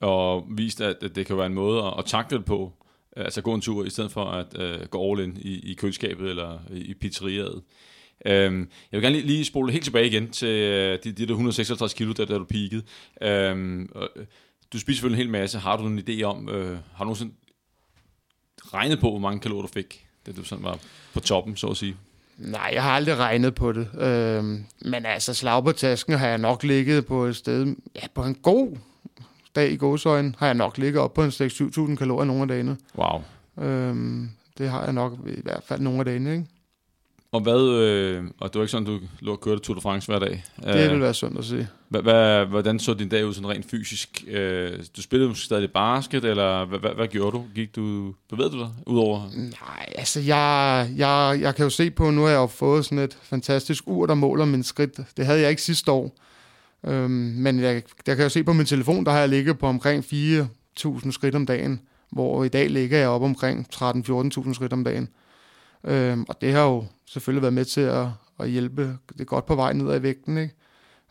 og 0.00 0.46
vist, 0.50 0.80
at, 0.80 0.96
at 1.02 1.14
det 1.14 1.26
kan 1.26 1.36
være 1.36 1.46
en 1.46 1.54
måde 1.54 1.84
at, 1.84 1.94
at 1.98 2.04
takle 2.04 2.38
det 2.38 2.44
på, 2.44 2.72
altså 3.16 3.42
gå 3.42 3.54
en 3.54 3.60
tur, 3.60 3.84
i 3.84 3.90
stedet 3.90 4.12
for 4.12 4.24
at 4.24 4.58
øh, 4.58 4.86
gå 4.86 5.12
all 5.12 5.20
in 5.20 5.38
i, 5.40 5.70
i 5.70 5.74
køleskabet 5.74 6.30
eller 6.30 6.58
i 6.70 6.94
pizzeriet. 6.94 7.62
Øhm, 8.26 8.70
jeg 8.92 9.00
vil 9.00 9.02
gerne 9.02 9.16
lige, 9.16 9.26
lige 9.26 9.44
spole 9.44 9.72
helt 9.72 9.84
tilbage 9.84 10.06
igen 10.06 10.30
til 10.30 10.48
øh, 10.48 10.98
de, 11.04 11.12
de 11.12 11.26
der 11.26 11.32
156 11.32 11.94
kilo, 11.94 12.12
der, 12.12 12.24
der 12.24 12.38
du 12.38 12.44
peakede. 12.44 12.82
Øhm, 13.22 13.82
øh, 13.82 14.26
du 14.72 14.78
spiser 14.78 14.96
selvfølgelig 14.96 15.22
en 15.22 15.26
hel 15.26 15.40
masse. 15.40 15.58
Har 15.58 15.76
du 15.76 15.86
en 15.86 15.98
idé 16.08 16.22
om, 16.22 16.48
øh, 16.48 16.78
har 16.94 17.04
du 17.04 17.04
nogensinde 17.04 17.34
regnet 18.74 19.00
på, 19.00 19.10
hvor 19.10 19.18
mange 19.18 19.40
kalorier 19.40 19.62
du 19.62 19.68
fik, 19.68 20.06
da 20.26 20.32
du 20.32 20.44
sådan 20.44 20.64
var 20.64 20.78
på 21.14 21.20
toppen, 21.20 21.56
så 21.56 21.66
at 21.66 21.76
sige? 21.76 21.96
Nej, 22.38 22.70
jeg 22.72 22.82
har 22.82 22.90
aldrig 22.90 23.16
regnet 23.16 23.54
på 23.54 23.72
det. 23.72 23.88
Øhm, 23.98 24.64
men 24.84 25.06
altså, 25.06 25.34
slag 25.34 25.64
på 25.64 25.72
tasken 25.72 26.18
har 26.18 26.28
jeg 26.28 26.38
nok 26.38 26.62
ligget 26.62 27.06
på 27.06 27.24
et 27.24 27.36
sted, 27.36 27.74
ja, 27.94 28.06
på 28.14 28.24
en 28.24 28.34
god 28.34 28.76
dag 29.56 29.72
i 29.72 29.76
gåsøjen, 29.76 30.36
har 30.38 30.46
jeg 30.46 30.54
nok 30.54 30.78
ligget 30.78 31.02
op 31.02 31.14
på 31.14 31.22
en 31.24 31.30
6-7.000 31.30 31.96
kalorier 31.96 32.24
nogle 32.24 32.42
af 32.42 32.48
dagene. 32.48 32.76
Wow. 32.98 33.22
Øhm, 33.66 34.30
det 34.58 34.68
har 34.68 34.84
jeg 34.84 34.92
nok 34.92 35.12
i 35.26 35.40
hvert 35.42 35.62
fald 35.64 35.80
nogle 35.80 35.98
af 35.98 36.04
dagene, 36.04 36.32
ikke? 36.32 36.46
Og 37.32 37.40
hvad, 37.40 37.68
øh, 37.68 38.24
og 38.40 38.52
det 38.52 38.58
var 38.58 38.64
ikke 38.64 38.70
sådan, 38.70 38.86
du 38.86 39.00
lå 39.20 39.32
og 39.32 39.40
kørte 39.40 39.60
Tour 39.60 39.74
de 39.74 39.80
France 39.80 40.06
hver 40.06 40.18
dag? 40.18 40.44
Det 40.64 40.90
vil 40.90 41.00
være 41.00 41.14
sundt 41.14 41.38
at 41.38 41.44
se. 41.44 41.68
Hvad, 41.88 42.46
hvordan 42.46 42.78
så 42.78 42.94
din 42.94 43.08
dag 43.08 43.26
ud 43.26 43.34
sådan 43.34 43.48
rent 43.48 43.70
fysisk? 43.70 44.24
Øh, 44.28 44.70
du 44.96 45.02
spillede 45.02 45.28
måske 45.28 45.44
stadig 45.44 45.72
basket, 45.72 46.24
eller 46.24 46.64
hvad, 46.64 46.78
hvad, 46.78 46.90
hvad 46.90 47.08
gjorde 47.08 47.36
du? 47.36 47.44
Gik 47.54 47.76
du, 47.76 48.14
bevægede 48.30 48.52
du 48.52 48.58
dig 48.58 48.70
udover? 48.86 49.30
Nej, 49.34 49.92
altså 49.94 50.20
jeg, 50.20 50.90
jeg, 50.96 51.38
jeg 51.40 51.54
kan 51.54 51.62
jo 51.62 51.70
se 51.70 51.90
på, 51.90 52.10
nu 52.10 52.22
har 52.22 52.28
jeg 52.28 52.36
jo 52.36 52.46
fået 52.46 52.84
sådan 52.84 52.98
et 52.98 53.18
fantastisk 53.22 53.84
ur, 53.86 54.06
der 54.06 54.14
måler 54.14 54.44
min 54.44 54.62
skridt. 54.62 55.00
Det 55.16 55.26
havde 55.26 55.40
jeg 55.40 55.50
ikke 55.50 55.62
sidste 55.62 55.92
år. 55.92 56.16
Øhm, 56.86 57.10
men 57.10 57.60
jeg, 57.60 57.82
jeg 58.06 58.16
kan 58.16 58.22
jo 58.22 58.28
se 58.28 58.44
på 58.44 58.52
min 58.52 58.66
telefon, 58.66 59.04
der 59.04 59.12
har 59.12 59.18
jeg 59.18 59.28
ligget 59.28 59.58
på 59.58 59.66
omkring 59.66 60.04
4.000 60.04 61.10
skridt 61.10 61.34
om 61.34 61.46
dagen, 61.46 61.80
hvor 62.10 62.44
i 62.44 62.48
dag 62.48 62.70
ligger 62.70 62.98
jeg 62.98 63.08
op 63.08 63.22
omkring 63.22 63.66
13-14.000 63.74 64.54
skridt 64.54 64.72
om 64.72 64.84
dagen. 64.84 65.08
Øhm, 65.84 66.24
og 66.28 66.40
det 66.40 66.52
har 66.52 66.62
jo 66.62 66.84
selvfølgelig 67.06 67.42
været 67.42 67.54
med 67.54 67.64
til 67.64 67.80
at, 67.80 68.06
at 68.40 68.50
hjælpe 68.50 68.98
det 69.18 69.26
godt 69.26 69.46
på 69.46 69.54
vej 69.54 69.72
ned 69.72 69.98
i 69.98 70.02
vægten. 70.02 70.38
Ikke? 70.38 70.54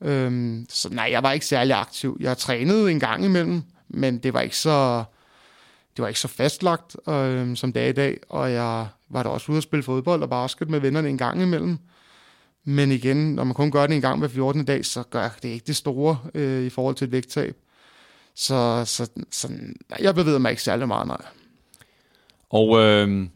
Øhm, 0.02 0.66
så 0.70 0.90
nej, 0.90 1.08
jeg 1.12 1.24
var 1.24 1.32
ikke 1.32 1.46
særlig 1.46 1.76
aktiv. 1.76 2.18
Jeg 2.20 2.38
trænede 2.38 2.92
en 2.92 3.00
gang 3.00 3.26
imellem, 3.26 3.62
men 3.88 4.18
det 4.18 4.34
var 4.34 4.42
ikke 4.42 4.58
så, 4.58 5.04
det 5.96 6.02
var 6.02 6.08
ikke 6.08 6.20
så 6.20 6.28
fastlagt, 6.28 6.96
øhm, 7.10 7.56
som 7.56 7.74
det 7.74 7.82
er 7.82 7.88
i 7.88 7.92
dag. 7.92 8.18
Og 8.30 8.52
jeg 8.52 8.88
var 9.10 9.24
da 9.24 9.30
også 9.30 9.52
ude 9.52 9.58
at 9.58 9.64
spille 9.64 9.84
fodbold 9.84 10.24
og 10.24 10.30
basket 10.30 10.70
med 10.70 10.80
vennerne 10.80 11.10
en 11.10 11.18
gang 11.18 11.42
imellem. 11.42 11.78
Men 12.64 12.92
igen, 12.92 13.36
når 13.36 13.44
man 13.44 13.54
kun 13.54 13.72
gør 13.72 13.88
det 13.88 13.96
en 13.96 14.02
gang 14.02 14.20
hver 14.20 14.28
14. 14.28 14.66
dag, 14.66 14.86
så 14.86 15.04
gør 15.04 15.30
det 15.44 15.50
ikke 15.50 15.68
det 15.68 15.76
store 15.76 16.20
øh, 16.34 16.64
i 16.64 16.70
forhold 16.70 16.96
til 16.96 17.06
et 17.06 17.12
vægttab. 17.12 17.56
Så, 18.36 18.84
så, 18.86 19.10
så 19.32 19.50
jeg 20.00 20.16
bevæger 20.16 20.38
mig 20.38 20.50
ikke 20.50 20.64
særlig 20.64 20.88
meget, 20.88 21.08
nej. 21.08 21.22
Og 22.50 22.80
øh, 22.80 23.28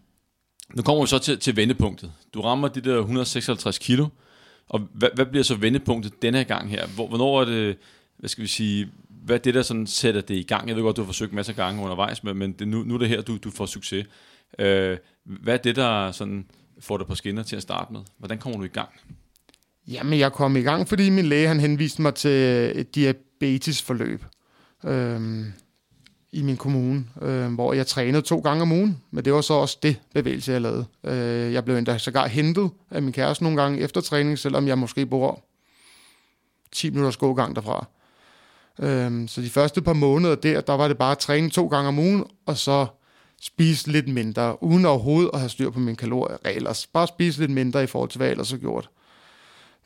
nu 0.73 0.81
kommer 0.81 1.03
vi 1.03 1.07
så 1.07 1.19
til, 1.19 1.39
til 1.39 1.55
vendepunktet. 1.55 2.11
Du 2.33 2.41
rammer 2.41 2.67
de 2.67 2.81
der 2.81 2.99
156 2.99 3.77
kilo, 3.77 4.07
og 4.69 4.81
hvad, 4.93 5.09
hvad 5.15 5.25
bliver 5.25 5.43
så 5.43 5.55
vendepunktet 5.55 6.21
denne 6.21 6.43
gang 6.43 6.69
her? 6.69 6.87
Hvor, 6.87 7.07
hvornår 7.07 7.41
er 7.41 7.45
det, 7.45 7.77
hvad 8.17 8.29
skal 8.29 8.41
vi 8.41 8.47
sige, 8.47 8.89
hvad 9.09 9.35
er 9.35 9.39
det, 9.39 9.53
der 9.53 9.61
sådan 9.61 9.87
sætter 9.87 10.21
det 10.21 10.35
i 10.35 10.43
gang? 10.43 10.67
Jeg 10.67 10.75
ved 10.75 10.83
godt, 10.83 10.97
du 10.97 11.01
har 11.01 11.05
forsøgt 11.05 11.33
masser 11.33 11.53
af 11.53 11.57
gange 11.57 11.83
undervejs, 11.83 12.23
men, 12.23 12.37
men 12.37 12.51
det, 12.51 12.67
nu, 12.67 12.83
nu 12.83 12.93
er 12.93 12.97
det 12.97 13.09
her, 13.09 13.21
du, 13.21 13.37
du 13.37 13.51
får 13.51 13.65
succes. 13.65 14.05
Øh, 14.59 14.97
hvad 15.23 15.53
er 15.53 15.57
det, 15.57 15.75
der 15.75 16.11
sådan 16.11 16.45
får 16.79 16.97
dig 16.97 17.07
på 17.07 17.15
skinner 17.15 17.43
til 17.43 17.55
at 17.55 17.61
starte 17.61 17.93
med? 17.93 18.01
Hvordan 18.17 18.37
kommer 18.37 18.57
du 18.57 18.63
i 18.63 18.67
gang? 18.67 18.89
Jamen, 19.87 20.19
jeg 20.19 20.33
kom 20.33 20.57
i 20.57 20.61
gang, 20.61 20.87
fordi 20.87 21.09
min 21.09 21.25
læge 21.25 21.47
han 21.47 21.59
henviste 21.59 22.01
mig 22.01 22.15
til 22.15 22.31
et 22.75 22.95
diabetesforløb. 22.95 24.23
Øhm, 24.83 25.53
i 26.35 26.41
min 26.41 26.57
kommune, 26.57 27.05
øh, 27.21 27.53
hvor 27.53 27.73
jeg 27.73 27.87
trænede 27.87 28.21
to 28.21 28.39
gange 28.39 28.61
om 28.61 28.71
ugen, 28.71 29.01
men 29.11 29.25
det 29.25 29.33
var 29.33 29.41
så 29.41 29.53
også 29.53 29.77
det 29.83 29.97
bevægelse, 30.13 30.51
jeg 30.51 30.61
lavede. 30.61 30.85
Øh, 31.03 31.53
jeg 31.53 31.65
blev 31.65 31.75
endda 31.75 31.97
sågar 31.97 32.27
hentet 32.27 32.69
af 32.91 33.01
min 33.01 33.13
kæreste 33.13 33.43
nogle 33.43 33.61
gange 33.61 33.79
efter 33.79 34.01
træning, 34.01 34.39
selvom 34.39 34.67
jeg 34.67 34.77
måske 34.77 35.05
bor 35.05 35.39
10 36.71 36.89
minutters 36.89 37.17
gågang 37.17 37.55
derfra. 37.55 37.87
Øh, 38.79 39.27
så 39.27 39.41
de 39.41 39.49
første 39.49 39.81
par 39.81 39.93
måneder 39.93 40.35
der, 40.35 40.61
der 40.61 40.73
var 40.73 40.87
det 40.87 40.97
bare 40.97 41.15
træning 41.15 41.51
to 41.51 41.67
gange 41.67 41.87
om 41.87 41.99
ugen, 41.99 42.23
og 42.45 42.57
så 42.57 42.85
spise 43.41 43.91
lidt 43.91 44.07
mindre, 44.07 44.63
uden 44.63 44.85
overhovedet 44.85 45.29
at 45.33 45.39
have 45.39 45.49
styr 45.49 45.69
på 45.69 45.79
mine 45.79 45.97
kalorier. 45.97 46.37
Ellers 46.45 46.87
bare 46.87 47.07
spise 47.07 47.39
lidt 47.39 47.51
mindre 47.51 47.83
i 47.83 47.87
forhold 47.87 48.09
til, 48.09 48.17
hvad 48.17 48.27
jeg 48.27 48.31
ellers 48.31 48.51
har 48.51 48.57
gjort. 48.57 48.89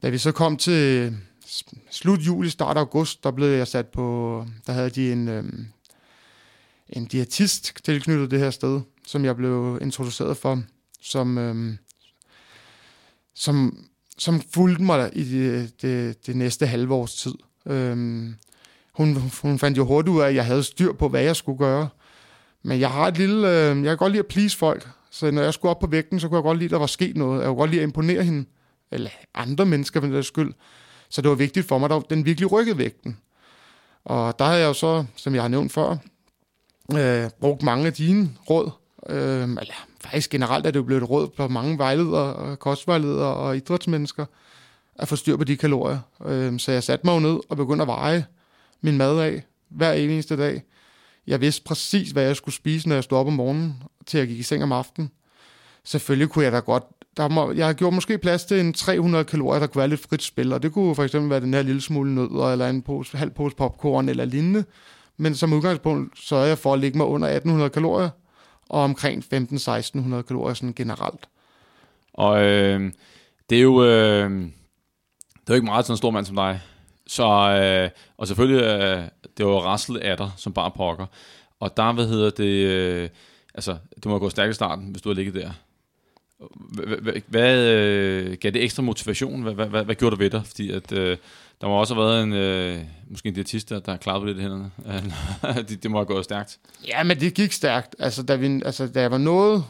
Da 0.02 0.10
vi 0.10 0.18
så 0.18 0.32
kom 0.32 0.58
til 0.58 1.18
slut 1.92 2.20
juli, 2.20 2.50
start 2.50 2.78
august, 2.78 3.24
der 3.24 3.32
blev 3.32 3.48
jeg 3.48 3.68
sat 3.68 3.88
på, 3.88 4.46
der 4.68 4.74
havde 4.74 4.90
de 4.90 5.12
en, 5.12 5.28
øh, 5.28 5.44
en 6.90 7.06
diætist 7.06 7.74
tilknyttet 7.84 8.32
det 8.32 8.40
her 8.40 8.50
sted, 8.50 8.82
som 9.08 9.26
jeg 9.26 9.36
blev 9.36 9.80
introduceret 9.82 10.38
for, 10.38 10.62
som, 11.02 11.38
øhm, 11.38 11.78
som, 13.36 13.86
som 14.18 14.42
fulgte 14.54 14.84
mig 14.84 15.10
i 15.14 15.24
det, 15.24 15.82
det, 15.82 16.28
det 16.28 16.36
næste 16.36 16.68
halve 16.68 16.94
års 16.94 17.16
tid. 17.16 17.34
Øhm, 17.66 18.36
hun, 18.94 19.32
hun 19.42 19.60
fandt 19.60 19.78
jo 19.78 19.86
hurtigt 19.86 20.14
ud 20.16 20.22
af, 20.22 20.28
at 20.28 20.36
jeg 20.36 20.46
havde 20.46 20.64
styr 20.64 20.94
på, 20.94 21.10
hvad 21.10 21.22
jeg 21.22 21.36
skulle 21.36 21.58
gøre. 21.58 21.90
Men 22.64 22.80
jeg 22.80 22.92
har 22.92 23.08
et 23.08 23.18
lille... 23.18 23.48
Øh, 23.48 23.78
jeg 23.78 23.92
kan 23.92 23.98
godt 23.98 24.12
lide 24.12 24.20
at 24.20 24.28
please 24.28 24.58
folk. 24.58 24.90
Så 25.12 25.32
når 25.32 25.42
jeg 25.42 25.54
skulle 25.54 25.70
op 25.70 25.80
på 25.80 25.88
vægten, 25.88 26.20
så 26.20 26.28
kunne 26.28 26.38
jeg 26.38 26.44
godt 26.44 26.58
lide, 26.58 26.68
at 26.68 26.72
der 26.72 26.80
var 26.80 26.88
sket 26.88 27.18
noget. 27.18 27.40
Jeg 27.40 27.48
kunne 27.48 27.58
godt 27.58 27.72
lide 27.72 27.82
at 27.82 27.88
imponere 27.88 28.24
hende. 28.24 28.46
Eller 28.92 29.10
andre 29.36 29.66
mennesker, 29.66 30.00
for 30.00 30.08
den 30.08 30.24
skyld. 30.24 30.54
Så 31.10 31.22
det 31.22 31.30
var 31.30 31.36
vigtigt 31.36 31.68
for 31.68 31.78
mig, 31.78 31.92
at 31.92 32.04
den 32.10 32.26
virkelig 32.26 32.52
rykkede 32.52 32.78
vægten. 32.78 33.18
Og 34.06 34.40
der 34.40 34.46
havde 34.46 34.60
jeg 34.60 34.68
jo 34.68 34.74
så, 34.74 35.06
som 35.16 35.36
jeg 35.36 35.44
har 35.44 35.48
nævnt 35.48 35.72
før, 35.72 35.98
øh, 36.98 37.30
brugt 37.40 37.64
mange 37.64 37.88
af 37.88 37.94
dine 37.94 38.30
råd. 38.50 38.72
Øh, 39.10 39.42
eller 39.42 39.86
faktisk 40.02 40.30
generelt 40.30 40.66
er 40.66 40.72
det 40.72 40.80
jo 40.80 40.84
blevet 40.84 41.04
et 41.04 41.10
råd 41.10 41.28
på 41.28 41.48
mange 41.48 41.78
vejledere, 41.78 42.52
øh, 42.52 42.58
kostvejledere 42.58 43.34
og 43.34 43.58
idrætsmennesker 43.58 44.26
at 45.00 45.08
få 45.08 45.16
styr 45.16 45.38
på 45.38 45.44
de 45.44 45.58
kalorier. 45.58 46.00
Øh, 46.26 46.60
så 46.60 46.72
jeg 46.72 46.84
satte 46.84 47.08
mig 47.08 47.14
jo 47.14 47.20
ned 47.20 47.40
og 47.50 47.58
begyndte 47.58 47.82
at 47.82 47.88
veje 47.88 48.26
min 48.82 48.98
mad 48.98 49.20
af 49.20 49.44
hver 49.70 49.92
eneste 49.92 50.38
dag. 50.38 50.64
Jeg 51.28 51.42
vidste 51.42 51.64
præcis, 51.64 52.12
hvad 52.12 52.24
jeg 52.24 52.36
skulle 52.36 52.56
spise, 52.56 52.88
når 52.88 52.96
jeg 52.96 53.04
stod 53.04 53.18
op 53.18 53.28
om 53.28 53.34
morgenen, 53.34 53.84
til 54.06 54.18
jeg 54.18 54.28
gik 54.28 54.40
i 54.40 54.44
seng 54.44 54.64
om 54.64 54.72
aftenen. 54.72 55.12
Selvfølgelig 55.84 56.30
kunne 56.30 56.46
jeg 56.46 56.52
da 56.52 56.60
godt... 56.60 56.84
Der 57.18 57.28
må, 57.28 57.52
jeg 57.52 57.66
har 57.66 57.74
gjort 57.74 57.94
måske 57.94 58.18
plads 58.18 58.46
til 58.46 58.60
en 58.60 58.74
300 58.74 59.24
kalorier, 59.24 59.60
der 59.60 59.68
kunne 59.68 59.80
være 59.80 59.88
lidt 59.88 60.02
frit 60.02 60.22
spil, 60.22 60.54
og 60.54 60.64
det 60.64 60.74
kunne 60.74 60.96
for 60.96 61.04
eksempel 61.04 61.30
være 61.30 61.40
den 61.40 61.54
her 61.54 61.62
lille 61.62 61.82
smule 61.82 62.16
nødder, 62.16 62.52
eller 62.52 62.68
en 62.68 62.82
pose, 62.82 63.18
halv 63.18 63.32
pose 63.32 63.56
popcorn, 63.56 64.10
eller 64.10 64.26
lignende 64.26 64.64
men 65.20 65.36
som 65.36 65.54
udgangspunkt 65.54 66.20
sørger 66.20 66.46
jeg 66.46 66.58
for 66.58 66.74
at 66.74 66.80
ligge 66.80 66.98
mig 66.98 67.08
under 67.08 67.28
1800 67.28 67.70
kalorier, 67.70 68.10
og 68.70 68.82
omkring 68.82 69.24
15-1600 69.34 70.22
kalorier 70.22 70.54
sådan 70.54 70.74
generelt. 70.74 71.30
Og 72.14 72.44
øh, 72.44 72.92
det 73.50 73.58
er 73.58 73.62
jo 73.62 73.84
øh, 73.84 74.32
det 75.50 75.54
er 75.54 75.58
jo 75.58 75.62
ikke 75.62 75.66
meget 75.66 75.86
sådan 75.86 75.94
en 75.94 75.98
stor 75.98 76.12
mand 76.12 76.26
som 76.26 76.36
dig. 76.36 76.62
Så, 77.08 77.24
øh, 77.26 77.90
og 78.18 78.28
selvfølgelig, 78.28 78.64
øh, 78.64 79.04
det 79.38 79.46
var 79.46 79.52
raslet 79.52 80.00
af 80.00 80.18
dig, 80.18 80.32
som 80.38 80.54
bare 80.54 80.72
pokker. 80.72 81.06
Og 81.60 81.78
der, 81.78 81.94
hvad 81.94 82.08
hedder 82.08 82.30
det, 82.30 82.66
øh, 82.66 83.10
altså, 83.54 83.78
du 84.04 84.10
må 84.10 84.20
gå 84.20 84.30
stærkt 84.30 84.52
i 84.52 84.54
starten, 84.54 84.88
hvis 84.88 85.02
du 85.02 85.10
har 85.10 85.14
ligget 85.14 85.36
der. 85.36 85.52
Hvad 87.28 87.68
øh, 87.68 88.38
gav 88.42 88.52
det 88.52 88.64
ekstra 88.64 88.84
motivation? 88.84 89.42
Hvad, 89.42 89.68
hvad, 89.68 89.84
hvad 89.84 89.96
gjorde 89.96 90.16
du 90.16 90.20
ved 90.20 90.30
dig? 90.30 90.46
Fordi 90.46 90.72
at, 90.72 90.92
øh, 90.92 91.18
der 91.62 91.68
må 91.68 91.80
også 91.80 91.96
have 91.96 92.06
været 92.06 92.24
en, 92.24 92.34
øh, 92.34 92.80
måske 93.10 93.28
en 93.28 93.34
diætist, 93.34 93.70
der, 93.70 93.82
har 93.86 93.98
klaret 93.98 94.26
lidt 94.26 94.38
i 94.38 94.42
hænderne. 94.42 94.72
det, 95.70 95.84
det 95.84 95.92
må 95.92 95.98
have 95.98 96.06
gået 96.06 96.24
stærkt. 96.24 96.60
Ja, 96.88 97.04
men 97.04 97.20
det 97.20 97.34
gik 97.34 97.52
stærkt. 97.52 97.96
Altså, 98.00 98.24
da, 98.24 98.36
vi, 98.36 98.62
altså, 98.66 98.88
da 98.88 99.02
jeg 99.02 99.12
var 99.12 99.18
nået, 99.18 99.66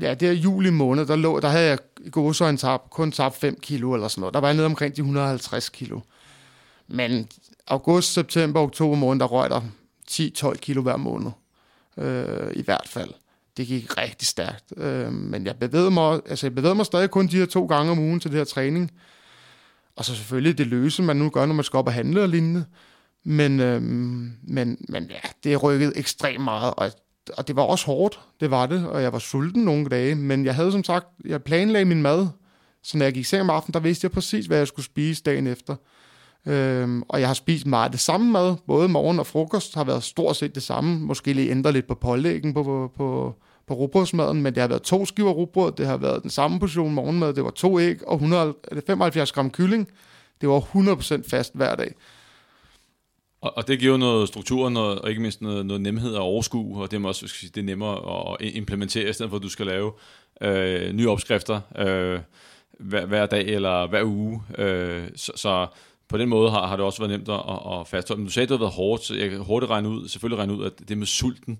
ja, 0.00 0.14
det 0.14 0.28
er 0.28 0.32
juli 0.32 0.70
måned, 0.70 1.06
der, 1.06 1.16
lå, 1.16 1.40
der 1.40 1.48
havde 1.48 1.66
jeg 1.66 1.78
i 2.00 2.10
gode 2.10 2.56
tab, 2.56 2.80
kun 2.90 3.12
tabt 3.12 3.36
5 3.36 3.58
kilo 3.60 3.94
eller 3.94 4.08
sådan 4.08 4.20
noget. 4.20 4.34
Der 4.34 4.40
var 4.40 4.48
jeg 4.48 4.54
nede 4.56 4.66
omkring 4.66 4.96
de 4.96 5.00
150 5.00 5.68
kilo. 5.68 6.00
Men 6.88 7.28
august, 7.66 8.12
september, 8.12 8.60
oktober 8.60 8.96
måned, 8.96 9.20
der 9.20 9.26
røg 9.26 9.50
der 9.50 9.60
10-12 10.10 10.54
kilo 10.54 10.82
hver 10.82 10.96
måned. 10.96 11.30
Øh, 11.96 12.52
I 12.54 12.62
hvert 12.62 12.86
fald. 12.86 13.10
Det 13.56 13.66
gik 13.66 13.98
rigtig 13.98 14.28
stærkt. 14.28 14.64
Øh, 14.76 15.12
men 15.12 15.46
jeg 15.46 15.56
bevægede 15.56 15.90
mig, 15.90 16.20
altså 16.26 16.46
jeg 16.46 16.54
bevægede 16.54 16.74
mig 16.74 16.86
stadig 16.86 17.10
kun 17.10 17.26
de 17.26 17.36
her 17.36 17.46
to 17.46 17.66
gange 17.66 17.92
om 17.92 17.98
ugen 17.98 18.20
til 18.20 18.30
det 18.30 18.38
her 18.38 18.44
træning. 18.44 18.92
Og 19.96 20.04
så 20.04 20.14
selvfølgelig 20.14 20.58
det 20.58 20.66
løse, 20.66 21.02
man 21.02 21.16
nu 21.16 21.30
gør, 21.30 21.46
når 21.46 21.54
man 21.54 21.64
skal 21.64 21.76
op 21.76 21.86
og 21.86 21.92
handle 21.92 22.22
og 22.22 22.28
lignende. 22.28 22.64
Men, 23.24 23.60
øhm, 23.60 24.32
men, 24.42 24.76
men 24.88 25.10
ja, 25.10 25.28
det 25.44 25.62
rykkede 25.62 25.96
ekstremt 25.96 26.44
meget, 26.44 26.74
og, 26.76 26.90
og 27.38 27.48
det 27.48 27.56
var 27.56 27.62
også 27.62 27.86
hårdt, 27.86 28.20
det 28.40 28.50
var 28.50 28.66
det, 28.66 28.86
og 28.86 29.02
jeg 29.02 29.12
var 29.12 29.18
sulten 29.18 29.64
nogle 29.64 29.88
dage, 29.88 30.14
men 30.14 30.44
jeg 30.44 30.54
havde 30.54 30.72
som 30.72 30.84
sagt, 30.84 31.06
jeg 31.24 31.42
planlagde 31.42 31.84
min 31.84 32.02
mad, 32.02 32.28
så 32.82 32.98
når 32.98 33.04
jeg 33.04 33.12
gik 33.12 33.20
i 33.20 33.24
seng 33.24 33.40
om 33.40 33.50
aftenen, 33.50 33.74
der 33.74 33.80
vidste 33.80 34.04
jeg 34.04 34.10
præcis, 34.10 34.46
hvad 34.46 34.58
jeg 34.58 34.66
skulle 34.66 34.86
spise 34.86 35.22
dagen 35.22 35.46
efter. 35.46 35.76
Øhm, 36.46 37.02
og 37.08 37.20
jeg 37.20 37.28
har 37.28 37.34
spist 37.34 37.66
meget 37.66 37.92
det 37.92 38.00
samme 38.00 38.32
mad. 38.32 38.56
Både 38.66 38.88
morgen 38.88 39.18
og 39.18 39.26
frokost 39.26 39.74
har 39.74 39.84
været 39.84 40.02
stort 40.02 40.36
set 40.36 40.54
det 40.54 40.62
samme. 40.62 41.00
Måske 41.00 41.32
lige 41.32 41.50
ændre 41.50 41.72
lidt 41.72 41.86
på 41.86 41.94
pålæggen 41.94 42.54
på, 42.54 42.62
på, 42.62 42.92
på, 42.96 43.34
på 43.72 43.78
rugbrødsmaden, 43.78 44.42
men 44.42 44.54
det 44.54 44.60
har 44.60 44.68
været 44.68 44.82
to 44.82 45.06
skiver 45.06 45.30
rugbrød, 45.30 45.72
det 45.72 45.86
har 45.86 45.96
været 45.96 46.22
den 46.22 46.30
samme 46.30 46.60
portion 46.60 46.94
morgenmad, 46.94 47.34
det 47.34 47.44
var 47.44 47.50
to 47.50 47.80
æg 47.80 48.08
og 48.08 48.14
175 48.14 49.32
gram 49.32 49.50
kylling. 49.50 49.88
Det 50.40 50.48
var 50.48 50.60
100% 50.60 51.30
fast 51.30 51.54
hver 51.54 51.74
dag. 51.74 51.94
Og, 53.40 53.56
og 53.56 53.68
det 53.68 53.78
giver 53.78 53.96
noget 53.96 54.28
struktur, 54.28 54.68
noget, 54.68 54.98
og 54.98 55.08
ikke 55.08 55.22
mindst 55.22 55.42
noget, 55.42 55.66
noget 55.66 55.82
nemhed 55.82 56.14
og 56.14 56.22
overskue, 56.22 56.82
og 56.82 56.90
det 56.90 57.02
er 57.02 57.08
også 57.08 57.28
sige, 57.28 57.50
det 57.54 57.60
er 57.60 57.64
nemmere 57.64 58.32
at 58.32 58.36
implementere, 58.40 59.10
i 59.10 59.12
stedet 59.12 59.30
for 59.30 59.36
at 59.36 59.42
du 59.42 59.48
skal 59.48 59.66
lave 59.66 59.92
øh, 60.40 60.92
nye 60.92 61.10
opskrifter 61.10 61.60
øh, 61.78 62.20
hver, 62.78 63.06
hver 63.06 63.26
dag 63.26 63.46
eller 63.48 63.86
hver 63.86 64.04
uge. 64.04 64.42
Øh, 64.58 65.08
så, 65.16 65.32
så 65.36 65.66
på 66.08 66.18
den 66.18 66.28
måde 66.28 66.50
har, 66.50 66.66
har 66.66 66.76
det 66.76 66.84
også 66.84 66.98
været 66.98 67.10
nemt 67.10 67.28
at, 67.28 67.80
at 67.80 67.88
fastholde. 67.88 68.20
Men 68.20 68.26
du 68.26 68.32
sagde, 68.32 68.44
at 68.44 68.48
det 68.48 68.58
har 68.58 68.64
været 68.64 68.74
hårdt, 68.74 69.04
så 69.04 69.14
jeg 69.14 69.30
kan 69.30 69.38
hurtigt 69.38 69.70
regne 69.70 69.88
ud, 69.88 70.08
selvfølgelig 70.08 70.38
regne 70.38 70.52
ud, 70.52 70.64
at 70.64 70.72
det 70.88 70.98
med 70.98 71.06
sulten, 71.06 71.58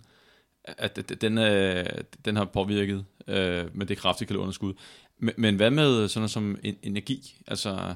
at 0.64 1.20
den, 1.20 1.38
øh, 1.38 1.86
den 2.24 2.36
har 2.36 2.44
påvirket 2.44 3.04
øh, 3.28 3.64
med 3.72 3.86
det 3.86 3.98
kraftige 3.98 4.26
kalorieunderskud. 4.26 4.74
Men, 5.18 5.34
men 5.38 5.56
hvad 5.56 5.70
med 5.70 6.08
sådan 6.08 6.20
noget 6.20 6.30
som 6.30 6.56
energi? 6.82 7.34
Altså, 7.46 7.94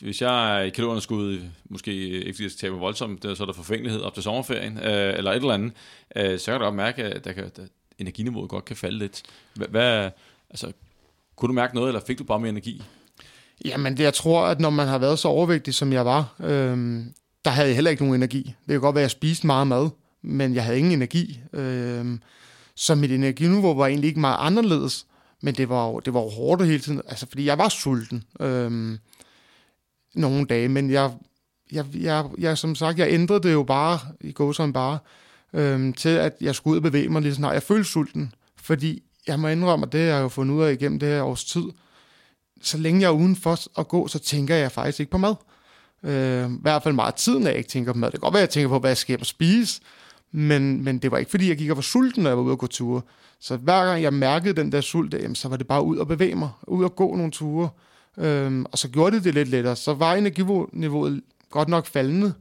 hvis 0.00 0.22
jeg 0.22 0.58
er 0.58 0.62
i 0.62 0.70
kalorieunderskud, 0.70 1.40
måske 1.64 1.92
ikke 1.92 2.32
fordi 2.32 2.42
jeg 2.42 2.50
skal 2.50 2.60
tabe 2.60 2.76
voldsomt, 2.76 3.22
så 3.22 3.36
er 3.40 3.46
der 3.46 3.52
forfængelighed 3.52 4.00
op 4.00 4.14
til 4.14 4.22
sommerferien, 4.22 4.78
øh, 4.78 5.14
eller 5.18 5.30
et 5.30 5.36
eller 5.36 5.54
andet, 5.54 5.72
øh, 6.16 6.38
så 6.38 6.50
kan 6.50 6.60
du 6.60 6.64
godt 6.64 6.74
mærke, 6.74 7.02
at, 7.02 7.24
der 7.24 7.32
kan, 7.32 7.44
at 7.44 7.60
energiniveauet 7.98 8.50
godt 8.50 8.64
kan 8.64 8.76
falde 8.76 8.98
lidt. 8.98 9.22
Hvad, 9.54 9.68
hvad, 9.68 10.10
altså, 10.50 10.72
kunne 11.36 11.48
du 11.48 11.52
mærke 11.52 11.74
noget, 11.74 11.88
eller 11.88 12.00
fik 12.06 12.18
du 12.18 12.24
bare 12.24 12.40
mere 12.40 12.48
energi? 12.48 12.82
Jamen, 13.64 13.96
det, 13.96 14.02
jeg 14.02 14.14
tror, 14.14 14.46
at 14.46 14.60
når 14.60 14.70
man 14.70 14.88
har 14.88 14.98
været 14.98 15.18
så 15.18 15.28
overvægtig, 15.28 15.74
som 15.74 15.92
jeg 15.92 16.04
var, 16.04 16.34
øh, 16.40 17.04
der 17.44 17.50
havde 17.50 17.68
jeg 17.68 17.74
heller 17.74 17.90
ikke 17.90 18.02
nogen 18.02 18.20
energi. 18.20 18.42
Det 18.42 18.68
kan 18.68 18.80
godt 18.80 18.94
være, 18.94 19.02
at 19.02 19.04
jeg 19.04 19.10
spiste 19.10 19.46
meget 19.46 19.66
mad, 19.66 19.90
men 20.26 20.54
jeg 20.54 20.64
havde 20.64 20.78
ingen 20.78 20.92
energi. 20.92 21.40
Øh, 21.52 22.18
så 22.74 22.94
mit 22.94 23.12
energiniveau 23.12 23.74
var 23.74 23.86
egentlig 23.86 24.08
ikke 24.08 24.20
meget 24.20 24.36
anderledes, 24.40 25.06
men 25.42 25.54
det 25.54 25.68
var 25.68 26.00
det 26.00 26.14
var 26.14 26.20
jo 26.20 26.28
hårdt 26.28 26.66
hele 26.66 26.78
tiden, 26.78 27.02
altså 27.08 27.26
fordi 27.28 27.44
jeg 27.44 27.58
var 27.58 27.68
sulten 27.68 28.24
øh, 28.40 28.98
nogle 30.14 30.46
dage, 30.46 30.68
men 30.68 30.90
jeg, 30.90 31.12
jeg, 31.72 31.84
jeg, 31.94 32.24
jeg, 32.38 32.58
som 32.58 32.74
sagt, 32.74 32.98
jeg 32.98 33.08
ændrede 33.10 33.42
det 33.42 33.52
jo 33.52 33.62
bare, 33.62 33.98
i 34.20 34.32
går 34.32 34.52
som 34.52 34.72
bare, 34.72 34.98
øh, 35.52 35.94
til 35.94 36.08
at 36.08 36.32
jeg 36.40 36.54
skulle 36.54 36.72
ud 36.72 36.76
og 36.76 36.82
bevæge 36.82 37.08
mig 37.08 37.22
lige 37.22 37.34
snart. 37.34 37.54
Jeg 37.54 37.62
følte 37.62 37.84
sulten, 37.84 38.34
fordi 38.56 39.02
jeg 39.26 39.40
må 39.40 39.48
indrømme, 39.48 39.86
at 39.86 39.92
det 39.92 40.00
har 40.00 40.16
jeg 40.16 40.22
jo 40.22 40.28
fundet 40.28 40.54
ud 40.54 40.62
af 40.62 40.72
igennem 40.72 40.98
det 40.98 41.08
her 41.08 41.22
års 41.22 41.44
tid, 41.44 41.64
så 42.62 42.78
længe 42.78 43.00
jeg 43.00 43.06
er 43.06 43.12
udenfor 43.12 43.80
at 43.80 43.88
gå, 43.88 44.08
så 44.08 44.18
tænker 44.18 44.54
jeg 44.54 44.72
faktisk 44.72 45.00
ikke 45.00 45.10
på 45.10 45.18
mad. 45.18 45.34
Øh, 46.02 46.50
I 46.50 46.58
hvert 46.62 46.82
fald 46.82 46.94
meget 46.94 47.14
tiden, 47.14 47.42
at 47.42 47.48
jeg 47.48 47.58
ikke 47.58 47.70
tænker 47.70 47.92
på 47.92 47.98
mad. 47.98 48.10
Det 48.10 48.20
kan 48.20 48.26
godt 48.26 48.34
være, 48.34 48.42
at 48.42 48.46
jeg 48.46 48.50
tænker 48.50 48.68
på, 48.68 48.78
hvad 48.78 48.90
jeg 48.90 48.96
skal 48.96 49.12
hjem 49.12 49.20
og 49.20 49.26
spise, 49.26 49.80
men, 50.32 50.84
men 50.84 50.98
det 50.98 51.10
var 51.10 51.18
ikke, 51.18 51.30
fordi 51.30 51.48
jeg 51.48 51.56
gik 51.56 51.70
og 51.70 51.76
var 51.76 51.82
sulten, 51.82 52.22
når 52.22 52.30
jeg 52.30 52.36
var 52.36 52.44
ude 52.44 52.52
og 52.52 52.58
gå 52.58 52.66
ture. 52.66 53.02
Så 53.40 53.56
hver 53.56 53.84
gang 53.84 54.02
jeg 54.02 54.12
mærkede 54.12 54.56
den 54.56 54.72
der 54.72 54.80
sult, 54.80 55.14
jamen, 55.14 55.34
så 55.34 55.48
var 55.48 55.56
det 55.56 55.66
bare 55.66 55.84
ud 55.84 55.96
og 55.96 56.08
bevæge 56.08 56.34
mig, 56.34 56.50
ud 56.68 56.84
og 56.84 56.96
gå 56.96 57.16
nogle 57.16 57.30
ture. 57.30 57.68
Øhm, 58.18 58.64
og 58.72 58.78
så 58.78 58.88
gjorde 58.88 59.16
det 59.16 59.24
det 59.24 59.34
lidt 59.34 59.48
lettere. 59.48 59.76
Så 59.76 59.94
var 59.94 60.14
energiniveauet 60.14 61.22
godt 61.50 61.68
nok 61.68 61.86
faldende, 61.86 62.34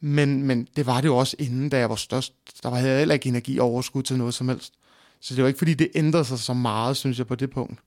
men, 0.00 0.42
men 0.42 0.68
det 0.76 0.86
var 0.86 1.00
det 1.00 1.08
jo 1.08 1.16
også 1.16 1.36
inden, 1.38 1.68
da 1.68 1.78
jeg 1.78 1.90
var 1.90 1.96
størst. 1.96 2.32
Der 2.62 2.70
var 2.70 2.78
heller 2.78 3.14
ikke 3.14 3.28
energi 3.28 3.58
og 3.58 3.66
overskud 3.66 4.02
til 4.02 4.18
noget 4.18 4.34
som 4.34 4.48
helst. 4.48 4.72
Så 5.20 5.34
det 5.34 5.42
var 5.42 5.48
ikke, 5.48 5.58
fordi 5.58 5.74
det 5.74 5.88
ændrede 5.94 6.24
sig 6.24 6.38
så 6.38 6.54
meget, 6.54 6.96
synes 6.96 7.18
jeg, 7.18 7.26
på 7.26 7.34
det 7.34 7.50
punkt. 7.50 7.80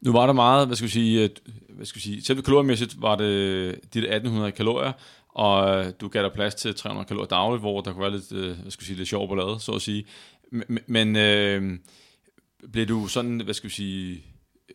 Nu 0.00 0.12
var 0.12 0.26
der 0.26 0.32
meget, 0.32 0.66
hvad 0.66 0.76
skal 0.76 0.86
vi 0.86 0.92
sige, 0.92 1.24
øh, 1.24 1.30
hvad 1.68 1.86
skal 1.86 1.96
vi 1.96 2.02
sige 2.02 2.24
selv 2.24 2.42
kaloriemæssigt 2.42 3.02
var 3.02 3.16
det 3.16 3.24
øh, 3.24 3.74
de 3.94 3.98
1800 3.98 4.52
kalorier, 4.52 4.92
og 5.32 5.78
øh, 5.78 5.92
du 6.00 6.08
gav 6.08 6.22
dig 6.22 6.32
plads 6.32 6.54
til 6.54 6.74
300 6.74 7.06
kalorier 7.06 7.28
dagligt, 7.28 7.62
hvor 7.62 7.80
der 7.80 7.92
kunne 7.92 8.02
være 8.02 8.10
lidt, 8.10 8.32
øh, 8.32 8.58
hvad 8.60 8.70
skal 8.70 8.82
jeg 8.82 8.86
sige, 8.86 8.96
lidt 8.96 9.08
sjov 9.08 9.28
på 9.28 9.34
lade, 9.34 9.60
så 9.60 9.72
at 9.72 9.82
sige. 9.82 10.04
Men 10.86 11.16
øh, 11.16 11.78
blev 12.72 12.86
du 12.86 13.06
sådan, 13.06 13.40
hvad 13.40 13.54
skal 13.54 13.70
vi 13.70 13.74
sige, 13.74 14.24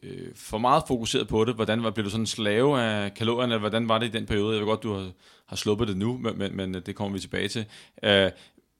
øh, 0.03 0.27
for 0.35 0.57
meget 0.57 0.83
fokuseret 0.87 1.27
på 1.27 1.45
det? 1.45 1.55
Hvordan 1.55 1.83
var, 1.83 1.91
blev 1.91 2.05
du 2.05 2.09
sådan 2.09 2.25
slave 2.25 2.81
af 2.81 3.13
kalorierne, 3.13 3.53
eller 3.53 3.59
hvordan 3.59 3.89
var 3.89 3.97
det 3.97 4.07
i 4.07 4.11
den 4.11 4.25
periode? 4.25 4.51
Jeg 4.51 4.59
ved 4.59 4.67
godt, 4.67 4.83
du 4.83 4.93
har, 4.93 5.11
har 5.45 5.55
sluppet 5.55 5.87
det 5.87 5.97
nu, 5.97 6.17
men, 6.17 6.37
men, 6.37 6.55
men 6.55 6.75
øh, 6.75 6.81
det 6.85 6.95
kommer 6.95 7.13
vi 7.13 7.19
tilbage 7.19 7.47
til. 7.47 7.65
Øh, 8.03 8.31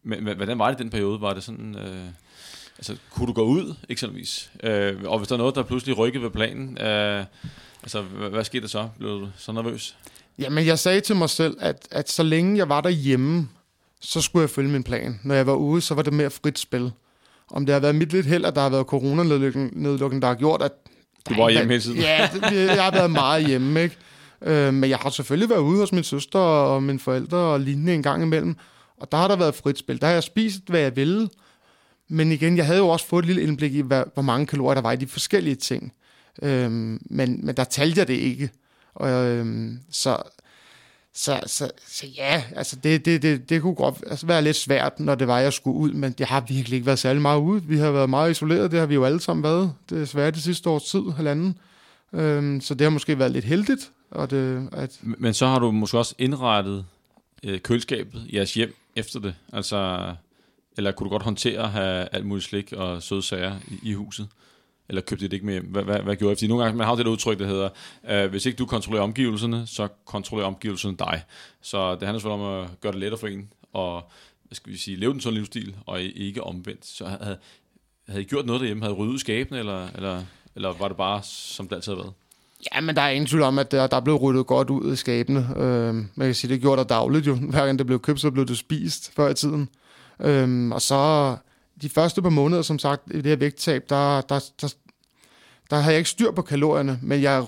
men, 0.04 0.24
men 0.24 0.36
hvordan 0.36 0.60
var 0.60 0.72
det 0.72 0.80
i 0.80 0.84
den 0.84 0.90
periode? 0.90 1.22
Var 1.22 1.34
det 1.34 1.44
sådan... 1.44 1.76
Øh, 1.76 2.08
altså, 2.78 2.98
kunne 3.12 3.28
du 3.28 3.34
gå 3.34 3.44
ud, 3.44 3.76
eksempelvis? 3.90 4.52
Øh, 4.64 5.04
og 5.06 5.18
hvis 5.18 5.28
der 5.28 5.36
er 5.36 5.38
noget, 5.38 5.56
der 5.56 5.64
pludselig 5.64 5.98
rykkede 5.98 6.24
ved 6.24 6.32
planen, 6.32 6.78
øh, 6.78 7.26
altså, 7.84 8.02
hvad, 8.02 8.30
hvad 8.30 8.44
skete 8.44 8.62
der 8.62 8.68
så? 8.68 8.90
Blev 9.00 9.10
du 9.10 9.30
så 9.38 9.52
nervøs? 9.52 9.98
Jamen, 10.40 10.66
jeg 10.66 10.80
sagde 10.80 11.02
til 11.02 11.16
mig 11.16 11.30
selv, 11.30 11.58
at, 11.60 11.88
at 11.92 12.10
så 12.10 12.24
længe 12.24 12.58
jeg 12.58 12.70
var 12.70 12.82
derhjemme, 12.82 13.48
så 14.02 14.22
skulle 14.22 14.42
jeg 14.42 14.50
følge 14.50 14.72
min 14.72 14.84
plan. 14.84 15.20
Når 15.24 15.36
jeg 15.36 15.48
var 15.48 15.54
ude, 15.54 15.82
så 15.82 15.94
var 15.94 16.02
det 16.02 16.14
mere 16.14 16.30
frit 16.30 16.60
spil. 16.60 16.92
Om 17.52 17.66
det 17.66 17.74
har 17.74 17.80
været 17.80 17.96
mit 17.96 18.14
lidt 18.14 18.26
held, 18.26 18.46
at 18.46 18.56
der 18.56 18.62
har 18.62 18.70
været 18.70 18.86
coronanedlukning, 18.86 20.22
der 20.22 20.28
har 20.28 20.36
gjort, 20.36 20.62
at... 20.62 20.72
Du 21.30 21.36
var 21.36 21.50
hjemme 21.50 21.72
hele 21.72 21.82
tiden. 21.82 21.98
Ja, 21.98 22.30
jeg 22.76 22.84
har 22.84 22.92
været 22.92 23.12
meget 23.12 23.48
hjemme, 23.48 23.84
ikke? 23.84 23.98
Øh, 24.42 24.74
men 24.74 24.90
jeg 24.90 24.98
har 24.98 25.10
selvfølgelig 25.10 25.50
været 25.50 25.60
ude 25.60 25.80
hos 25.80 25.92
min 25.92 26.04
søster 26.04 26.40
og 26.40 26.84
mine 26.84 27.00
forældre 27.00 27.38
og 27.38 27.60
lignende 27.60 27.94
en 27.94 28.04
gang 28.04 28.24
imellem. 28.24 28.56
Og 28.98 29.12
der 29.12 29.18
har 29.18 29.28
der 29.28 29.36
været 29.36 29.56
frit 29.56 29.78
spil. 29.78 30.02
Der 30.02 30.08
har 30.08 30.14
jeg 30.14 30.24
spist, 30.24 30.62
hvad 30.68 30.80
jeg 30.80 30.96
ville. 30.96 31.30
Men 32.10 32.32
igen, 32.32 32.58
jeg 32.58 32.66
havde 32.66 32.80
jo 32.80 32.88
også 32.88 33.08
fået 33.08 33.24
et 33.24 33.28
lille 33.28 33.42
indblik 33.42 33.76
i, 33.76 33.82
hvad, 33.82 34.04
hvor 34.14 34.24
mange 34.24 34.46
kalorier 34.46 34.74
der 34.74 34.82
var 34.82 34.92
i 34.92 34.96
de 34.96 35.08
forskellige 35.08 35.56
ting. 35.56 35.94
Øhm, 36.42 37.00
men, 37.10 37.46
men 37.46 37.58
der 37.58 37.64
talte 37.64 38.00
jeg 38.00 38.08
det 38.08 38.14
ikke. 38.14 38.50
Og, 38.96 39.10
øhm, 39.10 39.80
så, 39.92 40.18
så, 41.14 41.40
så, 41.46 41.72
så 41.88 42.08
ja, 42.18 42.44
altså 42.56 42.76
det, 42.76 43.06
det, 43.06 43.22
det, 43.22 43.50
det 43.50 43.62
kunne 43.62 43.76
godt 43.76 44.04
altså 44.08 44.28
være 44.28 44.42
lidt 44.42 44.56
svært, 44.56 45.00
når 45.00 45.16
det 45.16 45.28
var, 45.28 45.40
jeg 45.40 45.54
skulle 45.54 45.78
ud, 45.78 45.92
men 45.92 46.12
det 46.12 46.26
har 46.26 46.42
virkelig 46.42 46.76
ikke 46.76 46.86
været 46.86 47.00
særlig 47.00 47.22
meget 47.22 47.40
ude. 47.40 47.64
Vi 47.64 47.78
har 47.78 47.92
været 47.92 48.10
meget 48.10 48.32
isoleret, 48.32 48.72
det 48.72 48.80
har 48.80 48.86
vi 48.86 48.94
jo 48.94 49.06
alle 49.06 49.20
sammen 49.20 49.44
været. 49.44 49.74
Det 49.90 50.02
er 50.02 50.06
svært 50.06 50.34
det 50.34 50.44
sidste 50.44 50.70
års 50.70 50.84
tid, 50.84 51.02
halvanden. 51.16 51.58
Øhm, 52.14 52.62
så 52.62 52.74
det 52.74 52.86
har 52.86 52.90
måske 52.90 53.20
været 53.20 53.32
lidt 53.32 53.46
heldigt. 53.46 53.92
Og 54.12 54.32
det, 54.32 54.70
at 54.72 55.00
men 55.02 55.34
så 55.34 55.48
har 55.48 55.60
du 55.60 55.72
måske 55.72 55.98
også 55.98 56.16
indrettet 56.18 56.86
øh, 57.44 57.60
køleskabet 57.60 58.24
i 58.28 58.36
jeres 58.36 58.54
hjem 58.54 58.76
efter 58.96 59.20
det. 59.20 59.36
Altså, 59.54 60.12
eller 60.78 60.92
kunne 60.92 61.06
du 61.06 61.10
godt 61.10 61.24
håndtere 61.24 61.64
at 61.64 61.70
have 61.70 62.08
alt 62.12 62.26
muligt 62.26 62.46
slik 62.46 62.74
og 62.74 63.04
søde 63.04 63.24
sager 63.24 63.56
i, 63.68 63.90
i 63.90 63.94
huset? 63.94 64.28
Eller 64.90 65.02
købte 65.02 65.26
det 65.26 65.34
ikke 65.34 65.46
med 65.46 65.62
Hvad, 65.62 65.84
hvad, 65.84 66.00
hvad 66.00 66.16
gjorde 66.16 66.30
jeg? 66.30 66.38
Fordi 66.38 66.48
nogle 66.48 66.64
gange 66.64 66.78
man 66.78 66.86
har 66.86 66.94
jo 66.94 66.98
det 66.98 67.06
der 67.06 67.12
udtryk, 67.12 67.40
der 67.40 67.48
hedder, 67.48 67.70
øh, 68.10 68.30
hvis 68.30 68.46
ikke 68.46 68.58
du 68.58 68.66
kontrollerer 68.66 69.04
omgivelserne, 69.04 69.68
så 69.68 69.88
kontrollerer 70.06 70.48
omgivelserne 70.48 70.98
dig. 70.98 71.24
Så 71.62 71.96
det 71.96 72.04
handler 72.04 72.20
selvfølgelig 72.20 72.46
om 72.46 72.64
at 72.64 72.82
gøre 72.82 72.92
det 72.92 73.00
lettere 73.00 73.20
for 73.20 73.28
en, 73.28 73.50
og 73.74 74.12
hvad 74.44 74.56
skal 74.56 74.74
vi 74.74 74.78
sige, 74.78 74.98
leve 74.98 75.14
den 75.14 75.22
sådan 75.22 75.38
livsstil, 75.38 75.76
og 75.86 76.02
ikke 76.02 76.44
omvendt. 76.44 76.86
Så 76.86 77.06
havde, 77.06 77.38
havde 78.08 78.22
I 78.22 78.26
gjort 78.26 78.46
noget 78.46 78.60
derhjemme? 78.60 78.84
Havde 78.84 78.96
I 78.96 78.98
ryddet 78.98 79.20
skabene, 79.20 79.60
eller, 79.60 79.88
eller, 79.96 80.24
eller 80.56 80.74
var 80.74 80.88
det 80.88 80.98
bare, 80.98 81.24
som 81.24 81.68
det 81.68 81.76
altid 81.76 81.92
har 81.92 82.02
været? 82.02 82.14
Ja, 82.76 82.82
men 82.82 82.96
der 82.96 83.02
er 83.02 83.10
ingen 83.10 83.28
tvivl 83.28 83.44
om, 83.44 83.60
at 83.60 83.72
der, 83.72 83.88
der 83.88 84.00
blev 84.00 84.16
ryddet 84.16 84.48
godt 84.48 84.70
ud 84.70 84.92
af 84.92 84.98
skabene. 84.98 85.50
Øh, 85.58 85.94
man 85.94 86.28
kan 86.28 86.36
sige, 86.36 86.54
det 86.54 86.62
gjorde 86.62 86.78
der 86.78 86.88
dagligt 86.88 87.28
jo. 87.28 87.36
Hver 87.36 87.66
gang 87.66 87.80
det 87.80 87.88
blev 87.88 88.00
købt, 88.00 88.20
så 88.20 88.32
blev 88.32 88.46
det 88.46 88.58
spist 88.58 89.16
før 89.16 89.30
i 89.30 89.34
tiden. 89.34 89.70
Øh, 90.20 90.72
og 90.72 90.82
så 90.82 91.36
de 91.86 91.90
første 91.90 92.22
par 92.22 92.30
måneder, 92.30 92.62
som 92.62 92.80
sagt, 92.80 93.02
i 93.12 93.18
det 93.18 93.26
her 93.26 93.36
vægttab, 93.36 93.90
der, 93.90 94.22
der, 94.22 94.40
der, 94.62 94.74
der 95.70 95.76
havde 95.76 95.94
jeg 95.94 95.98
ikke 95.98 96.10
styr 96.10 96.32
på 96.32 96.42
kalorierne, 96.42 97.00
men 97.02 97.22
jeg 97.22 97.46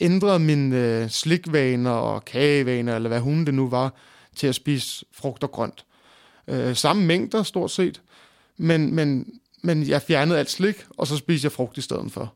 ændrede 0.00 0.38
mine 0.38 0.76
øh, 0.76 1.10
slikvaner 1.10 1.90
og 1.90 2.24
kagevaner, 2.24 2.96
eller 2.96 3.08
hvad 3.08 3.20
hun 3.20 3.44
det 3.44 3.54
nu 3.54 3.68
var, 3.68 3.94
til 4.36 4.46
at 4.46 4.54
spise 4.54 5.04
frugt 5.12 5.42
og 5.42 5.50
grønt. 5.50 5.84
Øh, 6.48 6.76
samme 6.76 7.04
mængder, 7.04 7.42
stort 7.42 7.70
set, 7.70 8.02
men, 8.56 8.94
men, 8.94 9.26
men 9.62 9.88
jeg 9.88 10.02
fjernede 10.02 10.38
alt 10.38 10.50
slik, 10.50 10.84
og 10.90 11.06
så 11.06 11.16
spiste 11.16 11.46
jeg 11.46 11.52
frugt 11.52 11.78
i 11.78 11.80
stedet 11.80 12.12
for. 12.12 12.34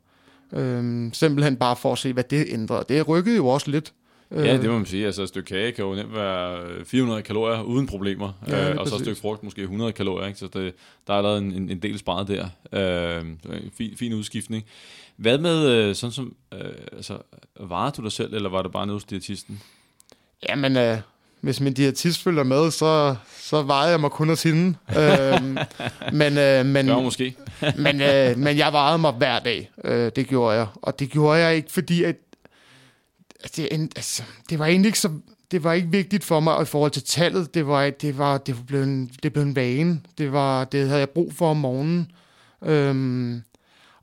Øh, 0.53 1.11
simpelthen 1.13 1.57
bare 1.57 1.77
for 1.77 1.93
at 1.93 1.99
se, 1.99 2.13
hvad 2.13 2.25
det 2.25 2.47
ændrede. 2.49 2.85
Det 2.89 3.09
rykkede 3.09 3.37
jo 3.37 3.49
også 3.49 3.71
lidt. 3.71 3.93
Ja, 4.35 4.57
det 4.57 4.71
må 4.71 4.77
man 4.77 4.87
sige. 4.87 5.07
Altså, 5.07 5.23
et 5.23 5.29
stykke 5.29 5.49
kage 5.49 5.73
kan 5.73 5.85
jo 5.85 5.95
nemt 5.95 6.15
være 6.15 6.67
400 6.85 7.23
kalorier 7.23 7.63
uden 7.63 7.87
problemer, 7.87 8.33
ja, 8.49 8.71
øh, 8.71 8.77
og 8.79 8.89
så 8.89 8.95
et 8.95 9.01
stykke 9.01 9.21
frugt 9.21 9.43
måske 9.43 9.63
100 9.63 9.93
kalorier. 9.93 10.27
Ikke? 10.27 10.39
Så 10.39 10.47
det, 10.47 10.75
der 11.07 11.15
er 11.15 11.23
lavet 11.23 11.39
en, 11.39 11.53
en, 11.53 11.71
en 11.71 11.79
del 11.79 11.99
sparet 11.99 12.29
der. 12.29 12.49
Øh, 13.19 13.25
fin, 13.79 13.97
fin 13.97 14.13
udskiftning. 14.13 14.65
Hvad 15.17 15.39
med 15.39 15.67
øh, 15.67 15.95
sådan 15.95 16.13
som, 16.13 16.35
øh, 16.55 16.73
altså, 16.93 17.19
varede 17.61 17.93
du 17.97 18.03
dig 18.03 18.13
selv, 18.13 18.35
eller 18.35 18.49
var 18.49 18.63
det 18.63 18.73
bare 18.73 18.87
nede 18.87 18.95
hos 18.95 19.05
diætisten? 19.05 19.63
Jamen, 20.49 20.77
øh, 20.77 20.99
hvis 21.41 21.61
min 21.61 21.73
diætist 21.73 22.23
følger 22.23 22.43
med, 22.43 22.71
så, 22.71 23.15
så 23.37 23.63
vejede 23.63 23.91
jeg 23.91 24.01
mig 24.01 24.11
kun 24.11 24.29
hos 24.29 24.43
hende. 24.43 24.77
øh, 24.99 25.43
men, 26.21 26.39
øh, 26.39 26.67
men, 26.67 26.87
Gør 26.87 27.01
måske. 27.01 27.37
men, 27.85 28.01
øh, 28.01 28.39
men 28.39 28.59
jeg 28.59 28.73
vejede 28.73 28.99
mig 28.99 29.13
hver 29.13 29.39
dag. 29.39 29.71
Øh, 29.85 30.13
det 30.17 30.27
gjorde 30.27 30.57
jeg. 30.57 30.67
Og 30.75 30.99
det 30.99 31.11
gjorde 31.11 31.39
jeg 31.39 31.57
ikke, 31.57 31.73
fordi 31.73 32.05
at 32.05 32.17
Altså, 33.43 33.63
det, 33.63 33.93
altså, 33.97 34.23
det 34.51 34.59
var 34.59 34.67
egentlig 34.67 34.89
ikke 34.89 34.99
så 34.99 35.11
det 35.51 35.65
var 35.65 35.73
ikke 35.73 35.91
vigtigt 35.91 36.25
for 36.25 36.41
mig 36.41 36.63
i 36.63 36.65
forhold 36.65 36.91
til 36.91 37.03
tallet. 37.03 37.55
Det 37.55 37.67
var, 37.67 37.91
det 37.91 38.19
var, 38.19 38.39
det 38.39 38.57
var 38.57 38.63
blevet, 38.63 38.85
en, 38.85 39.11
det 39.23 39.33
blev 39.33 39.45
en 39.45 39.57
vane. 39.57 40.01
Det, 40.19 40.33
var, 40.33 40.65
det 40.65 40.87
havde 40.87 41.01
jeg 41.01 41.11
brug 41.11 41.33
for 41.35 41.51
om 41.51 41.57
morgenen. 41.57 42.13
Øhm, 42.63 43.43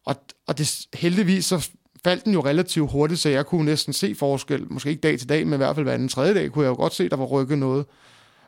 og, 0.06 0.16
og 0.48 0.58
det, 0.58 0.88
heldigvis 0.94 1.46
så 1.46 1.70
faldt 2.04 2.26
den 2.26 2.34
jo 2.34 2.46
relativt 2.46 2.92
hurtigt, 2.92 3.20
så 3.20 3.30
jeg 3.30 3.46
kunne 3.46 3.66
næsten 3.66 3.94
se 3.94 4.16
forskel. 4.16 4.66
Måske 4.70 4.90
ikke 4.90 5.02
dag 5.02 5.20
til 5.20 5.30
dag, 5.30 5.48
men 5.48 5.54
i 5.54 5.58
hvert 5.58 5.76
fald 5.76 5.86
hver 5.86 5.94
anden 5.94 6.10
tredje 6.10 6.34
dag 6.34 6.52
kunne 6.52 6.64
jeg 6.64 6.70
jo 6.70 6.76
godt 6.76 6.94
se, 6.94 7.10
der 7.10 7.16
var 7.16 7.26
rykket 7.26 7.58
noget. 7.58 7.86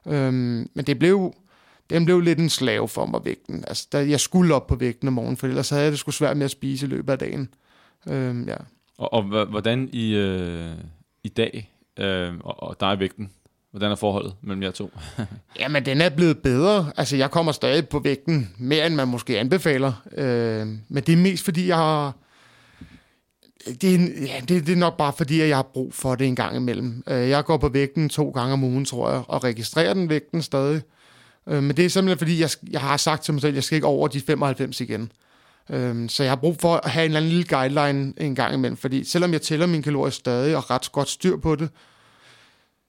Øhm, 0.08 0.70
men 0.74 0.86
det 0.88 1.00
blev, 1.00 1.34
den 1.90 2.06
blev 2.06 2.20
lidt 2.22 2.40
en 2.40 2.50
slave 2.50 2.88
for 2.88 3.06
mig, 3.06 3.26
vægten. 3.26 3.64
Altså, 3.68 3.88
der, 3.92 4.00
jeg 4.00 4.20
skulle 4.20 4.56
op 4.56 4.68
på 4.68 4.76
vægten 4.76 5.08
om 5.08 5.14
morgenen, 5.14 5.38
for 5.38 5.48
ellers 5.48 5.70
havde 5.70 5.84
jeg 5.84 5.92
det 5.92 6.00
sgu 6.00 6.12
svært 6.12 6.38
med 6.38 6.46
at 6.46 6.52
spise 6.52 6.86
i 6.86 6.90
løbet 6.90 7.14
af 7.14 7.20
dagen. 7.20 7.50
Øhm, 8.10 8.48
ja. 8.48 8.56
Og, 9.00 9.14
og 9.14 9.45
hvordan 9.45 9.89
i, 9.93 10.16
øh, 10.16 10.72
i 11.24 11.28
dag, 11.28 11.74
øh, 12.00 12.34
og, 12.39 12.64
og 12.64 12.80
der 12.80 12.95
i 12.95 13.00
vægten, 13.00 13.32
hvordan 13.72 13.91
er 13.91 13.95
forholdet 13.95 14.36
mellem 14.41 14.64
jer 14.64 14.72
to? 14.72 14.91
Jamen, 15.60 15.86
den 15.86 16.02
er 16.02 16.10
blevet 16.10 16.38
bedre. 16.38 16.91
Altså, 16.97 17.16
jeg 17.16 17.32
kommer 17.32 17.52
stadig 17.52 17.89
på 17.89 18.00
vægten 18.00 18.56
mere, 18.58 18.88
end 18.88 18.95
man 18.95 19.08
måske 19.08 19.39
anbefaler. 19.39 19.93
Øh, 20.18 20.68
men 20.68 21.04
det 21.04 21.10
er 21.10 21.18
mest, 21.18 21.45
fordi 21.45 21.68
jeg 21.68 21.78
har... 21.78 22.16
Det 23.82 23.95
er, 23.95 24.00
ja, 24.26 24.39
det, 24.39 24.68
det 24.68 24.70
er 24.70 24.76
nok 24.76 24.97
bare 24.97 25.14
fordi, 25.14 25.41
at 25.41 25.50
jeg 25.50 25.58
har 25.58 25.70
brug 25.74 25.93
for 25.93 26.16
det 26.16 26.28
en 26.28 26.36
gang 26.36 26.56
imellem. 26.56 27.04
Øh, 27.08 27.30
jeg 27.30 27.45
går 27.45 27.58
på 27.58 27.70
vægten 27.70 28.10
to 28.10 28.30
gange 28.30 28.54
om 28.54 28.64
ugen, 28.64 28.86
tror 28.86 29.12
jeg, 29.12 29.24
og 29.28 29.43
registrerer 29.43 29.93
den 29.93 30.10
vægten 30.10 30.41
stadig. 30.41 30.82
Øh, 31.47 31.64
men 31.64 31.78
det 31.78 31.86
er 31.86 31.89
simpelthen 31.89 32.18
fordi, 32.18 32.41
jeg, 32.41 32.50
jeg 32.72 32.82
har 32.82 32.97
sagt 32.97 33.24
til 33.24 33.34
mig 33.34 33.41
selv, 33.41 33.52
at 33.52 33.56
jeg 33.56 33.64
skal 33.64 33.76
ikke 33.76 33.88
over 33.88 34.08
de 34.08 34.22
95 34.22 34.82
igen. 34.82 35.02
Øh, 35.02 35.10
Øhm, 35.70 36.09
så 36.09 36.24
jeg 36.24 36.32
har 36.32 36.36
brug 36.36 36.57
for 36.59 36.76
at 36.76 36.91
have 36.91 37.05
en 37.05 37.11
eller 37.11 37.20
anden 37.20 37.32
lille 37.32 37.57
guideline 37.57 38.13
en 38.17 38.36
gang 38.36 38.53
imellem, 38.53 38.78
fordi 38.78 39.03
selvom 39.03 39.34
jeg 39.34 39.41
tæller 39.41 39.65
mine 39.65 39.84
kalorier 39.84 40.11
stadig 40.11 40.55
og 40.55 40.70
ret 40.70 40.91
godt 40.91 41.09
styr 41.09 41.38
på 41.38 41.55
det, 41.55 41.70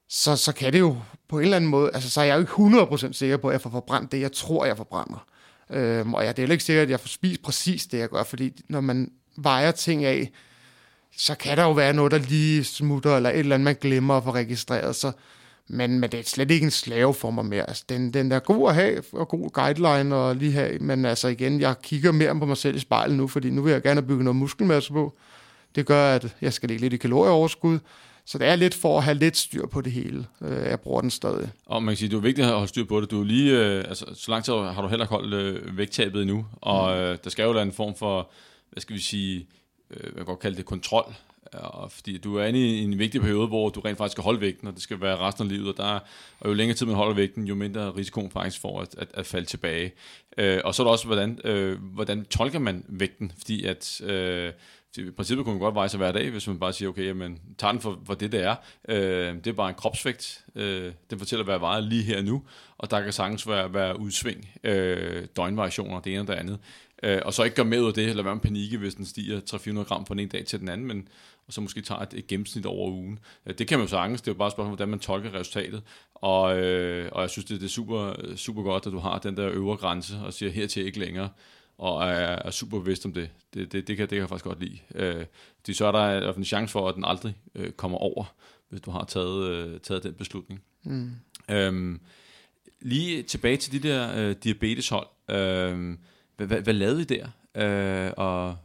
så, 0.08 0.36
så 0.36 0.52
kan 0.52 0.72
det 0.72 0.78
jo 0.78 0.96
på 1.28 1.38
en 1.38 1.44
eller 1.44 1.56
anden 1.56 1.70
måde, 1.70 1.90
altså 1.94 2.10
så 2.10 2.20
er 2.20 2.24
jeg 2.24 2.34
jo 2.34 2.40
ikke 2.40 2.52
100% 2.52 3.12
sikker 3.12 3.36
på, 3.36 3.48
at 3.48 3.52
jeg 3.52 3.60
får 3.60 3.70
forbrændt 3.70 4.12
det, 4.12 4.20
jeg 4.20 4.32
tror, 4.32 4.64
jeg 4.64 4.76
forbrænder. 4.76 5.26
Øhm, 5.70 6.14
og 6.14 6.22
jeg 6.22 6.30
er 6.30 6.34
heller 6.36 6.52
ikke 6.52 6.64
sikker, 6.64 6.82
at 6.82 6.90
jeg 6.90 7.00
får 7.00 7.08
spist 7.08 7.42
præcis 7.42 7.86
det, 7.86 7.98
jeg 7.98 8.08
gør, 8.08 8.22
fordi 8.22 8.62
når 8.68 8.80
man 8.80 9.10
vejer 9.36 9.70
ting 9.70 10.04
af, 10.04 10.30
så 11.16 11.34
kan 11.34 11.56
der 11.56 11.64
jo 11.64 11.72
være 11.72 11.92
noget, 11.92 12.12
der 12.12 12.18
lige 12.18 12.64
smutter, 12.64 13.16
eller 13.16 13.30
et 13.30 13.38
eller 13.38 13.54
andet, 13.54 13.64
man 13.64 13.76
glemmer 13.80 14.16
at 14.16 14.24
få 14.24 14.30
registreret. 14.30 14.96
Så, 14.96 15.12
men, 15.70 16.00
men 16.00 16.10
det 16.10 16.20
er 16.20 16.24
slet 16.24 16.50
ikke 16.50 16.64
en 16.64 16.70
slave 16.70 17.14
for 17.14 17.30
mig 17.30 17.44
mere. 17.44 17.68
Altså, 17.68 17.84
den, 17.88 18.14
den 18.14 18.32
er 18.32 18.38
god 18.38 18.68
at 18.68 18.74
have, 18.74 19.02
og 19.12 19.28
god 19.28 19.50
guideline 19.50 20.16
at 20.16 20.36
lige 20.36 20.52
have, 20.52 20.78
men 20.78 21.04
altså 21.04 21.28
igen, 21.28 21.60
jeg 21.60 21.74
kigger 21.82 22.12
mere 22.12 22.38
på 22.38 22.46
mig 22.46 22.56
selv 22.56 22.76
i 22.76 22.78
spejlet 22.78 23.16
nu, 23.16 23.28
fordi 23.28 23.50
nu 23.50 23.62
vil 23.62 23.72
jeg 23.72 23.82
gerne 23.82 24.02
bygge 24.02 24.24
noget 24.24 24.36
muskelmasse 24.36 24.92
på. 24.92 25.12
Det 25.74 25.86
gør, 25.86 26.14
at 26.14 26.36
jeg 26.40 26.52
skal 26.52 26.68
ligge 26.68 26.80
lidt 26.80 26.92
i 26.92 26.96
kalorieoverskud, 26.96 27.78
så 28.24 28.38
det 28.38 28.46
er 28.46 28.56
lidt 28.56 28.74
for 28.74 28.98
at 28.98 29.04
have 29.04 29.18
lidt 29.18 29.36
styr 29.36 29.66
på 29.66 29.80
det 29.80 29.92
hele. 29.92 30.26
Øh, 30.42 30.66
jeg 30.66 30.80
bruger 30.80 31.00
den 31.00 31.10
stadig. 31.10 31.50
Og 31.66 31.82
man 31.82 31.92
kan 31.92 31.96
sige, 31.96 32.08
det 32.08 32.16
er 32.16 32.20
vigtigt 32.20 32.46
at 32.46 32.52
holde 32.52 32.68
styr 32.68 32.84
på 32.84 33.00
det. 33.00 33.10
Du 33.10 33.20
er 33.20 33.24
lige, 33.24 33.58
øh, 33.58 33.84
altså, 33.88 34.04
så 34.14 34.30
lang 34.30 34.44
tid 34.44 34.52
har 34.52 34.82
du 34.82 34.88
heller 34.88 35.04
ikke 35.04 35.14
holdt 35.14 35.34
øh, 35.34 35.78
vægttabet 35.78 36.22
endnu, 36.22 36.46
og 36.60 36.96
mm. 36.96 37.02
øh, 37.02 37.18
der 37.24 37.30
skal 37.30 37.42
jo 37.42 37.50
være 37.50 37.62
en 37.62 37.72
form 37.72 37.94
for, 37.94 38.30
hvad 38.70 38.80
skal 38.80 38.96
vi 38.96 39.00
sige, 39.00 39.46
øh, 39.90 40.04
jeg 40.04 40.12
kan 40.14 40.24
godt 40.24 40.38
kalde 40.38 40.56
det 40.56 40.64
kontrol, 40.64 41.14
og 41.53 41.92
fordi 41.92 42.18
du 42.18 42.36
er 42.36 42.44
inde 42.44 42.61
i 42.61 42.82
en 42.82 42.98
vigtig 42.98 43.20
periode, 43.20 43.46
hvor 43.46 43.68
du 43.68 43.80
rent 43.80 43.98
faktisk 43.98 44.12
skal 44.12 44.24
holde 44.24 44.40
vægten, 44.40 44.68
og 44.68 44.74
det 44.74 44.82
skal 44.82 45.01
være 45.01 45.16
resten 45.16 45.44
af 45.44 45.48
livet, 45.48 45.68
og, 45.68 45.76
der 45.76 45.98
og 46.40 46.48
jo 46.48 46.55
længere 46.55 46.76
tid 46.76 46.86
man 46.86 46.94
holder 46.94 47.14
vægten, 47.14 47.44
jo 47.44 47.55
mindre 47.55 47.90
risikoen 47.90 48.30
faktisk 48.30 48.61
for 48.61 48.80
at, 48.80 48.94
at, 48.98 49.09
at 49.14 49.26
falde 49.26 49.46
tilbage. 49.46 49.92
Øh, 50.38 50.61
og 50.64 50.74
så 50.74 50.82
er 50.82 50.84
der 50.84 50.92
også, 50.92 51.07
hvordan, 51.07 51.38
øh, 51.44 51.82
hvordan 51.82 52.24
tolker 52.24 52.59
man 52.59 52.84
vægten, 52.88 53.32
fordi 53.38 53.64
at 53.64 54.01
øh, 54.01 54.53
i 54.98 55.11
princippet 55.11 55.44
kunne 55.44 55.55
man 55.55 55.61
godt 55.61 55.74
veje 55.74 55.88
sig 55.88 55.98
hver 55.98 56.12
dag, 56.12 56.30
hvis 56.30 56.46
man 56.46 56.59
bare 56.59 56.72
siger, 56.72 56.88
okay, 56.88 57.07
jamen, 57.07 57.40
tager 57.59 57.72
den 57.72 57.80
for, 57.80 58.01
for 58.07 58.14
det, 58.14 58.32
det 58.32 58.42
er. 58.42 58.57
Øh, 58.88 59.34
det 59.34 59.46
er 59.46 59.53
bare 59.53 59.68
en 59.68 59.74
kropsvægt. 59.74 60.44
Øh, 60.55 60.92
den 61.11 61.18
fortæller, 61.18 61.44
hvad 61.44 61.55
jeg 61.55 61.61
vejer 61.61 61.80
lige 61.80 62.03
her 62.03 62.22
nu, 62.22 62.42
og 62.78 62.90
der 62.90 63.01
kan 63.01 63.12
sagtens 63.12 63.48
være, 63.48 63.74
være 63.74 64.01
udsving, 64.01 64.51
øh, 64.64 65.26
døgnvariationer, 65.36 66.01
det 66.01 66.12
ene 66.12 66.20
og 66.20 66.26
det 66.26 66.34
andet. 66.34 66.59
Øh, 67.03 67.20
og 67.24 67.34
så 67.34 67.42
ikke 67.42 67.57
gøre 67.57 67.66
med 67.66 67.80
ud 67.80 67.86
af 67.86 67.94
det, 67.94 68.09
eller 68.09 68.22
være 68.22 68.32
en 68.32 68.40
panikke, 68.40 68.78
hvis 68.78 68.94
den 68.94 69.05
stiger 69.05 69.40
300-400 69.40 69.82
gram 69.84 70.07
fra 70.07 70.14
den 70.14 70.20
ene 70.20 70.28
dag 70.28 70.46
til 70.46 70.61
den 70.61 70.68
anden, 70.68 70.86
men 70.86 71.09
og 71.46 71.53
så 71.53 71.61
måske 71.61 71.80
tager 71.80 72.01
et, 72.01 72.14
et 72.14 72.26
gennemsnit 72.26 72.66
over 72.66 72.90
ugen. 72.90 73.18
Øh, 73.46 73.55
det 73.59 73.66
kan 73.66 73.78
man 73.78 73.86
jo 73.86 73.90
sagtens, 73.90 74.20
det 74.20 74.28
er 74.28 74.32
jo 74.32 74.38
bare 74.38 74.48
et 74.48 74.53
spørgsmål, 74.53 74.76
hvordan 74.76 74.88
man 74.88 74.98
tolker 74.98 75.34
resultatet. 75.34 75.82
Og, 76.14 76.59
øh, 76.59 77.09
og 77.12 77.22
jeg 77.22 77.30
synes, 77.30 77.44
det, 77.44 77.61
det 77.61 77.66
er 77.66 77.70
super, 77.70 78.14
super 78.36 78.62
godt, 78.62 78.86
at 78.86 78.92
du 78.92 78.98
har 78.98 79.18
den 79.18 79.36
der 79.36 79.51
øvre 79.51 79.76
grænse, 79.76 80.18
og 80.24 80.32
siger 80.32 80.53
hertil 80.53 80.86
ikke 80.86 80.98
længere 80.98 81.28
og 81.80 82.09
er, 82.09 82.38
er 82.44 82.51
super 82.51 82.78
bevidst 82.78 83.07
om 83.07 83.12
det. 83.12 83.30
Det, 83.55 83.72
det, 83.72 83.88
det, 83.88 83.96
kan, 83.96 84.03
det 84.03 84.09
kan 84.09 84.18
jeg 84.18 84.28
faktisk 84.28 84.44
godt 84.44 84.61
lide. 84.61 84.78
Øh, 84.94 85.24
de 85.66 85.74
så 85.74 85.86
er 85.86 85.92
der 85.92 86.32
en 86.32 86.44
chance 86.44 86.72
for, 86.72 86.88
at 86.88 86.94
den 86.94 87.05
aldrig 87.05 87.36
øh, 87.55 87.72
kommer 87.72 87.98
over, 87.98 88.34
hvis 88.68 88.80
du 88.80 88.90
har 88.90 89.05
taget, 89.05 89.51
øh, 89.51 89.80
taget 89.80 90.03
den 90.03 90.14
beslutning. 90.14 90.62
Mm. 90.82 91.11
Øhm, 91.51 92.01
lige 92.80 93.22
tilbage 93.22 93.57
til 93.57 93.82
de 93.82 93.88
der 93.88 94.16
øh, 94.16 94.36
diabeteshold. 94.44 95.07
Øh, 95.30 95.96
hvad, 96.41 96.47
hvad, 96.47 96.62
hvad 96.62 96.74
lavede 96.74 97.03
I 97.03 97.05
der? 97.05 97.26
Øh, 97.55 98.12
og, 98.16 98.57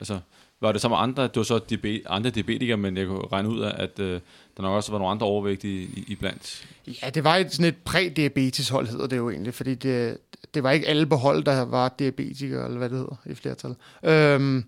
altså, 0.00 0.18
var 0.60 0.72
det 0.72 0.80
så 0.80 0.88
med 0.88 0.96
andre, 0.96 1.22
det 1.22 1.36
var 1.36 1.42
så 1.42 1.58
diabe, 1.58 2.00
andre 2.06 2.30
diabetikere, 2.30 2.76
men 2.76 2.96
jeg 2.96 3.06
kunne 3.06 3.26
regne 3.32 3.48
ud 3.48 3.60
af, 3.60 3.82
at 3.82 3.98
øh, 3.98 4.20
der 4.56 4.62
nok 4.62 4.72
også 4.72 4.92
var 4.92 4.98
nogle 4.98 5.10
andre 5.10 5.26
overvægtige 5.26 5.82
i, 5.82 6.04
i 6.08 6.14
blandt? 6.14 6.68
Ja, 7.02 7.10
det 7.10 7.24
var 7.24 7.36
et, 7.36 7.52
sådan 7.52 7.68
et 7.68 7.76
præ-diabeteshold, 7.76 8.88
hedder 8.88 9.06
det 9.06 9.16
jo 9.16 9.30
egentlig, 9.30 9.54
fordi 9.54 9.74
det, 9.74 10.18
det 10.54 10.62
var 10.62 10.70
ikke 10.70 10.86
alle 10.86 11.06
på 11.06 11.16
hold, 11.16 11.44
der 11.44 11.62
var 11.62 11.94
diabetikere, 11.98 12.64
eller 12.64 12.78
hvad 12.78 12.88
det 12.88 12.98
hedder 12.98 13.16
i 13.26 13.34
flertal. 13.34 13.74
Øhm, 14.02 14.64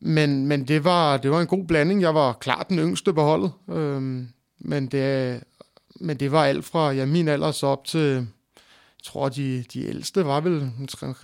men 0.00 0.46
men 0.46 0.68
det, 0.68 0.84
var, 0.84 1.16
det 1.16 1.30
var 1.30 1.40
en 1.40 1.46
god 1.46 1.64
blanding. 1.64 2.02
Jeg 2.02 2.14
var 2.14 2.32
klart 2.32 2.68
den 2.68 2.78
yngste 2.78 3.12
på 3.12 3.22
holdet. 3.22 3.52
Øhm, 3.70 4.28
men, 4.58 4.86
det, 4.86 5.42
men 6.00 6.16
det 6.16 6.32
var 6.32 6.44
alt 6.44 6.64
fra 6.64 6.92
ja, 6.92 7.06
min 7.06 7.28
alder 7.28 7.50
så 7.50 7.66
op 7.66 7.84
til, 7.84 8.26
jeg 9.00 9.04
tror, 9.04 9.28
de, 9.28 9.64
de 9.72 9.86
ældste 9.86 10.24
var 10.24 10.40
vel 10.40 10.72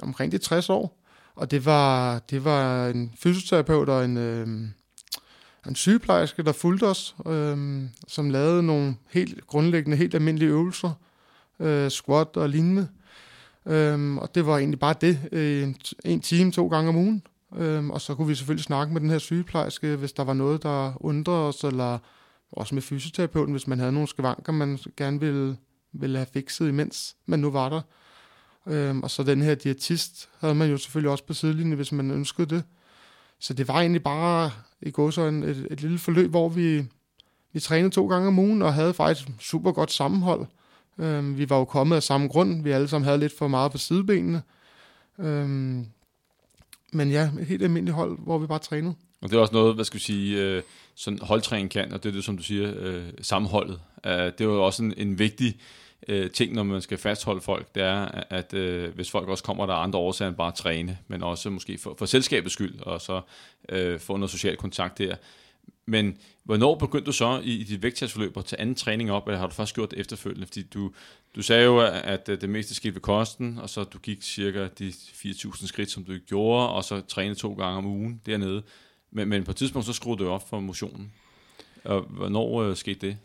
omkring 0.02 0.32
de 0.32 0.38
60 0.38 0.70
år. 0.70 1.02
Og 1.34 1.50
det 1.50 1.64
var, 1.64 2.18
det 2.18 2.44
var 2.44 2.88
en 2.88 3.14
fysioterapeut 3.18 3.88
og 3.88 4.04
en, 4.04 4.16
øh, 4.16 4.48
en 5.68 5.74
sygeplejerske, 5.74 6.42
der 6.42 6.52
fulgte 6.52 6.84
os, 6.84 7.16
øh, 7.26 7.82
som 8.08 8.30
lavede 8.30 8.62
nogle 8.62 8.96
helt 9.10 9.46
grundlæggende, 9.46 9.96
helt 9.96 10.14
almindelige 10.14 10.48
øvelser, 10.48 10.90
øh, 11.60 11.90
squat 11.90 12.36
og 12.36 12.48
lignende. 12.48 12.88
Øh, 13.66 14.16
og 14.16 14.34
det 14.34 14.46
var 14.46 14.58
egentlig 14.58 14.78
bare 14.78 14.94
det, 15.00 15.28
øh, 15.32 15.62
en, 15.62 15.76
en 16.04 16.20
time 16.20 16.52
to 16.52 16.68
gange 16.68 16.88
om 16.88 16.96
ugen. 16.96 17.22
Øh, 17.56 17.86
og 17.86 18.00
så 18.00 18.14
kunne 18.14 18.28
vi 18.28 18.34
selvfølgelig 18.34 18.64
snakke 18.64 18.92
med 18.92 19.00
den 19.00 19.10
her 19.10 19.18
sygeplejerske, 19.18 19.96
hvis 19.96 20.12
der 20.12 20.24
var 20.24 20.34
noget, 20.34 20.62
der 20.62 21.04
undrede 21.04 21.48
os, 21.48 21.64
eller 21.64 21.98
også 22.52 22.74
med 22.74 22.82
fysioterapeuten, 22.82 23.52
hvis 23.52 23.66
man 23.66 23.78
havde 23.78 23.92
nogle 23.92 24.08
skavanker, 24.08 24.52
man 24.52 24.78
gerne 24.96 25.20
ville, 25.20 25.56
ville 26.00 26.18
have 26.18 26.26
fikset, 26.32 26.68
imens 26.68 27.16
man 27.26 27.38
nu 27.38 27.50
var 27.50 27.68
der. 27.68 27.80
Øhm, 28.66 29.02
og 29.02 29.10
så 29.10 29.22
den 29.22 29.42
her 29.42 29.54
diætist 29.54 30.28
havde 30.40 30.54
man 30.54 30.70
jo 30.70 30.76
selvfølgelig 30.76 31.10
også 31.10 31.24
på 31.24 31.34
sidelinjen, 31.34 31.76
hvis 31.76 31.92
man 31.92 32.10
ønskede 32.10 32.54
det. 32.54 32.64
Så 33.38 33.54
det 33.54 33.68
var 33.68 33.80
egentlig 33.80 34.02
bare 34.02 34.50
i 34.82 34.90
går 34.90 35.10
så 35.10 35.20
en, 35.20 35.42
et, 35.42 35.66
et 35.70 35.80
lille 35.80 35.98
forløb, 35.98 36.30
hvor 36.30 36.48
vi, 36.48 36.84
vi 37.52 37.60
trænede 37.60 37.94
to 37.94 38.08
gange 38.08 38.28
om 38.28 38.38
ugen 38.38 38.62
og 38.62 38.74
havde 38.74 38.94
faktisk 38.94 39.28
super 39.40 39.72
godt 39.72 39.92
sammenhold. 39.92 40.46
Øhm, 40.98 41.38
vi 41.38 41.50
var 41.50 41.58
jo 41.58 41.64
kommet 41.64 41.96
af 41.96 42.02
samme 42.02 42.28
grund. 42.28 42.62
Vi 42.62 42.70
alle 42.70 42.88
sammen 42.88 43.04
havde 43.04 43.18
lidt 43.18 43.38
for 43.38 43.48
meget 43.48 43.72
på 43.72 43.78
sidebenene. 43.78 44.42
Øhm, 45.18 45.86
men 46.92 47.10
ja, 47.10 47.30
et 47.40 47.46
helt 47.46 47.62
almindeligt 47.62 47.94
hold, 47.94 48.18
hvor 48.18 48.38
vi 48.38 48.46
bare 48.46 48.58
trænede. 48.58 48.94
Og 49.22 49.30
det 49.30 49.36
er 49.36 49.40
også 49.40 49.54
noget, 49.54 49.74
hvad 49.74 49.84
skal 49.84 49.98
vi 49.98 50.04
sige, 50.04 50.38
øh, 50.42 50.62
sådan 50.94 51.18
holdtræning 51.22 51.70
kan, 51.70 51.92
og 51.92 52.02
det 52.02 52.08
er 52.08 52.12
det, 52.12 52.24
som 52.24 52.36
du 52.36 52.42
siger, 52.42 52.72
øh, 52.76 53.04
sammenholdet. 53.22 53.80
Uh, 54.06 54.10
det 54.12 54.40
er 54.40 54.44
jo 54.44 54.64
også 54.64 54.82
en, 54.82 54.94
en 54.96 55.18
vigtig 55.18 55.56
øh, 56.08 56.30
ting, 56.30 56.54
når 56.54 56.62
man 56.62 56.80
skal 56.80 56.98
fastholde 56.98 57.40
folk, 57.40 57.74
det 57.74 57.82
er, 57.82 58.24
at 58.30 58.54
øh, 58.54 58.94
hvis 58.94 59.10
folk 59.10 59.28
også 59.28 59.44
kommer, 59.44 59.66
der 59.66 59.74
er 59.74 59.78
andre 59.78 59.98
årsager 59.98 60.28
end 60.28 60.36
bare 60.36 60.48
at 60.48 60.54
træne, 60.54 60.98
men 61.08 61.22
også 61.22 61.50
måske 61.50 61.78
for, 61.78 61.94
for 61.98 62.06
selskabets 62.06 62.52
skyld, 62.52 62.80
og 62.80 63.00
så 63.00 63.20
øh, 63.68 64.00
få 64.00 64.16
noget 64.16 64.30
social 64.30 64.56
kontakt 64.56 64.98
der. 64.98 65.16
Men 65.86 66.18
hvornår 66.44 66.74
begyndte 66.74 67.06
du 67.06 67.12
så 67.12 67.40
i, 67.44 67.60
i 67.60 67.64
dit 67.64 67.82
vægttabsforløb 67.82 68.36
at 68.36 68.44
tage 68.44 68.60
anden 68.60 68.74
træning 68.74 69.12
op, 69.12 69.28
eller 69.28 69.38
har 69.38 69.46
du 69.46 69.54
først 69.54 69.74
gjort 69.74 69.90
det 69.90 69.98
efterfølgende? 69.98 70.46
Fordi 70.46 70.62
du, 70.62 70.92
du 71.36 71.42
sagde 71.42 71.64
jo, 71.64 71.78
at 71.80 72.28
øh, 72.28 72.40
det 72.40 72.48
meste 72.48 72.74
skete 72.74 72.94
ved 72.94 73.00
kosten, 73.00 73.58
og 73.58 73.70
så 73.70 73.84
du 73.84 73.98
gik 73.98 74.22
cirka 74.22 74.68
de 74.78 74.88
4.000 74.88 75.66
skridt, 75.66 75.90
som 75.90 76.04
du 76.04 76.18
gjorde, 76.26 76.68
og 76.68 76.84
så 76.84 77.00
trænede 77.00 77.38
to 77.38 77.54
gange 77.54 77.78
om 77.78 77.86
ugen 77.86 78.20
dernede. 78.26 78.62
Men, 79.10 79.28
men 79.28 79.44
på 79.44 79.50
et 79.50 79.56
tidspunkt, 79.56 79.86
så 79.86 79.92
skruede 79.92 80.24
du 80.24 80.28
op 80.28 80.48
for 80.48 80.60
motionen. 80.60 81.12
Og 81.84 82.00
hvornår 82.00 82.62
øh, 82.62 82.76
skete 82.76 83.06
det? 83.06 83.18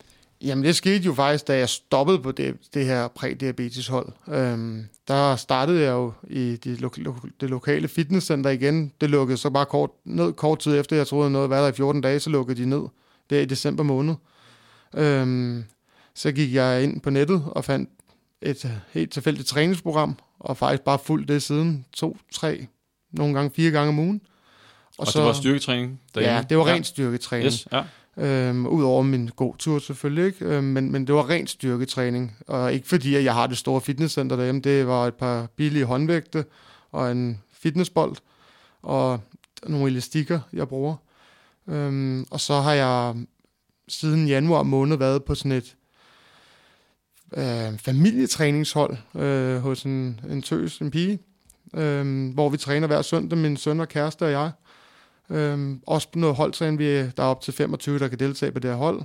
Jamen 0.43 0.63
det 0.65 0.75
skete 0.75 1.03
jo 1.05 1.13
faktisk, 1.13 1.47
da 1.47 1.57
jeg 1.57 1.69
stoppede 1.69 2.19
på 2.19 2.31
det, 2.31 2.55
det 2.73 2.85
her 2.85 3.07
prædiabeteshold. 3.07 4.09
Øhm, 4.27 4.85
der 5.07 5.35
startede 5.35 5.81
jeg 5.81 5.91
jo 5.91 6.13
i 6.29 6.55
det, 6.55 6.81
lo- 6.81 6.89
lo- 6.97 7.15
det 7.41 7.49
lokale 7.49 7.87
fitnesscenter 7.87 8.49
igen. 8.49 8.91
Det 9.01 9.09
lukkede 9.09 9.37
så 9.37 9.49
bare 9.49 9.65
kort, 9.65 9.89
ned 10.05 10.33
kort 10.33 10.59
tid 10.59 10.79
efter, 10.79 10.95
jeg 10.95 11.07
troede 11.07 11.31
noget 11.31 11.49
var 11.49 11.61
der 11.61 11.67
i 11.67 11.71
14 11.71 12.01
dage, 12.01 12.19
så 12.19 12.29
lukkede 12.29 12.61
de 12.61 12.65
ned. 12.69 12.81
Det 13.29 13.37
er 13.37 13.41
i 13.41 13.45
december 13.45 13.83
måned. 13.83 14.15
Øhm, 14.93 15.63
så 16.15 16.31
gik 16.31 16.53
jeg 16.53 16.83
ind 16.83 17.01
på 17.01 17.09
nettet 17.09 17.43
og 17.45 17.65
fandt 17.65 17.89
et 18.41 18.71
helt 18.93 19.11
tilfældigt 19.11 19.47
træningsprogram, 19.47 20.17
og 20.39 20.57
faktisk 20.57 20.83
bare 20.83 20.99
fuldt 21.05 21.27
det 21.27 21.43
siden 21.43 21.85
to, 21.93 22.17
tre, 22.33 22.67
nogle 23.11 23.33
gange 23.33 23.51
fire 23.55 23.71
gange 23.71 23.89
om 23.89 23.99
ugen. 23.99 24.21
Og, 24.85 24.93
og 24.99 25.07
så, 25.07 25.19
det 25.19 25.27
var 25.27 25.33
styrketræning 25.33 26.01
derhjemme? 26.15 26.35
Ja, 26.37 26.43
det 26.49 26.57
var 26.57 26.65
rent 26.67 26.87
styrketræning. 26.87 27.45
Yes, 27.45 27.67
ja. 27.71 27.83
Øhm, 28.17 28.67
Udover 28.67 29.03
min 29.03 29.29
god 29.35 29.55
tur 29.57 29.79
selvfølgelig, 29.79 30.25
ikke? 30.25 30.45
Øhm, 30.45 30.63
men, 30.63 30.91
men 30.91 31.07
det 31.07 31.15
var 31.15 31.29
rent 31.29 31.49
styrketræning. 31.49 32.37
Og 32.47 32.73
ikke 32.73 32.87
fordi, 32.87 33.15
at 33.15 33.23
jeg 33.23 33.33
har 33.33 33.47
det 33.47 33.57
store 33.57 33.81
fitnesscenter 33.81 34.35
derhjemme. 34.35 34.61
Det 34.61 34.87
var 34.87 35.07
et 35.07 35.15
par 35.15 35.47
billige 35.55 35.85
håndvægte 35.85 36.45
og 36.91 37.11
en 37.11 37.41
fitnessbold 37.53 38.15
og 38.81 39.19
nogle 39.67 39.87
elastikker, 39.87 40.39
jeg 40.53 40.67
bruger. 40.67 40.95
Øhm, 41.67 42.25
og 42.31 42.39
så 42.39 42.53
har 42.53 42.73
jeg 42.73 43.15
siden 43.87 44.27
januar 44.27 44.63
måned 44.63 44.97
været 44.97 45.23
på 45.23 45.35
sådan 45.35 45.51
et 45.51 45.75
øh, 47.37 47.77
familietræningshold 47.77 48.97
øh, 49.15 49.57
hos 49.57 49.83
en, 49.83 50.19
en 50.29 50.41
tøs, 50.41 50.79
en 50.79 50.91
pige, 50.91 51.19
øh, 51.73 52.33
hvor 52.33 52.49
vi 52.49 52.57
træner 52.57 52.87
hver 52.87 53.01
søndag, 53.01 53.37
min 53.37 53.57
søn 53.57 53.79
og 53.79 53.87
kæreste 53.87 54.23
og 54.23 54.31
jeg. 54.31 54.51
Øhm, 55.31 55.81
også 55.87 56.11
på 56.11 56.19
noget 56.19 56.35
holdtræning, 56.35 56.79
vi, 56.79 56.97
der 56.97 57.23
er 57.23 57.27
op 57.27 57.41
til 57.41 57.53
25, 57.53 57.99
der 57.99 58.07
kan 58.07 58.19
deltage 58.19 58.51
på 58.51 58.59
det 58.59 58.69
her 58.69 58.77
hold. 58.77 59.01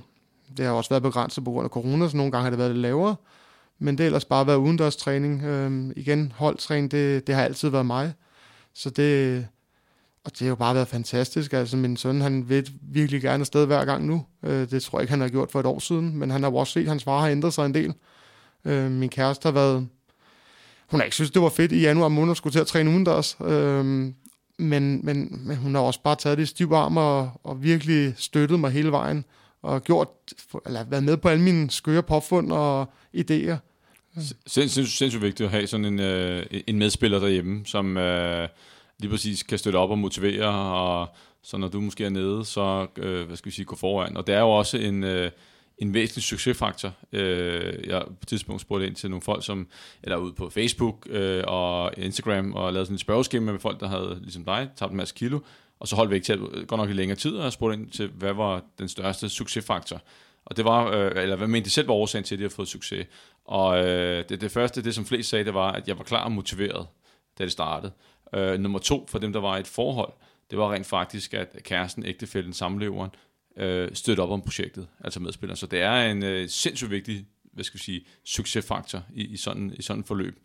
Det 0.57 0.65
har 0.65 0.71
også 0.71 0.89
været 0.89 1.03
begrænset 1.03 1.43
på 1.43 1.51
grund 1.51 1.63
af 1.63 1.69
corona, 1.69 2.09
så 2.09 2.17
nogle 2.17 2.31
gange 2.31 2.43
har 2.43 2.49
det 2.49 2.59
været 2.59 2.71
lidt 2.71 2.81
lavere. 2.81 3.15
Men 3.79 3.97
det 3.97 3.99
har 3.99 4.05
ellers 4.05 4.25
bare 4.25 4.47
været 4.47 4.57
udendørs 4.57 4.95
træning. 4.95 5.43
Øhm, 5.43 5.93
igen, 5.95 6.33
holdtræning, 6.35 6.91
det, 6.91 7.27
det 7.27 7.35
har 7.35 7.43
altid 7.43 7.69
været 7.69 7.85
mig. 7.85 8.13
Så 8.73 8.89
det, 8.89 9.47
og 10.23 10.31
det 10.31 10.39
har 10.39 10.47
jo 10.47 10.55
bare 10.55 10.75
været 10.75 10.87
fantastisk. 10.87 11.53
Altså, 11.53 11.77
min 11.77 11.97
søn, 11.97 12.21
han 12.21 12.49
vil 12.49 12.71
virkelig 12.81 13.21
gerne 13.21 13.41
afsted 13.41 13.65
hver 13.65 13.85
gang 13.85 14.05
nu. 14.05 14.25
Øh, 14.43 14.69
det 14.69 14.83
tror 14.83 14.99
jeg 14.99 15.03
ikke, 15.03 15.11
han 15.11 15.21
har 15.21 15.29
gjort 15.29 15.51
for 15.51 15.59
et 15.59 15.65
år 15.65 15.79
siden, 15.79 16.17
men 16.17 16.31
han 16.31 16.43
har 16.43 16.51
også 16.51 16.73
set, 16.73 16.81
at 16.81 16.87
hans 16.87 17.03
far 17.03 17.19
har 17.19 17.27
ændret 17.27 17.53
sig 17.53 17.65
en 17.65 17.73
del. 17.73 17.93
Øh, 18.65 18.91
min 18.91 19.09
kæreste 19.09 19.45
har 19.45 19.51
været... 19.51 19.87
Hun 20.87 20.99
har 20.99 21.05
ikke 21.05 21.15
synes, 21.15 21.31
det 21.31 21.41
var 21.41 21.49
fedt 21.49 21.71
i 21.71 21.81
januar 21.81 22.07
måned 22.07 22.31
at 22.31 22.37
skulle 22.37 22.53
til 22.53 22.59
at 22.59 22.67
træne 22.67 22.89
udendørs. 22.89 23.37
Øh, 23.45 24.11
men, 24.59 25.05
men, 25.05 25.41
men 25.47 25.57
hun 25.57 25.75
har 25.75 25.81
også 25.81 26.01
bare 26.03 26.15
taget 26.15 26.37
det 26.37 26.43
i 26.43 26.47
stiv 26.47 26.71
arm 26.71 26.97
og, 26.97 27.31
og 27.43 27.63
virkelig 27.63 28.13
støttet 28.17 28.59
mig 28.59 28.71
hele 28.71 28.91
vejen. 28.91 29.25
Og 29.61 29.83
gjort, 29.83 30.07
eller 30.65 30.83
været 30.83 31.03
med 31.03 31.17
på 31.17 31.29
alle 31.29 31.43
mine 31.43 31.69
skøre 31.69 32.03
påfund 32.03 32.51
og 32.51 32.89
idéer. 33.17 33.55
Sindssygt, 34.47 34.87
sindssygt 34.87 35.23
vigtigt 35.23 35.45
at 35.45 35.51
have 35.51 35.67
sådan 35.67 35.85
en, 35.85 35.99
øh, 35.99 36.45
en 36.67 36.79
medspiller 36.79 37.19
derhjemme, 37.19 37.65
som 37.65 37.97
øh, 37.97 38.47
lige 38.99 39.11
præcis 39.11 39.43
kan 39.43 39.57
støtte 39.57 39.77
op 39.77 39.89
og 39.89 39.97
motivere, 39.97 40.47
og 40.73 41.07
så 41.43 41.57
når 41.57 41.67
du 41.67 41.81
måske 41.81 42.05
er 42.05 42.09
nede, 42.09 42.45
så 42.45 42.87
øh, 42.97 43.25
hvad 43.27 43.37
skal 43.37 43.49
vi 43.49 43.55
sige, 43.55 43.65
gå 43.65 43.75
foran. 43.75 44.17
Og 44.17 44.27
det 44.27 44.35
er 44.35 44.39
jo 44.39 44.49
også 44.49 44.77
en, 44.77 45.03
øh, 45.03 45.31
en 45.77 45.93
væsentlig 45.93 46.23
succesfaktor. 46.23 46.93
Øh, 47.11 47.87
jeg 47.87 48.03
på 48.05 48.13
et 48.21 48.27
tidspunkt 48.27 48.61
spurgte 48.61 48.87
ind 48.87 48.95
til 48.95 49.09
nogle 49.09 49.21
folk, 49.21 49.45
som 49.45 49.67
eller 50.03 50.17
ude 50.17 50.33
på 50.33 50.49
Facebook 50.49 51.07
øh, 51.09 51.43
og 51.47 51.93
Instagram, 51.97 52.53
og 52.53 52.73
lavede 52.73 52.85
sådan 52.85 52.95
et 52.95 53.01
spørgeskema 53.01 53.51
med 53.51 53.59
folk, 53.59 53.79
der 53.79 53.87
havde, 53.87 54.17
ligesom 54.21 54.45
dig, 54.45 54.69
tabt 54.75 54.91
en 54.91 54.97
masse 54.97 55.15
kilo, 55.15 55.39
og 55.79 55.87
så 55.87 55.95
holdt 55.95 56.11
væk 56.11 56.23
til 56.23 56.37
godt 56.39 56.71
nok 56.71 56.89
i 56.89 56.93
længere 56.93 57.17
tid, 57.17 57.35
og 57.35 57.43
jeg 57.43 57.53
spurgte 57.53 57.79
ind 57.79 57.89
til, 57.89 58.07
hvad 58.07 58.33
var 58.33 58.63
den 58.79 58.89
største 58.89 59.29
succesfaktor. 59.29 60.01
Og 60.45 60.57
det 60.57 60.65
var, 60.65 60.91
øh, 60.91 61.11
eller 61.15 61.35
hvad 61.35 61.47
mente 61.47 61.65
de 61.65 61.69
selv 61.69 61.87
var 61.87 61.93
årsagen 61.93 62.23
til, 62.23 62.35
at 62.35 62.39
de 62.39 62.43
har 62.43 62.49
fået 62.49 62.67
succes. 62.67 63.07
Og 63.45 63.85
øh, 63.85 64.23
det, 64.29 64.41
det 64.41 64.51
første, 64.51 64.83
det 64.83 64.95
som 64.95 65.05
flest 65.05 65.29
sagde, 65.29 65.45
det 65.45 65.53
var, 65.53 65.71
at 65.71 65.87
jeg 65.87 65.97
var 65.97 66.03
klar 66.03 66.23
og 66.23 66.31
motiveret, 66.31 66.87
da 67.39 67.43
det 67.43 67.51
startede. 67.51 67.91
Øh, 68.35 68.59
nummer 68.59 68.79
to, 68.79 69.05
for 69.09 69.19
dem, 69.19 69.33
der 69.33 69.39
var 69.39 69.57
i 69.57 69.59
et 69.59 69.67
forhold, 69.67 70.13
det 70.49 70.57
var 70.57 70.73
rent 70.73 70.87
faktisk, 70.87 71.33
at 71.33 71.57
kæresten, 71.63 72.05
ægtefælden, 72.05 72.53
samleveren, 72.53 73.11
øh, 73.57 73.89
støtte 73.93 74.21
op 74.21 74.29
om 74.29 74.41
projektet, 74.41 74.87
altså 75.03 75.19
medspilleren. 75.19 75.57
Så 75.57 75.67
det 75.67 75.81
er 75.81 76.11
en 76.11 76.23
øh, 76.23 76.49
sindssygt 76.49 76.91
vigtig 76.91 77.25
hvad 77.57 77.63
skal 77.63 77.79
vi 77.79 77.83
sige, 77.83 78.05
succesfaktor 78.23 79.03
i, 79.13 79.25
i, 79.25 79.37
sådan, 79.37 79.73
i 79.77 79.81
sådan 79.81 79.99
en 79.99 80.03
forløb. 80.03 80.39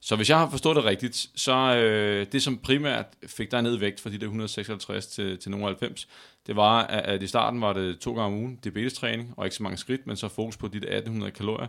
Så 0.00 0.16
hvis 0.16 0.30
jeg 0.30 0.38
har 0.38 0.50
forstået 0.50 0.76
det 0.76 0.84
rigtigt, 0.84 1.26
så 1.34 1.76
øh, 1.76 2.26
det, 2.32 2.42
som 2.42 2.58
primært 2.58 3.06
fik 3.26 3.50
dig 3.50 3.62
ned 3.62 3.76
vægt 3.76 4.00
fra 4.00 4.10
de 4.10 4.18
der 4.18 4.24
156 4.26 5.06
til, 5.06 5.38
til 5.38 5.50
nogle 5.50 5.66
90, 5.66 6.08
det 6.46 6.56
var, 6.56 6.82
at, 6.82 7.22
i 7.22 7.26
starten 7.26 7.60
var 7.60 7.72
det 7.72 7.98
to 7.98 8.14
gange 8.14 8.26
om 8.26 8.34
ugen 8.34 8.56
diabetestræning, 8.56 9.34
og 9.36 9.46
ikke 9.46 9.56
så 9.56 9.62
mange 9.62 9.76
skridt, 9.76 10.06
men 10.06 10.16
så 10.16 10.28
fokus 10.28 10.56
på 10.56 10.68
de 10.68 10.80
der 10.80 10.86
1800 10.86 11.32
kalorier. 11.32 11.68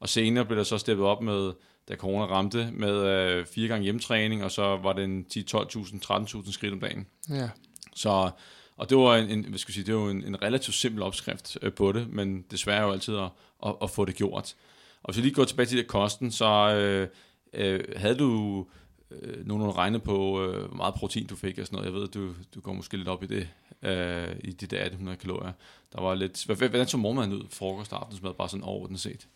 Og 0.00 0.08
senere 0.08 0.44
blev 0.44 0.58
der 0.58 0.64
så 0.64 0.78
steppet 0.78 1.06
op 1.06 1.22
med, 1.22 1.52
da 1.88 1.96
corona 1.96 2.24
ramte, 2.24 2.70
med 2.72 3.06
øh, 3.06 3.46
fire 3.46 3.68
gange 3.68 3.84
hjemtræning, 3.84 4.44
og 4.44 4.50
så 4.50 4.62
var 4.76 4.92
det 4.92 5.04
en 5.04 5.24
10, 5.24 5.46
12.000, 5.54 6.12
13.000 6.12 6.52
skridt 6.52 6.72
om 6.72 6.80
dagen. 6.80 7.06
Ja. 7.30 7.48
Så, 7.94 8.30
og 8.76 8.90
det 8.90 8.98
var 8.98 9.16
en, 9.16 9.30
en, 9.30 9.44
hvad 9.44 9.58
skal 9.58 9.70
jeg 9.70 9.74
sige, 9.74 9.86
det 9.86 9.94
var 9.94 10.10
en, 10.10 10.24
en 10.24 10.42
relativt 10.42 10.76
simpel 10.76 11.02
opskrift 11.02 11.58
øh, 11.62 11.72
på 11.72 11.92
det, 11.92 12.12
men 12.12 12.44
desværre 12.50 12.82
jo 12.82 12.92
altid 12.92 13.16
at, 13.16 13.28
at, 13.66 13.74
at 13.82 13.90
få 13.90 14.04
det 14.04 14.14
gjort. 14.14 14.54
Og 15.02 15.12
hvis 15.12 15.16
vi 15.16 15.22
lige 15.22 15.34
går 15.34 15.44
tilbage 15.44 15.66
til 15.66 15.78
det 15.78 15.86
kosten, 15.86 16.32
så 16.32 16.46
øh, 16.74 17.08
øh, 17.52 17.84
havde 17.96 18.14
du 18.14 18.66
øh, 19.10 19.46
nogen 19.46 19.76
regnet 19.76 20.02
på, 20.02 20.42
øh, 20.42 20.66
hvor 20.66 20.76
meget 20.76 20.94
protein 20.94 21.26
du 21.26 21.36
fik 21.36 21.58
og 21.58 21.66
sådan 21.66 21.76
noget. 21.76 21.92
Jeg 21.92 22.00
ved, 22.00 22.08
du, 22.08 22.34
du 22.54 22.60
går 22.60 22.72
måske 22.72 22.96
lidt 22.96 23.08
op 23.08 23.22
i 23.22 23.26
det, 23.26 23.48
øh, 23.82 24.36
i 24.44 24.52
de 24.52 24.66
der 24.66 24.76
1800 24.76 25.18
kalorier. 25.18 25.52
Der 25.92 26.00
var 26.00 26.14
lidt, 26.14 26.44
hvordan 26.46 26.86
så 26.86 26.96
morgenmaden 26.96 27.32
ud, 27.32 27.42
frokost 27.50 27.92
og 27.92 28.00
aftensmad, 28.00 28.34
bare 28.34 28.48
sådan 28.48 28.64
overordnet 28.64 29.00
set? 29.00 29.28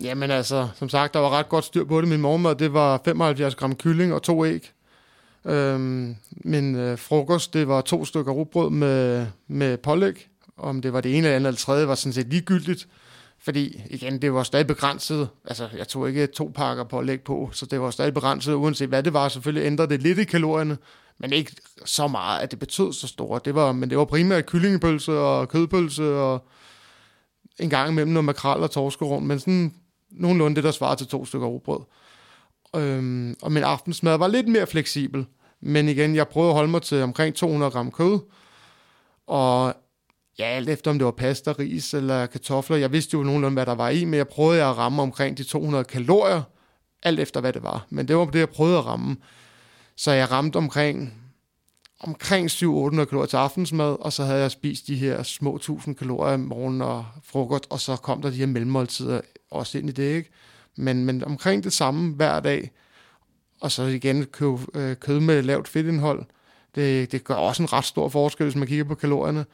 Jamen 0.00 0.30
altså, 0.30 0.68
som 0.74 0.88
sagt, 0.88 1.14
der 1.14 1.20
var 1.20 1.30
ret 1.30 1.48
godt 1.48 1.64
styr 1.64 1.84
på 1.84 2.00
det. 2.00 2.08
Min 2.08 2.20
morgenmad, 2.20 2.54
det 2.54 2.72
var 2.72 3.00
75 3.04 3.54
gram 3.54 3.74
kylling 3.74 4.14
og 4.14 4.22
to 4.22 4.46
æg. 4.46 4.72
Øhm, 5.44 6.16
men 6.30 6.74
øh, 6.74 6.98
frokost, 6.98 7.54
det 7.54 7.68
var 7.68 7.80
to 7.80 8.04
stykker 8.04 8.32
rugbrød 8.32 8.70
med, 8.70 9.26
med 9.48 9.76
pålæg. 9.76 10.28
Om 10.56 10.82
det 10.82 10.92
var 10.92 11.00
det 11.00 11.16
ene 11.16 11.26
eller 11.26 11.36
andet 11.36 11.48
eller 11.48 11.58
tredje, 11.58 11.88
var 11.88 11.94
sådan 11.94 12.12
set 12.12 12.28
ligegyldigt. 12.28 12.88
Fordi, 13.40 13.82
igen, 13.90 14.22
det 14.22 14.34
var 14.34 14.42
stadig 14.42 14.66
begrænset. 14.66 15.28
Altså, 15.44 15.68
jeg 15.76 15.88
tog 15.88 16.08
ikke 16.08 16.26
to 16.26 16.52
pakker 16.54 16.84
pålæg 16.84 17.20
på, 17.20 17.50
så 17.52 17.66
det 17.66 17.80
var 17.80 17.90
stadig 17.90 18.14
begrænset, 18.14 18.54
uanset 18.54 18.88
hvad 18.88 19.02
det 19.02 19.12
var. 19.12 19.28
Selvfølgelig 19.28 19.66
ændrede 19.66 19.88
det 19.88 20.02
lidt 20.02 20.18
i 20.18 20.24
kalorierne, 20.24 20.78
men 21.18 21.32
ikke 21.32 21.52
så 21.84 22.08
meget, 22.08 22.40
at 22.40 22.50
det 22.50 22.58
betød 22.58 22.92
så 22.92 23.06
stort. 23.06 23.44
Det 23.44 23.54
var, 23.54 23.72
men 23.72 23.90
det 23.90 23.98
var 23.98 24.04
primært 24.04 24.46
kyllingepølse 24.46 25.12
og 25.12 25.48
kødpølse 25.48 26.04
og 26.04 26.48
en 27.58 27.70
gang 27.70 27.90
imellem 27.90 28.12
noget 28.12 28.24
makrel 28.24 28.62
og 28.62 28.70
torskerum, 28.70 29.22
men 29.22 29.38
sådan 29.40 29.74
nogenlunde 30.10 30.56
det, 30.56 30.64
der 30.64 30.70
svarer 30.70 30.94
til 30.94 31.06
to 31.06 31.24
stykker 31.24 31.46
rugbrød. 31.46 31.80
Øhm, 32.76 33.36
og 33.42 33.52
min 33.52 33.62
aftensmad 33.62 34.18
var 34.18 34.28
lidt 34.28 34.48
mere 34.48 34.66
fleksibel. 34.66 35.26
Men 35.60 35.88
igen, 35.88 36.14
jeg 36.14 36.28
prøvede 36.28 36.50
at 36.50 36.54
holde 36.54 36.70
mig 36.70 36.82
til 36.82 37.02
omkring 37.02 37.34
200 37.34 37.70
gram 37.72 37.90
kød. 37.90 38.18
Og 39.26 39.74
ja, 40.38 40.44
alt 40.44 40.68
efter 40.68 40.90
om 40.90 40.98
det 40.98 41.04
var 41.04 41.10
pasta, 41.10 41.52
ris 41.52 41.94
eller 41.94 42.26
kartofler. 42.26 42.76
Jeg 42.76 42.92
vidste 42.92 43.14
jo 43.14 43.22
nogenlunde, 43.22 43.54
hvad 43.54 43.66
der 43.66 43.74
var 43.74 43.88
i, 43.88 44.04
men 44.04 44.14
jeg 44.14 44.28
prøvede 44.28 44.64
at 44.64 44.76
ramme 44.76 45.02
omkring 45.02 45.38
de 45.38 45.44
200 45.44 45.84
kalorier. 45.84 46.42
Alt 47.02 47.20
efter, 47.20 47.40
hvad 47.40 47.52
det 47.52 47.62
var. 47.62 47.86
Men 47.90 48.08
det 48.08 48.16
var 48.16 48.24
det, 48.24 48.38
jeg 48.38 48.48
prøvede 48.48 48.78
at 48.78 48.86
ramme. 48.86 49.16
Så 49.96 50.12
jeg 50.12 50.30
ramte 50.30 50.56
omkring 50.56 51.14
omkring 52.00 52.50
700-800 52.50 53.04
kalorier 53.04 53.26
til 53.26 53.36
aftensmad, 53.36 53.96
og 54.00 54.12
så 54.12 54.24
havde 54.24 54.40
jeg 54.40 54.50
spist 54.50 54.86
de 54.86 54.96
her 54.96 55.22
små 55.22 55.56
1000 55.56 55.96
kalorier 55.96 56.34
om 56.34 56.40
morgen 56.40 56.82
og 56.82 57.06
frokost, 57.24 57.66
og 57.70 57.80
så 57.80 57.96
kom 57.96 58.22
der 58.22 58.30
de 58.30 58.36
her 58.36 58.46
mellemmåltider 58.46 59.20
også 59.50 59.78
ind 59.78 59.88
i 59.88 59.92
det, 59.92 60.16
ikke? 60.16 60.30
Men, 60.78 61.04
men 61.04 61.24
omkring 61.24 61.64
det 61.64 61.72
samme 61.72 62.14
hver 62.14 62.40
dag, 62.40 62.70
og 63.60 63.72
så 63.72 63.82
igen 63.82 64.24
køb, 64.24 64.58
øh, 64.74 64.96
kød 64.96 65.20
med 65.20 65.42
lavt 65.42 65.68
fedtindhold, 65.68 66.24
det, 66.74 67.12
det 67.12 67.24
gør 67.24 67.34
også 67.34 67.62
en 67.62 67.72
ret 67.72 67.84
stor 67.84 68.08
forskel, 68.08 68.44
hvis 68.44 68.56
man 68.56 68.68
kigger 68.68 68.84
på 68.84 68.94
kalorierne. 68.94 69.44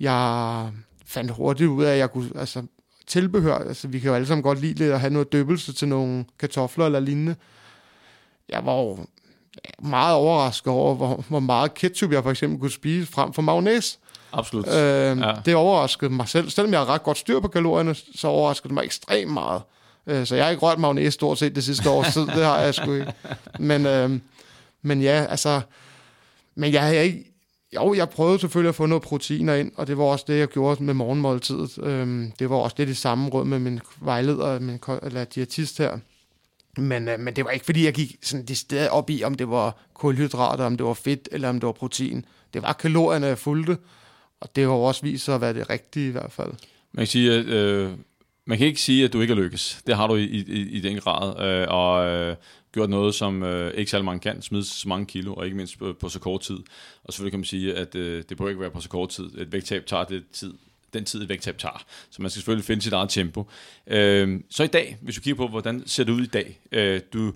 Jeg 0.00 0.70
fandt 1.06 1.30
hurtigt 1.30 1.68
ud 1.68 1.84
af, 1.84 1.92
at 1.92 1.98
jeg 1.98 2.10
kunne, 2.10 2.30
altså 2.34 2.62
tilbehør, 3.06 3.54
altså 3.54 3.88
vi 3.88 3.98
kan 3.98 4.08
jo 4.08 4.14
alle 4.14 4.26
sammen 4.26 4.42
godt 4.42 4.60
lide 4.60 4.74
lidt 4.74 4.92
at 4.92 5.00
have 5.00 5.12
noget 5.12 5.32
døbelse 5.32 5.72
til 5.72 5.88
nogle 5.88 6.24
kartofler 6.38 6.86
eller 6.86 7.00
lignende. 7.00 7.36
Jeg 8.48 8.66
var 8.66 8.76
jo 8.76 8.98
meget 9.82 10.16
overrasket 10.16 10.72
over, 10.72 10.94
hvor, 10.94 11.24
hvor 11.28 11.40
meget 11.40 11.74
ketchup 11.74 12.12
jeg 12.12 12.22
for 12.22 12.30
eksempel 12.30 12.60
kunne 12.60 12.70
spise 12.70 13.12
frem 13.12 13.32
for 13.32 13.42
mayonnaise. 13.42 13.98
Absolut. 14.32 14.68
Øh, 14.68 15.18
ja. 15.18 15.34
Det 15.44 15.54
overraskede 15.54 16.10
mig 16.10 16.28
selv. 16.28 16.50
Selvom 16.50 16.72
jeg 16.72 16.80
har 16.80 16.88
ret 16.88 17.02
godt 17.02 17.18
styr 17.18 17.40
på 17.40 17.48
kalorierne, 17.48 17.94
så 17.94 18.28
overraskede 18.28 18.68
det 18.68 18.74
mig 18.74 18.84
ekstremt 18.84 19.32
meget. 19.32 19.62
Øh, 20.06 20.26
så 20.26 20.34
jeg 20.36 20.44
har 20.44 20.50
ikke 20.50 20.62
rørt 20.62 20.78
mayonnaise 20.78 21.10
stort 21.10 21.38
set 21.38 21.54
det 21.54 21.64
sidste 21.64 21.90
år, 21.90 22.02
så 22.02 22.20
det 22.20 22.44
har 22.44 22.58
jeg 22.58 22.74
sgu 22.74 22.92
ikke. 22.92 23.12
Men, 23.58 23.86
øh, 23.86 24.10
men 24.82 25.02
ja, 25.02 25.26
altså... 25.28 25.60
Men 26.54 26.72
jeg 26.72 26.82
har 26.82 26.90
ikke... 26.92 27.28
Jo, 27.74 27.94
jeg 27.94 28.08
prøvede 28.08 28.38
selvfølgelig 28.38 28.68
at 28.68 28.74
få 28.74 28.86
noget 28.86 29.02
proteiner 29.02 29.54
ind, 29.54 29.72
og 29.76 29.86
det 29.86 29.98
var 29.98 30.04
også 30.04 30.24
det, 30.28 30.38
jeg 30.38 30.48
gjorde 30.48 30.84
med 30.84 30.94
morgenmåltidet. 30.94 31.78
Øh, 31.82 32.26
det 32.38 32.50
var 32.50 32.56
også 32.56 32.74
det, 32.78 32.88
det 32.88 32.96
samme 32.96 33.28
råd 33.28 33.44
med 33.44 33.58
min 33.58 33.80
vejleder, 34.00 34.58
min, 34.58 34.80
eller 35.02 35.24
diætist 35.24 35.78
her. 35.78 35.98
Men, 36.76 37.08
øh, 37.08 37.20
men 37.20 37.36
det 37.36 37.44
var 37.44 37.50
ikke, 37.50 37.64
fordi 37.64 37.84
jeg 37.84 37.92
gik 37.92 38.16
sådan 38.22 38.46
det 38.46 38.56
sted 38.56 38.88
op 38.88 39.10
i, 39.10 39.22
om 39.24 39.34
det 39.34 39.50
var 39.50 39.76
kulhydrater, 39.94 40.64
om 40.64 40.76
det 40.76 40.86
var 40.86 40.94
fedt, 40.94 41.28
eller 41.32 41.48
om 41.48 41.60
det 41.60 41.66
var 41.66 41.72
protein. 41.72 42.24
Det 42.54 42.62
var 42.62 42.72
kalorierne, 42.72 43.26
jeg 43.26 43.38
fulgte, 43.38 43.76
og 44.40 44.56
det 44.56 44.64
har 44.64 44.70
også 44.70 45.02
vist 45.02 45.24
sig 45.24 45.34
at 45.34 45.40
være 45.40 45.54
det 45.54 45.70
rigtige 45.70 46.08
i 46.08 46.10
hvert 46.10 46.32
fald. 46.32 46.52
Man 46.92 47.00
kan 47.00 47.06
sige, 47.06 47.32
at 47.32 47.46
øh, 47.46 47.90
man 48.46 48.58
kan 48.58 48.66
ikke 48.66 48.80
sige, 48.80 49.04
at 49.04 49.12
du 49.12 49.20
ikke 49.20 49.32
er 49.32 49.36
lykkes. 49.36 49.82
Det 49.86 49.96
har 49.96 50.06
du 50.06 50.16
i, 50.16 50.24
i, 50.24 50.60
i 50.70 50.80
den 50.80 50.98
grad, 50.98 51.46
øh, 51.46 51.66
og 51.68 52.06
øh, 52.06 52.36
gjort 52.72 52.90
noget, 52.90 53.14
som 53.14 53.42
øh, 53.42 53.74
ikke 53.74 53.90
særlig 53.90 54.04
mange 54.04 54.20
kan, 54.20 54.42
smide 54.42 54.64
så 54.64 54.88
mange 54.88 55.06
kilo, 55.06 55.34
og 55.34 55.44
ikke 55.44 55.56
mindst 55.56 55.78
på, 55.78 55.92
på 56.00 56.08
så 56.08 56.18
kort 56.18 56.40
tid. 56.40 56.58
Og 57.04 57.12
selvfølgelig 57.12 57.32
kan 57.32 57.38
man 57.38 57.44
sige, 57.44 57.74
at 57.74 57.94
øh, 57.94 58.24
det 58.28 58.36
bør 58.36 58.48
ikke 58.48 58.60
være 58.60 58.70
på 58.70 58.80
så 58.80 58.88
kort 58.88 59.08
tid. 59.08 59.24
Et 59.38 59.52
vægttab 59.52 59.86
tager 59.86 60.04
det 60.04 60.24
tid, 60.32 60.54
den 60.92 61.04
tid, 61.04 61.22
et 61.22 61.28
vægttab 61.28 61.58
tager. 61.58 61.84
Så 62.10 62.22
man 62.22 62.30
skal 62.30 62.38
selvfølgelig 62.38 62.64
finde 62.64 62.82
sit 62.82 62.92
eget 62.92 63.10
tempo. 63.10 63.48
Øh, 63.86 64.40
så 64.50 64.64
i 64.64 64.66
dag, 64.66 64.96
hvis 65.00 65.14
du 65.14 65.20
kigger 65.20 65.36
på, 65.36 65.48
hvordan 65.48 65.82
ser 65.86 66.04
det 66.04 66.12
ud 66.12 66.22
i 66.22 66.26
dag? 66.26 66.60
Øh, 66.72 67.00
du, 67.12 67.32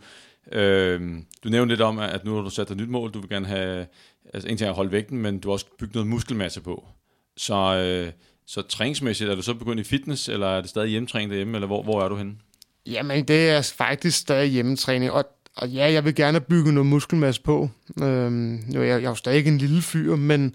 øh, 0.52 1.00
du 1.44 1.48
nævnte 1.48 1.74
lidt 1.74 1.80
om, 1.80 1.98
at 1.98 2.24
nu 2.24 2.34
har 2.34 2.42
du 2.42 2.50
sat 2.50 2.68
dig 2.68 2.74
et 2.74 2.80
nyt 2.80 2.88
mål. 2.88 3.12
Du 3.12 3.20
vil 3.20 3.28
gerne 3.28 3.46
have, 3.46 3.86
altså 4.34 4.48
en 4.48 4.56
ting 4.56 4.66
er 4.66 4.70
at 4.70 4.76
holde 4.76 4.92
vægten, 4.92 5.18
men 5.18 5.38
du 5.38 5.48
har 5.48 5.52
også 5.52 5.66
bygget 5.78 5.94
noget 5.94 6.08
muskelmasse 6.08 6.60
på. 6.60 6.88
Så, 7.36 7.54
øh, 7.54 8.12
så 8.46 8.62
træningsmæssigt, 8.62 9.30
er 9.30 9.34
du 9.34 9.42
så 9.42 9.54
begyndt 9.54 9.80
i 9.80 9.84
fitness, 9.84 10.28
eller 10.28 10.46
er 10.46 10.60
det 10.60 10.70
stadig 10.70 10.88
hjemmetræning 10.88 11.30
derhjemme, 11.30 11.56
eller 11.56 11.66
hvor, 11.66 11.82
hvor 11.82 12.02
er 12.02 12.08
du 12.08 12.16
henne? 12.16 12.34
Jamen, 12.86 13.24
det 13.24 13.50
er 13.50 13.72
faktisk 13.76 14.18
stadig 14.18 14.50
hjemmetræning, 14.50 15.12
og, 15.12 15.24
og 15.56 15.68
ja, 15.68 15.92
jeg 15.92 16.04
vil 16.04 16.14
gerne 16.14 16.40
bygge 16.40 16.72
noget 16.72 16.86
muskelmasse 16.86 17.42
på. 17.42 17.70
Øhm, 18.02 18.64
nu 18.68 18.80
er 18.80 18.84
jeg, 18.84 19.02
jeg 19.02 19.04
er 19.04 19.10
jo 19.10 19.14
stadig 19.14 19.38
ikke 19.38 19.50
en 19.50 19.58
lille 19.58 19.82
fyr, 19.82 20.16
men 20.16 20.54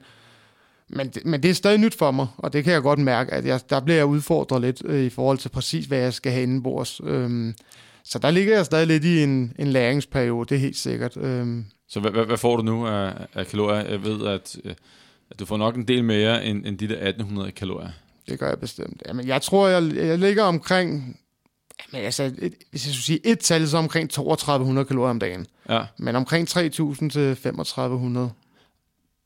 men, 0.93 1.09
det, 1.09 1.25
men 1.25 1.43
det 1.43 1.49
er 1.49 1.53
stadig 1.53 1.79
nyt 1.79 1.95
for 1.95 2.11
mig, 2.11 2.27
og 2.37 2.53
det 2.53 2.63
kan 2.63 2.73
jeg 2.73 2.81
godt 2.81 2.99
mærke, 2.99 3.33
at 3.33 3.45
jeg, 3.45 3.59
der 3.69 3.79
bliver 3.79 3.97
jeg 3.97 4.05
udfordret 4.05 4.61
lidt 4.61 4.81
øh, 4.85 5.03
i 5.03 5.09
forhold 5.09 5.37
til 5.37 5.49
præcis, 5.49 5.85
hvad 5.85 5.97
jeg 5.97 6.13
skal 6.13 6.31
have 6.31 6.43
indenbords. 6.43 7.01
Øhm, 7.03 7.55
så 8.03 8.19
der 8.19 8.31
ligger 8.31 8.55
jeg 8.55 8.65
stadig 8.65 8.87
lidt 8.87 9.05
i 9.05 9.23
en, 9.23 9.53
en 9.59 9.67
læringsperiode, 9.67 10.49
det 10.49 10.55
er 10.55 10.59
helt 10.59 10.77
sikkert. 10.77 11.17
Øhm. 11.17 11.65
Så 11.87 11.99
hvad, 11.99 12.11
hvad, 12.11 12.25
hvad 12.25 12.37
får 12.37 12.57
du 12.57 12.63
nu 12.63 12.87
af, 12.87 13.13
af 13.33 13.47
kalorier? 13.47 13.89
Jeg 13.89 14.03
ved, 14.03 14.27
at, 14.27 14.57
øh, 14.63 14.71
at 14.71 14.77
du 15.39 15.45
får 15.45 15.57
nok 15.57 15.75
en 15.75 15.87
del 15.87 16.03
mere 16.03 16.45
end, 16.45 16.65
end 16.65 16.77
de 16.77 16.87
der 16.87 16.93
1800 16.93 17.51
kalorier. 17.51 17.89
Det 18.29 18.39
gør 18.39 18.47
jeg 18.47 18.59
bestemt. 18.59 19.03
Jamen, 19.07 19.27
jeg 19.27 19.41
tror, 19.41 19.67
jeg, 19.67 19.95
jeg 19.95 20.19
ligger 20.19 20.43
omkring 20.43 21.17
men 21.91 22.01
altså, 22.01 22.23
et, 22.23 22.53
hvis 22.69 22.87
jeg 22.87 22.93
skulle 22.93 23.03
sige 23.03 23.19
et 23.25 23.39
tal, 23.39 23.67
så 23.67 23.77
omkring 23.77 24.09
3200 24.09 24.85
kalorier 24.85 25.09
om 25.09 25.19
dagen. 25.19 25.47
Ja. 25.69 25.85
Men 25.97 26.15
omkring 26.15 26.47
3000 26.47 27.11
til 27.11 27.35
3500. 27.35 28.31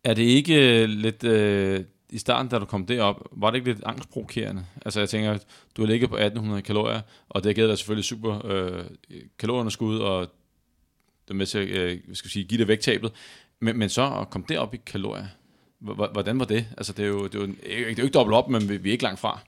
Er 0.03 0.13
det 0.13 0.23
ikke 0.23 0.81
øh, 0.83 0.89
lidt... 0.89 1.23
Øh, 1.23 1.83
I 2.09 2.17
starten, 2.17 2.49
da 2.49 2.59
du 2.59 2.65
kom 2.65 2.85
derop, 2.85 3.27
var 3.31 3.51
det 3.51 3.57
ikke 3.57 3.71
lidt 3.71 3.83
angstprovokerende? 3.85 4.65
Altså 4.85 4.99
jeg 4.99 5.09
tænker, 5.09 5.37
du 5.77 5.81
har 5.81 5.87
ligget 5.87 6.09
på 6.09 6.15
1800 6.15 6.61
kalorier, 6.61 7.01
og 7.29 7.43
det 7.43 7.49
har 7.49 7.53
givet 7.53 7.69
dig 7.69 7.77
selvfølgelig 7.77 8.05
super 8.05 8.45
øh, 8.45 8.83
kalorieunderskud, 9.39 9.99
og 9.99 10.27
det 11.27 11.35
med 11.35 11.45
til 11.45 11.57
at 11.57 11.67
øh, 11.67 11.99
skal 12.13 12.31
sige, 12.31 12.45
give 12.45 12.57
dig 12.57 12.67
vægttabet. 12.67 13.11
Men, 13.59 13.77
men 13.77 13.89
så 13.89 14.19
at 14.21 14.29
komme 14.29 14.45
derop 14.49 14.73
i 14.73 14.77
kalorier, 14.85 15.25
hvordan 15.79 16.39
var 16.39 16.45
det? 16.45 16.65
Altså 16.77 16.93
det 16.93 17.03
er 17.05 17.09
jo, 17.09 17.27
det 17.27 17.35
er 17.35 17.39
jo, 17.39 17.45
det 17.45 17.55
er 17.73 17.81
jo 17.81 18.03
ikke 18.03 18.07
dobbelt 18.07 18.35
op, 18.35 18.49
men 18.49 18.69
vi, 18.69 18.77
vi 18.77 18.89
er 18.89 18.91
ikke 18.91 19.03
langt 19.03 19.19
fra. 19.19 19.39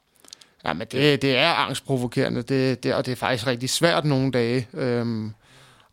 Ja, 0.66 0.74
men 0.74 0.88
det, 0.92 1.22
det 1.22 1.36
er 1.36 1.50
angstprovokerende, 1.50 2.42
det, 2.42 2.84
det, 2.84 2.94
og 2.94 3.06
det 3.06 3.12
er 3.12 3.16
faktisk 3.16 3.48
rigtig 3.48 3.70
svært 3.70 4.06
nogle 4.06 4.32
dage. 4.32 4.68
Øhm, 4.74 5.34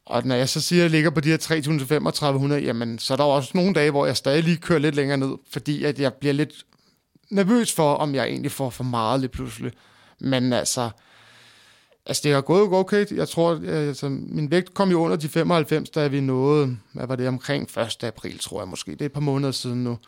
og 0.06 0.26
når 0.26 0.34
jeg 0.34 0.48
så 0.48 0.60
siger, 0.60 0.80
at 0.80 0.82
jeg 0.82 0.90
ligger 0.90 1.10
på 1.10 1.20
de 1.20 1.28
her 1.28 2.52
3.500, 2.58 2.64
jamen, 2.64 2.98
så 2.98 3.14
er 3.14 3.16
der 3.16 3.24
også 3.24 3.50
nogle 3.54 3.74
dage, 3.74 3.90
hvor 3.90 4.06
jeg 4.06 4.16
stadig 4.16 4.44
lige 4.44 4.56
kører 4.56 4.78
lidt 4.78 4.94
længere 4.94 5.18
ned, 5.18 5.34
fordi 5.52 5.84
at 5.84 5.98
jeg 5.98 6.14
bliver 6.14 6.32
lidt 6.32 6.64
nervøs 7.30 7.72
for, 7.72 7.94
om 7.94 8.14
jeg 8.14 8.26
egentlig 8.26 8.52
får 8.52 8.70
for 8.70 8.84
meget 8.84 9.20
lidt 9.20 9.32
pludselig. 9.32 9.72
Men 10.20 10.52
altså, 10.52 10.90
altså 12.06 12.20
det 12.24 12.32
har 12.32 12.40
gået 12.40 12.72
okay. 12.72 13.06
Jeg 13.16 13.28
tror, 13.28 13.60
øh, 13.62 13.88
altså, 13.88 14.08
min 14.08 14.50
vægt 14.50 14.74
kom 14.74 14.90
jo 14.90 15.04
under 15.04 15.16
de 15.16 15.28
95, 15.28 15.90
da 15.90 16.06
vi 16.06 16.20
nåede, 16.20 16.76
hvad 16.92 17.06
var 17.06 17.16
det, 17.16 17.28
omkring 17.28 17.78
1. 17.78 18.04
april, 18.04 18.38
tror 18.38 18.60
jeg 18.60 18.68
måske. 18.68 18.92
Det 18.92 19.00
er 19.00 19.06
et 19.06 19.12
par 19.12 19.20
måneder 19.20 19.52
siden 19.52 19.84
nu. 19.84 19.98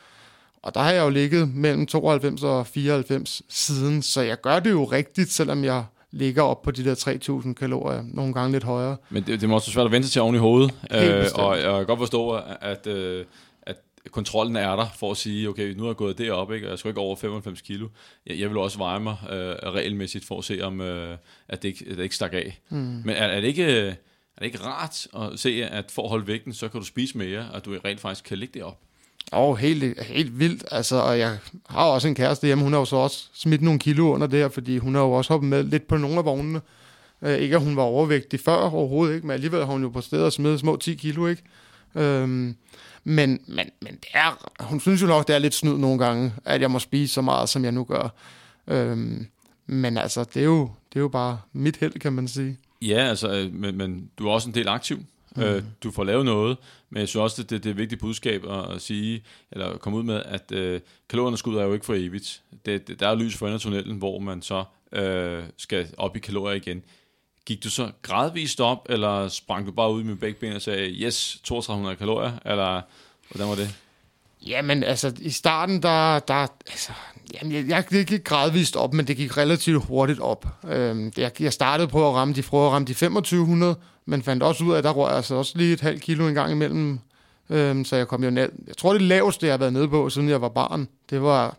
Og 0.63 0.75
der 0.75 0.81
har 0.81 0.93
jeg 0.93 1.05
jo 1.05 1.11
ligget 1.11 1.55
mellem 1.55 1.87
92 1.87 2.43
og 2.43 2.67
94 2.67 3.43
siden, 3.49 4.03
så 4.03 4.21
jeg 4.21 4.41
gør 4.41 4.61
det 4.61 4.71
jo 4.71 4.85
rigtigt, 4.85 5.33
selvom 5.33 5.65
jeg 5.65 5.85
ligger 6.11 6.43
op 6.43 6.63
på 6.63 6.71
de 6.71 6.85
der 6.85 6.95
3.000 7.45 7.55
kalorier, 7.55 8.05
nogle 8.07 8.35
gange 8.35 8.53
lidt 8.53 8.65
højere. 8.65 8.97
Men 9.11 9.23
det, 9.27 9.41
det 9.41 9.49
må 9.49 9.55
også 9.55 9.69
være 9.69 9.73
svært 9.73 9.87
at 9.87 9.93
vente 9.93 10.09
til 10.09 10.23
oven 10.23 10.35
i 10.35 10.39
hovedet, 10.39 10.75
øh, 10.93 11.25
og 11.35 11.57
jeg 11.59 11.73
kan 11.73 11.87
godt 11.87 11.99
forstå, 11.99 12.41
at, 12.61 12.87
øh, 12.87 13.25
at 13.63 13.77
kontrollen 14.11 14.57
er 14.57 14.77
der 14.77 14.87
for 14.99 15.11
at 15.11 15.17
sige, 15.17 15.49
okay, 15.49 15.75
nu 15.75 15.85
er 15.85 15.89
jeg 15.89 15.97
gået 15.97 16.19
derop, 16.19 16.53
ikke, 16.53 16.67
og 16.67 16.71
jeg 16.71 16.79
skal 16.79 16.89
ikke 16.89 17.01
over 17.01 17.17
95 17.17 17.61
kilo. 17.61 17.89
Jeg, 18.27 18.41
jeg 18.41 18.49
vil 18.49 18.59
også 18.59 18.79
veje 18.79 19.01
mig 19.01 19.17
øh, 19.31 19.73
regelmæssigt 19.73 20.25
for 20.25 20.39
at 20.39 20.45
se, 20.45 20.61
om 20.63 20.81
øh, 20.81 21.17
at, 21.49 21.63
det 21.63 21.69
ikke, 21.69 21.85
at 21.91 21.97
det 21.97 22.03
ikke 22.03 22.15
stak 22.15 22.33
af. 22.33 22.61
Mm. 22.69 22.77
Men 22.77 23.09
er, 23.09 23.27
er, 23.27 23.41
det 23.41 23.49
ikke, 23.49 23.65
er 23.67 24.39
det 24.39 24.47
ikke 24.47 24.65
rart 24.65 25.07
at 25.17 25.39
se, 25.39 25.65
at 25.65 25.91
for 25.91 26.03
at 26.03 26.09
holde 26.09 26.27
vægten, 26.27 26.53
så 26.53 26.69
kan 26.69 26.81
du 26.81 26.87
spise 26.87 27.19
mere, 27.19 27.47
og 27.53 27.65
du 27.65 27.79
rent 27.85 28.01
faktisk 28.01 28.25
kan 28.25 28.39
ligge 28.39 28.59
derop? 28.59 28.79
Og 29.33 29.49
oh, 29.49 29.57
helt, 29.59 30.03
helt 30.03 30.39
vildt, 30.39 30.65
altså, 30.71 30.97
og 30.97 31.19
jeg 31.19 31.39
har 31.69 31.85
også 31.85 32.09
en 32.09 32.15
kæreste 32.15 32.47
hjemme, 32.47 32.65
hun 32.65 32.73
har 32.73 32.81
jo 32.81 32.85
så 32.85 32.97
også 32.97 33.29
smidt 33.35 33.63
nogle 33.63 33.79
kilo 33.79 34.13
under 34.13 34.27
det 34.27 34.39
her, 34.39 34.49
fordi 34.49 34.79
hun 34.79 34.95
har 34.95 35.03
jo 35.03 35.13
også 35.13 35.33
hoppet 35.33 35.51
med 35.51 35.65
lidt 35.65 35.89
på 35.89 35.97
nogle 35.97 36.19
af 36.19 36.25
vognene. 36.25 36.61
Uh, 37.21 37.33
ikke 37.33 37.57
at 37.57 37.63
hun 37.63 37.77
var 37.77 37.83
overvægtig 37.83 38.41
før 38.41 38.57
overhovedet, 38.57 39.15
ikke? 39.15 39.27
men 39.27 39.35
alligevel 39.35 39.65
har 39.65 39.73
hun 39.73 39.83
jo 39.83 39.89
på 39.89 40.01
stedet 40.01 40.33
smidt 40.33 40.61
små 40.61 40.77
10 40.77 40.95
kilo, 40.95 41.27
ikke? 41.27 41.43
Øhm, 41.95 42.57
men, 43.05 43.41
men, 43.47 43.71
men 43.81 43.95
det 43.95 44.09
er, 44.15 44.51
hun 44.61 44.81
synes 44.81 45.03
jo 45.03 45.07
nok, 45.07 45.29
det 45.29 45.35
er 45.35 45.39
lidt 45.39 45.55
snyd 45.55 45.79
nogle 45.79 46.05
gange, 46.05 46.33
at 46.45 46.61
jeg 46.61 46.71
må 46.71 46.79
spise 46.79 47.15
så 47.15 47.21
meget, 47.21 47.49
som 47.49 47.65
jeg 47.65 47.73
nu 47.73 47.85
gør. 47.85 48.09
Øhm, 48.69 49.27
men 49.67 49.97
altså, 49.97 50.25
det 50.25 50.41
er, 50.41 50.45
jo, 50.45 50.71
det 50.93 50.97
er 50.99 51.01
jo 51.01 51.09
bare 51.09 51.39
mit 51.53 51.77
held, 51.77 51.93
kan 51.93 52.13
man 52.13 52.29
sige. 52.29 52.59
Ja, 52.83 53.09
altså, 53.09 53.33
øh, 53.33 53.55
men, 53.55 53.77
men 53.77 54.11
du 54.19 54.29
er 54.29 54.33
også 54.33 54.49
en 54.49 54.55
del 54.55 54.69
aktiv. 54.69 54.99
Mm. 55.37 55.43
Øh, 55.43 55.63
du 55.83 55.91
får 55.91 56.05
lavet 56.05 56.25
noget, 56.25 56.57
men 56.91 57.01
jeg 57.01 57.09
synes 57.09 57.21
også, 57.21 57.43
det, 57.43 57.51
det, 57.51 57.65
det 57.65 57.71
er 57.71 57.75
et 57.75 57.79
vigtigt 57.79 58.01
budskab 58.01 58.45
at, 58.75 58.83
sige, 58.83 59.23
eller 59.53 59.77
komme 59.77 59.99
ud 59.99 60.03
med, 60.03 60.23
at 60.25 60.53
øh, 60.53 60.81
kalorieunderskud 61.09 61.57
er 61.57 61.65
jo 61.65 61.73
ikke 61.73 61.87
for 61.87 61.95
evigt. 61.95 62.43
Det, 62.67 62.89
det, 62.89 63.01
der 63.01 63.09
er 63.09 63.15
lys 63.15 63.37
for 63.37 63.47
enden 63.47 63.55
af 63.55 63.61
tunnelen, 63.61 63.97
hvor 63.97 64.19
man 64.19 64.43
så 64.43 64.65
øh, 64.93 65.43
skal 65.57 65.89
op 65.97 66.17
i 66.17 66.19
kalorier 66.19 66.57
igen. 66.57 66.83
Gik 67.47 67.65
du 67.65 67.71
så 67.71 67.91
gradvist 68.03 68.61
op, 68.61 68.87
eller 68.91 69.29
sprang 69.29 69.67
du 69.67 69.73
bare 69.73 69.93
ud 69.93 70.03
med 70.03 70.17
begge 70.17 70.41
ben 70.41 70.53
og 70.53 70.63
sagde, 70.63 70.91
yes, 70.91 71.41
3200 71.45 71.97
kalorier, 71.97 72.33
eller 72.45 72.83
hvordan 73.31 73.49
var 73.49 73.55
det? 73.55 73.77
Jamen, 74.47 74.83
altså, 74.83 75.13
i 75.19 75.31
starten, 75.31 75.83
der, 75.83 76.19
der 76.19 76.35
altså, 76.35 76.93
jamen, 77.35 77.53
jeg, 77.53 77.69
jeg, 77.69 77.85
det 77.91 78.07
gik 78.07 78.25
gradvist 78.25 78.77
op, 78.77 78.95
men 78.95 79.07
det 79.07 79.17
gik 79.17 79.37
relativt 79.37 79.85
hurtigt 79.85 80.21
op. 80.21 80.47
Øhm, 80.69 81.13
jeg, 81.17 81.43
jeg 81.43 81.53
startede 81.53 81.89
på 81.89 82.09
at 82.09 82.15
ramme 82.15 82.35
de, 82.35 82.43
prøvede 82.43 82.67
at 82.67 82.73
ramme 82.73 82.87
de 82.87 82.93
2500, 82.93 83.77
men 84.07 84.23
fandt 84.23 84.43
også 84.43 84.65
ud 84.65 84.73
af, 84.73 84.79
at 84.79 84.85
der 84.85 84.91
rører 84.91 85.15
altså 85.15 85.35
også 85.35 85.59
lige 85.59 85.73
et 85.73 85.81
halvt 85.81 86.03
kilo 86.03 86.29
en 86.29 86.35
gang 86.35 86.53
imellem. 86.53 86.99
Øhm, 87.51 87.85
så 87.85 87.97
jeg 87.97 88.09
kom 88.09 88.25
jo 88.25 88.31
ned. 88.31 88.49
Jeg 88.67 88.77
tror, 88.77 88.93
det 88.93 89.03
laveste, 89.03 89.47
jeg 89.47 89.53
har 89.53 89.59
været 89.59 89.73
nede 89.73 89.89
på, 89.89 90.11
siden 90.11 90.29
jeg 90.29 90.41
var 90.41 90.49
barn, 90.49 90.89
det 91.11 91.23
var 91.23 91.57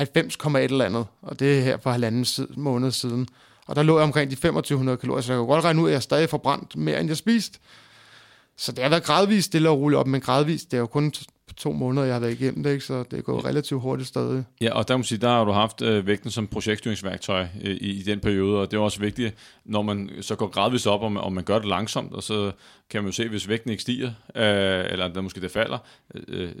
90,1 0.00 0.56
eller 0.56 0.84
andet. 0.84 1.06
Og 1.22 1.40
det 1.40 1.58
er 1.58 1.62
her 1.62 1.76
for 1.82 1.90
halvanden 1.90 2.26
måned 2.56 2.90
siden. 2.90 3.28
Og 3.66 3.76
der 3.76 3.82
lå 3.82 3.98
jeg 3.98 4.04
omkring 4.04 4.30
de 4.30 4.34
2500 4.34 4.98
kalorier, 4.98 5.22
så 5.22 5.32
jeg 5.32 5.40
kan 5.40 5.46
godt 5.46 5.64
regne 5.64 5.82
ud, 5.82 5.88
at 5.88 5.92
jeg 5.92 6.02
stadig 6.02 6.30
forbrændt 6.30 6.76
mere, 6.76 7.00
end 7.00 7.08
jeg 7.08 7.16
spiste. 7.16 7.58
Så 8.56 8.72
det 8.72 8.82
har 8.82 8.90
været 8.90 9.04
gradvist 9.04 9.46
stille 9.46 9.70
og 9.70 9.78
roligt 9.78 9.98
op, 9.98 10.06
men 10.06 10.20
gradvist, 10.20 10.70
det 10.70 10.76
er 10.76 10.80
jo 10.80 10.86
kun 10.86 11.12
to 11.56 11.72
måneder, 11.72 12.06
jeg 12.06 12.14
har 12.14 12.20
været 12.20 12.40
igennem 12.40 12.62
det, 12.62 12.72
ikke? 12.72 12.84
så 12.84 13.04
det 13.10 13.18
er 13.18 13.22
gået 13.22 13.44
relativt 13.44 13.82
hurtigt 13.82 14.08
stadig. 14.08 14.44
Ja, 14.60 14.74
og 14.74 14.88
der 14.88 14.96
må 14.96 15.02
sige, 15.02 15.18
der 15.18 15.28
har 15.28 15.44
du 15.44 15.52
haft 15.52 15.82
øh, 15.82 16.06
vægten 16.06 16.30
som 16.30 16.46
projektstyringsværktøj 16.46 17.46
øh, 17.64 17.70
i, 17.70 18.00
i 18.00 18.02
den 18.02 18.20
periode, 18.20 18.60
og 18.60 18.70
det 18.70 18.76
er 18.76 18.80
også 18.80 19.00
vigtigt, 19.00 19.34
når 19.64 19.82
man 19.82 20.10
så 20.20 20.36
går 20.36 20.46
gradvist 20.46 20.86
op, 20.86 21.02
og 21.02 21.12
man, 21.12 21.22
og 21.22 21.32
man 21.32 21.44
gør 21.44 21.58
det 21.58 21.68
langsomt, 21.68 22.12
og 22.12 22.22
så 22.22 22.52
kan 22.90 23.02
man 23.02 23.08
jo 23.08 23.12
se, 23.12 23.28
hvis 23.28 23.48
vægten 23.48 23.70
ikke 23.70 23.82
stiger, 23.82 24.08
øh, 24.34 24.92
eller 24.92 25.08
der 25.08 25.20
måske 25.20 25.40
det 25.40 25.50
falder, 25.50 25.78
øh, 26.28 26.52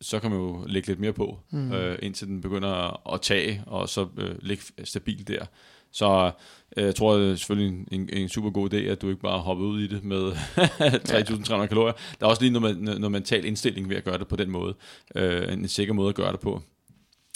så 0.00 0.20
kan 0.20 0.30
man 0.30 0.40
jo 0.40 0.64
lægge 0.66 0.88
lidt 0.88 1.00
mere 1.00 1.12
på, 1.12 1.38
mm. 1.50 1.72
øh, 1.72 1.98
indtil 2.02 2.26
den 2.26 2.40
begynder 2.40 3.12
at 3.14 3.20
tage, 3.20 3.62
og 3.66 3.88
så 3.88 4.06
øh, 4.18 4.34
ligge 4.40 4.64
stabilt 4.84 5.28
der. 5.28 5.44
Så 5.92 6.06
øh, 6.26 6.32
jeg 6.76 6.94
tror 6.94 7.16
det 7.16 7.32
er 7.32 7.36
selvfølgelig 7.36 7.86
en, 7.92 8.08
en 8.12 8.28
super 8.28 8.50
god 8.50 8.74
idé, 8.74 8.76
at 8.76 9.02
du 9.02 9.08
ikke 9.08 9.22
bare 9.22 9.38
hopper 9.38 9.64
ud 9.64 9.80
i 9.80 9.86
det 9.86 10.04
med 10.04 10.32
3.300 10.32 11.52
ja. 11.60 11.66
kalorier. 11.66 11.92
Der 12.20 12.26
er 12.26 12.30
også 12.30 12.42
lige 12.42 12.52
noget, 12.52 12.80
noget 12.80 13.12
mental 13.12 13.44
indstilling 13.44 13.88
ved 13.88 13.96
at 13.96 14.04
gøre 14.04 14.18
det 14.18 14.28
på 14.28 14.36
den 14.36 14.50
måde. 14.50 14.74
Øh, 15.14 15.52
en 15.52 15.68
sikker 15.68 15.94
måde 15.94 16.08
at 16.08 16.14
gøre 16.14 16.32
det 16.32 16.40
på. 16.40 16.62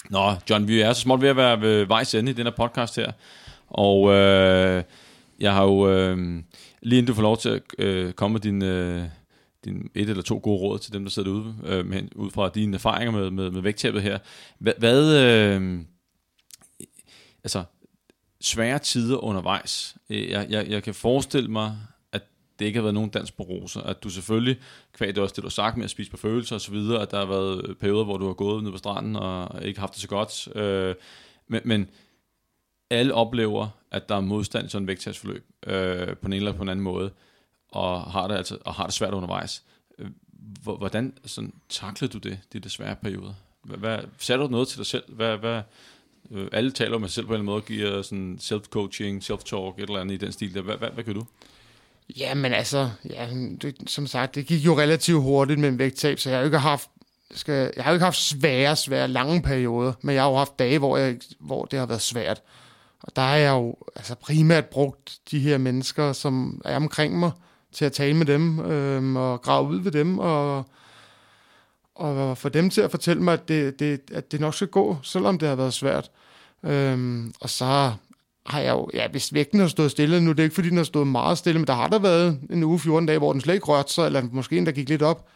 Nå, 0.09 0.33
John, 0.49 0.67
vi 0.67 0.81
er 0.81 0.93
så 0.93 1.01
småt 1.01 1.21
ved 1.21 1.29
at 1.29 1.35
være 1.35 1.61
ved 1.61 1.85
vejs 1.85 2.15
ende 2.15 2.31
i 2.31 2.33
den 2.33 2.45
her 2.45 2.53
podcast 2.57 2.95
her. 2.95 3.11
Og 3.67 4.11
øh, 4.13 4.83
jeg 5.39 5.53
har 5.53 5.63
jo, 5.63 5.89
øh, 5.89 6.17
lige 6.81 6.97
inden 6.97 7.07
du 7.07 7.13
får 7.13 7.21
lov 7.21 7.37
til 7.37 7.49
at 7.49 7.61
øh, 7.79 8.13
komme 8.13 8.33
med 8.33 8.41
din, 8.41 8.63
øh, 8.63 9.03
din 9.65 9.89
et 9.95 10.09
eller 10.09 10.23
to 10.23 10.39
gode 10.43 10.59
råd 10.59 10.79
til 10.79 10.93
dem, 10.93 11.03
der 11.03 11.09
sidder 11.09 11.31
ude, 11.31 11.55
øh, 11.65 11.85
med, 11.85 12.01
ud 12.15 12.31
fra 12.31 12.49
dine 12.49 12.75
erfaringer 12.75 13.11
med, 13.11 13.31
med, 13.31 13.51
med 13.51 13.61
vægttabet 13.61 14.01
her. 14.01 14.17
Hvad, 14.59 14.73
hvad 14.77 15.23
øh, 15.23 15.79
altså, 17.43 17.63
svære 18.41 18.79
tider 18.79 19.17
undervejs. 19.17 19.95
Øh, 20.09 20.29
jeg, 20.29 20.47
jeg, 20.49 20.67
jeg 20.67 20.83
kan 20.83 20.93
forestille 20.93 21.51
mig, 21.51 21.77
at 22.11 22.21
det 22.59 22.65
ikke 22.65 22.77
har 22.77 22.81
været 22.83 22.93
nogen 22.93 23.09
dans 23.09 23.31
på 23.31 23.43
roser. 23.43 23.81
At 23.81 24.03
du 24.03 24.09
selvfølgelig, 24.09 24.59
kvad 24.93 25.07
det 25.07 25.17
også 25.17 25.33
det, 25.33 25.41
du 25.41 25.47
har 25.47 25.49
sagt 25.49 25.77
med 25.77 25.83
at 25.83 25.89
spise 25.89 26.11
på 26.11 26.17
følelser 26.17 26.55
og 26.55 26.61
så 26.61 26.71
videre, 26.71 27.01
at 27.01 27.11
der 27.11 27.19
har 27.19 27.25
været 27.25 27.69
øh, 27.69 27.75
perioder, 27.75 28.03
hvor 28.03 28.17
du 28.17 28.27
har 28.27 28.33
gået 28.33 28.63
ned 28.63 28.71
på 28.71 28.77
stranden 28.77 29.15
og 29.15 29.65
ikke 29.65 29.79
haft 29.79 29.93
det 29.93 30.01
så 30.01 30.07
godt. 30.07 30.55
Øh, 30.55 30.95
men, 31.47 31.61
men 31.65 31.89
alle 32.89 33.13
oplever, 33.13 33.67
at 33.91 34.09
der 34.09 34.15
er 34.15 34.21
modstand 34.21 34.65
i 34.65 34.69
sådan 34.69 34.83
en 34.83 34.87
vægttabsforløb 34.87 35.45
øh, 35.67 36.15
på 36.15 36.27
en 36.27 36.33
eller 36.33 36.53
på 36.53 36.63
en 36.63 36.69
anden 36.69 36.83
måde, 36.83 37.11
og 37.71 38.01
har 38.01 38.27
det, 38.27 38.35
altså, 38.35 38.57
og 38.65 38.73
har 38.73 38.83
det 38.83 38.93
svært 38.93 39.13
undervejs. 39.13 39.63
Øh, 39.99 40.09
hvordan 40.63 41.17
sådan, 41.25 41.53
taklede 41.69 42.13
du 42.13 42.17
det, 42.17 42.39
de 42.53 42.59
desværre 42.59 42.69
svære 42.69 42.95
perioder? 42.95 43.33
Hvad, 43.63 43.99
satte 44.17 44.43
du 44.43 44.49
noget 44.49 44.67
til 44.67 44.77
dig 44.77 44.85
selv? 44.85 45.03
Hvad, 45.07 45.37
hvad, 45.37 45.61
Øh, 46.31 46.47
alle 46.51 46.71
taler 46.71 46.97
med 46.97 47.07
sig 47.07 47.15
selv 47.15 47.27
på 47.27 47.35
en 47.35 47.45
måde, 47.45 47.61
giver 47.61 48.01
sådan 48.01 48.39
self-coaching, 48.41 49.23
self-talk, 49.23 49.77
et 49.77 49.89
eller 49.89 49.99
andet 49.99 50.15
i 50.15 50.25
den 50.25 50.31
stil. 50.31 50.61
Hvad, 50.61 50.77
hvad, 50.77 50.89
hvad 50.93 51.03
kan 51.03 51.13
du? 51.13 51.23
Ja, 52.17 52.33
men 52.33 52.53
altså, 52.53 52.89
ja, 53.09 53.27
det, 53.61 53.75
som 53.87 54.07
sagt, 54.07 54.35
det 54.35 54.45
gik 54.45 54.65
jo 54.65 54.77
relativt 54.79 55.21
hurtigt 55.21 55.59
med 55.59 55.69
en 55.69 55.79
vægttab, 55.79 56.19
så 56.19 56.29
jeg 56.29 56.37
har 56.37 56.41
jo 56.41 56.47
ikke 56.47 56.57
haft 56.57 56.89
skal, 57.31 57.71
jeg 57.75 57.83
har 57.83 57.91
jo 57.91 57.95
ikke 57.95 58.03
haft 58.03 58.17
svære, 58.17 58.75
svære, 58.75 59.07
lange 59.07 59.41
perioder, 59.41 59.93
men 60.01 60.15
jeg 60.15 60.23
har 60.23 60.29
jo 60.29 60.35
haft 60.35 60.59
dage, 60.59 60.79
hvor, 60.79 60.97
jeg, 60.97 61.17
hvor 61.39 61.65
det 61.65 61.79
har 61.79 61.85
været 61.85 62.01
svært. 62.01 62.41
Og 62.99 63.15
der 63.15 63.21
har 63.21 63.35
jeg 63.35 63.51
jo 63.51 63.75
altså 63.95 64.15
primært 64.15 64.65
brugt 64.65 65.19
de 65.31 65.39
her 65.39 65.57
mennesker, 65.57 66.13
som 66.13 66.61
er 66.65 66.75
omkring 66.75 67.19
mig, 67.19 67.31
til 67.71 67.85
at 67.85 67.91
tale 67.91 68.13
med 68.13 68.25
dem 68.25 68.59
øh, 68.59 69.15
og 69.15 69.41
grave 69.41 69.67
ud 69.67 69.79
ved 69.79 69.91
dem 69.91 70.19
og 70.19 70.65
og 71.97 72.37
få 72.37 72.49
dem 72.49 72.69
til 72.69 72.81
at 72.81 72.91
fortælle 72.91 73.23
mig, 73.23 73.33
at 73.33 73.47
det, 73.47 73.79
det, 73.79 74.01
at 74.13 74.31
det 74.31 74.39
nok 74.39 74.55
skal 74.55 74.67
gå, 74.67 74.97
selvom 75.03 75.39
det 75.39 75.47
har 75.47 75.55
været 75.55 75.73
svært. 75.73 76.11
Øhm, 76.63 77.33
og 77.39 77.49
så 77.49 77.91
har 78.45 78.59
jeg 78.59 78.71
jo, 78.71 78.89
ja, 78.93 79.07
hvis 79.07 79.33
vægten 79.33 79.59
har 79.59 79.67
stået 79.67 79.91
stille, 79.91 80.21
nu 80.21 80.31
det 80.31 80.39
er 80.39 80.43
ikke 80.43 80.55
fordi, 80.55 80.69
den 80.69 80.77
har 80.77 80.83
stået 80.83 81.07
meget 81.07 81.37
stille, 81.37 81.59
men 81.59 81.67
der 81.67 81.73
har 81.73 81.87
der 81.87 81.99
været 81.99 82.39
en 82.49 82.63
uge, 82.63 82.79
14 82.79 83.07
dage, 83.07 83.17
hvor 83.19 83.31
den 83.31 83.41
slet 83.41 83.53
ikke 83.53 83.65
rørte 83.65 83.93
sig, 83.93 84.05
eller 84.05 84.23
måske 84.31 84.57
en, 84.57 84.65
der 84.65 84.71
gik 84.71 84.89
lidt 84.89 85.01
op. 85.01 85.27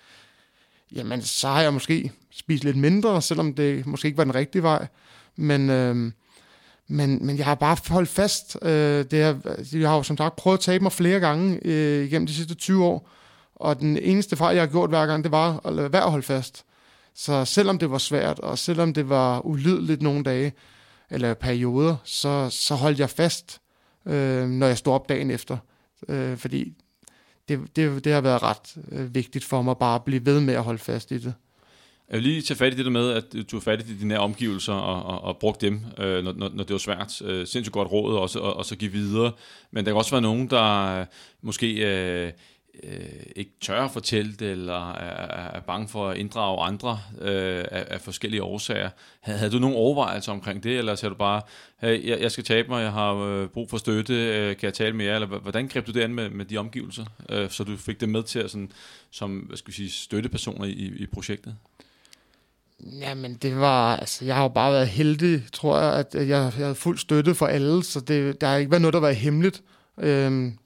jamen 0.96 1.22
så 1.22 1.48
har 1.48 1.62
jeg 1.62 1.74
måske 1.74 2.12
spist 2.32 2.64
lidt 2.64 2.78
mindre, 2.78 3.22
selvom 3.22 3.54
det 3.54 3.86
måske 3.86 4.06
ikke 4.06 4.18
var 4.18 4.24
den 4.24 4.36
rigtige 4.36 4.64
vej. 4.64 4.88
Men, 5.36 5.70
øhm, 5.70 6.14
men, 6.88 7.26
men 7.26 7.38
jeg 7.38 7.46
har 7.46 7.56
bare 7.56 7.78
holdt 7.90 8.10
fast. 8.10 8.58
Øh, 8.62 9.06
det 9.12 9.14
er, 9.14 9.36
jeg 9.74 9.90
har 9.90 9.96
jo 9.96 10.04
som 10.04 10.18
sagt 10.18 10.36
prøvet 10.36 10.58
at 10.58 10.64
tabe 10.64 10.84
mig 10.84 10.92
flere 10.92 11.20
gange 11.20 11.60
øh, 11.66 12.06
igennem 12.06 12.28
de 12.28 12.34
sidste 12.34 12.56
20 12.56 12.86
år, 12.86 13.10
og 13.62 13.80
den 13.80 13.98
eneste 13.98 14.36
fejl, 14.36 14.56
jeg 14.56 14.62
har 14.62 14.72
gjort 14.72 14.90
hver 14.90 15.06
gang, 15.06 15.24
det 15.24 15.32
var 15.32 15.62
at 15.66 15.74
lade 15.74 15.94
være 15.94 16.04
at 16.04 16.12
holde 16.12 16.26
fast. 16.26 16.66
Så 17.14 17.46
selvom 17.46 17.80
det 17.80 17.92
var 17.92 17.98
svært, 17.98 18.40
og 18.40 18.58
selvom 18.58 18.94
det 18.94 19.10
var 19.10 19.46
ulydeligt 19.46 20.02
nogle 20.02 20.24
dage, 20.24 20.54
eller 21.10 21.34
perioder, 21.34 21.96
så, 22.04 22.50
så 22.50 22.76
holdt 22.76 23.00
jeg 23.00 23.10
fast, 23.10 23.62
øh, 24.06 24.48
når 24.48 24.68
jeg 24.68 24.78
stod 24.78 24.94
op 24.94 25.10
dagen 25.10 25.32
efter. 25.32 25.58
Øh, 26.08 26.38
fordi 26.38 26.74
det, 27.50 27.60
det, 27.76 28.06
det 28.06 28.14
har 28.14 28.22
været 28.22 28.44
ret 28.44 28.76
øh, 28.92 29.16
vigtigt 29.16 29.46
for 29.46 29.62
mig 29.62 29.78
bare 29.78 29.96
at 29.96 30.04
blive 30.04 30.26
ved 30.26 30.40
med 30.40 30.54
at 30.54 30.64
holde 30.64 30.80
fast 30.80 31.12
i 31.12 31.18
det. 31.18 31.34
Jeg 32.10 32.18
vil 32.18 32.24
lige 32.24 32.42
tage 32.42 32.58
fat 32.58 32.74
i 32.74 32.78
det 32.78 32.86
der 32.86 32.92
med, 32.92 33.12
at 33.12 33.52
du 33.52 33.56
har 33.56 33.62
fat 33.62 33.90
i 33.90 33.98
dine 33.98 34.20
omgivelser 34.20 34.74
og, 34.74 35.04
og, 35.04 35.24
og 35.24 35.38
brugt 35.38 35.62
dem, 35.62 35.82
øh, 35.98 36.24
når, 36.24 36.34
når 36.34 36.64
det 36.64 36.72
var 36.72 36.78
svært. 36.78 37.22
Øh, 37.22 37.48
sindssygt 37.48 37.74
godt 37.74 37.92
råd 37.92 38.18
også, 38.18 38.40
og, 38.40 38.58
og 38.58 38.66
så 38.66 38.76
give 38.76 38.92
videre. 38.92 39.32
Men 39.72 39.86
der 39.86 39.92
kan 39.92 39.98
også 39.98 40.12
være 40.12 40.22
nogen, 40.22 40.50
der 40.50 41.00
øh, 41.00 41.06
måske 41.42 41.74
øh, 41.74 42.32
øh, 42.84 43.24
ikke 43.36 43.52
tør 43.62 43.86
at 43.86 43.92
fortælle 43.92 44.34
det, 44.34 44.52
eller 44.52 44.92
er, 44.92 45.48
er 45.56 45.60
bange 45.60 45.88
for 45.88 46.10
at 46.10 46.18
inddrage 46.18 46.62
andre 46.62 47.00
øh, 47.22 47.66
af, 47.72 47.86
af 47.90 48.02
forskellige 48.02 48.44
årsager. 48.44 48.90
Havde, 49.20 49.40
havde 49.40 49.52
du 49.52 49.60
nogle 49.60 49.76
overvejelser 49.76 50.32
omkring 50.32 50.64
det, 50.64 50.78
eller 50.78 50.96
sagde 50.96 51.10
du 51.14 51.18
bare, 51.18 51.42
hey, 51.82 52.08
jeg, 52.08 52.22
jeg 52.22 52.32
skal 52.32 52.44
tabe 52.44 52.70
mig, 52.70 52.84
jeg 52.84 52.92
har 52.92 53.14
øh, 53.14 53.48
brug 53.48 53.70
for 53.70 53.78
støtte, 53.78 54.14
øh, 54.14 54.58
kan 54.58 54.66
jeg 54.66 54.74
tale 54.74 54.96
med 54.96 55.06
jer, 55.06 55.16
eller 55.16 55.28
hvordan 55.28 55.68
greb 55.68 55.88
du 55.88 55.92
det 55.92 56.02
an 56.02 56.14
med, 56.14 56.30
med 56.30 56.46
de 56.46 56.58
omgivelser, 56.58 57.06
øh, 57.30 57.50
så 57.50 57.64
du 57.64 57.78
fik 57.78 58.02
det 58.02 58.10
med 58.10 58.24
til 58.24 58.40
at, 58.40 58.52
sådan, 58.52 58.72
som 59.12 59.38
hvad 59.38 59.58
skal 59.58 59.68
vi 59.68 59.76
sige, 59.76 59.92
støttepersoner 59.92 60.66
i, 60.66 60.94
i 60.98 61.06
projektet? 61.06 61.56
Jamen, 63.00 63.34
det 63.34 63.58
var, 63.58 63.98
altså, 63.98 64.26
jeg 64.26 64.36
har 64.36 64.42
jo 64.42 64.50
bare 64.50 64.72
været 64.72 64.88
heldig, 64.88 65.44
tror 65.54 65.80
jeg, 65.80 65.94
at 65.94 66.16
jeg, 66.16 66.28
jeg 66.28 66.52
havde 66.52 66.76
fuld 66.76 66.98
støtte 66.98 67.36
for 67.36 67.48
alle, 67.48 67.84
så 67.84 68.00
det, 68.00 68.42
der 68.42 68.48
har 68.48 68.58
ikke 68.58 68.72
været 68.72 68.82
noget, 68.82 68.94
der 68.94 69.00
var 69.00 69.12
hemmeligt. 69.12 69.64
Øhm, 69.98 70.58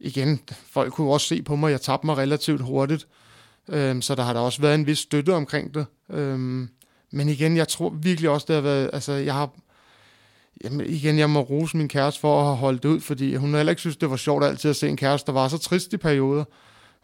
igen, 0.00 0.40
folk 0.70 0.92
kunne 0.92 1.12
også 1.12 1.26
se 1.26 1.42
på 1.42 1.56
mig, 1.56 1.70
jeg 1.70 1.80
tabte 1.80 2.06
mig 2.06 2.16
relativt 2.16 2.60
hurtigt, 2.60 3.06
øhm, 3.68 4.02
så 4.02 4.14
der 4.14 4.22
har 4.22 4.32
der 4.32 4.40
også 4.40 4.60
været 4.60 4.74
en 4.74 4.86
vis 4.86 4.98
støtte 4.98 5.34
omkring 5.34 5.74
det. 5.74 5.86
Øhm, 6.10 6.68
men 7.10 7.28
igen, 7.28 7.56
jeg 7.56 7.68
tror 7.68 7.88
virkelig 7.88 8.30
også, 8.30 8.44
det 8.48 8.54
har 8.54 8.62
været, 8.62 8.90
altså, 8.92 9.12
jeg 9.12 9.34
har, 9.34 9.50
jamen, 10.64 10.86
igen, 10.86 11.18
jeg 11.18 11.30
må 11.30 11.40
rose 11.40 11.76
min 11.76 11.88
kæreste 11.88 12.20
for 12.20 12.40
at 12.40 12.46
have 12.46 12.56
holdt 12.56 12.82
det 12.82 12.88
ud, 12.88 13.00
fordi 13.00 13.34
hun 13.34 13.54
heller 13.54 13.70
ikke 13.70 13.80
synes, 13.80 13.96
det 13.96 14.10
var 14.10 14.16
sjovt 14.16 14.44
altid 14.44 14.70
at 14.70 14.76
se 14.76 14.88
en 14.88 14.96
kæreste, 14.96 15.26
der 15.26 15.32
var 15.32 15.48
så 15.48 15.58
trist 15.58 15.92
i 15.92 15.96
perioder. 15.96 16.44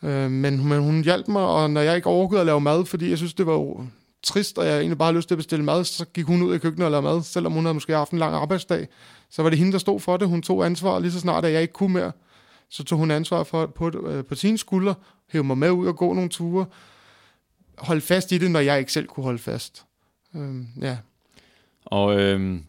Øhm, 0.03 0.31
men, 0.31 0.69
men 0.69 0.81
hun 0.81 1.05
hjalp 1.05 1.29
mig, 1.29 1.43
og 1.43 1.71
når 1.71 1.81
jeg 1.81 1.97
ikke 1.97 2.09
orkede 2.09 2.41
at 2.41 2.47
lave 2.47 2.61
mad, 2.61 2.85
fordi 2.85 3.11
jeg 3.11 3.19
synes, 3.19 3.35
det 3.35 3.47
var 3.47 3.87
trist, 4.25 4.59
og 4.59 4.67
jeg 4.67 4.79
egentlig 4.79 4.99
bare 4.99 5.07
havde 5.07 5.17
lyst 5.17 5.29
til 5.29 5.35
at 5.35 5.39
bestille 5.39 5.65
mad, 5.65 5.85
så 5.85 6.05
gik 6.05 6.25
hun 6.25 6.43
ud 6.43 6.55
i 6.55 6.59
køkkenet 6.59 6.85
og 6.85 6.91
lavede 6.91 7.05
mad, 7.07 7.23
selvom 7.23 7.53
hun 7.53 7.65
havde 7.65 7.75
måske 7.75 7.93
haft 7.93 8.11
en 8.11 8.19
lang 8.19 8.35
arbejdsdag. 8.35 8.89
Så 9.31 9.43
var 9.43 9.51
det 9.51 9.59
hende, 9.59 9.73
der 9.73 9.79
stod 9.79 10.01
for 10.01 10.17
det. 10.17 10.29
Hun 10.29 10.43
tog 10.43 10.67
ansvar 10.67 10.99
lige 10.99 11.13
så 11.13 11.21
snart, 11.21 11.45
at 11.45 11.53
jeg 11.53 11.63
ikke 11.63 11.75
kunne 11.75 11.93
mere. 11.93 12.13
Så 12.71 12.85
tog 12.85 12.99
hun 12.99 13.11
ansvar 13.11 13.45
for, 13.45 13.67
på, 13.67 14.09
øh, 14.09 14.25
på 14.25 14.35
sine 14.35 14.59
skuldre, 14.59 14.95
hævde 15.31 15.47
mig 15.47 15.59
med 15.59 15.71
ud 15.71 15.87
og 15.87 15.97
gå 15.97 16.13
nogle 16.13 16.29
ture, 16.29 16.67
holde 17.79 18.01
fast 18.01 18.33
i 18.33 18.39
det, 18.39 18.51
når 18.51 18.61
jeg 18.61 18.79
ikke 18.79 18.93
selv 18.93 19.07
kunne 19.07 19.25
holde 19.25 19.39
fast. 19.39 19.85
Øhm, 20.37 20.67
ja. 20.81 20.97
Og 21.85 22.21
øhm, 22.21 22.65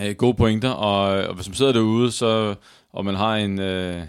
øh, 0.00 0.14
gode 0.14 0.34
pointer, 0.34 0.70
og, 0.70 1.28
og 1.28 1.34
hvis 1.34 1.48
man 1.48 1.54
sidder 1.54 1.72
derude, 1.72 2.12
så, 2.12 2.54
og 2.92 3.04
man 3.04 3.14
har 3.14 3.36
en, 3.36 3.60
øh, 3.60 4.02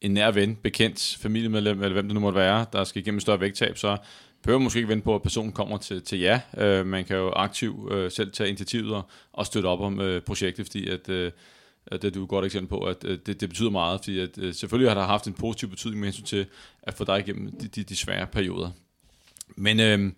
en 0.00 0.10
nær 0.10 0.30
ven, 0.30 0.56
bekendt, 0.56 1.18
familiemedlem, 1.20 1.82
eller 1.82 1.92
hvem 1.92 2.04
det 2.04 2.14
nu 2.14 2.20
måtte 2.20 2.38
være, 2.38 2.66
der 2.72 2.84
skal 2.84 3.02
igennem 3.02 3.20
større 3.20 3.40
vægttab, 3.40 3.78
så 3.78 3.96
behøver 4.42 4.60
måske 4.60 4.78
ikke 4.78 4.88
vente 4.88 5.04
på, 5.04 5.14
at 5.14 5.22
personen 5.22 5.52
kommer 5.52 5.76
til, 5.78 6.02
til 6.02 6.18
jer. 6.18 6.40
Øh, 6.56 6.86
man 6.86 7.04
kan 7.04 7.16
jo 7.16 7.30
aktivt 7.30 7.92
øh, 7.92 8.10
selv 8.10 8.32
tage 8.32 8.48
initiativet 8.48 8.94
og, 8.94 9.02
og 9.32 9.46
støtte 9.46 9.66
op 9.66 9.80
om 9.80 10.00
øh, 10.00 10.22
projektet, 10.22 10.66
fordi 10.66 10.88
at, 10.88 11.08
øh, 11.08 11.32
Øh, 11.92 12.02
det 12.02 12.04
er 12.08 12.10
du 12.10 12.22
et 12.22 12.28
godt 12.28 12.44
eksempel 12.44 12.68
på, 12.68 12.78
at 12.78 13.04
øh, 13.04 13.18
det, 13.26 13.40
det 13.40 13.48
betyder 13.48 13.70
meget, 13.70 14.00
fordi 14.00 14.18
at, 14.18 14.38
øh, 14.38 14.54
selvfølgelig 14.54 14.90
har 14.90 14.98
det 15.00 15.06
haft 15.06 15.26
en 15.26 15.32
positiv 15.32 15.68
betydning 15.68 16.00
med 16.00 16.08
hensyn 16.08 16.24
til 16.24 16.46
at 16.82 16.94
få 16.94 17.04
dig 17.04 17.18
igennem 17.18 17.52
de, 17.56 17.68
de, 17.68 17.82
de 17.82 17.96
svære 17.96 18.26
perioder. 18.26 18.70
Men 19.56 19.80
øhm, 19.80 20.14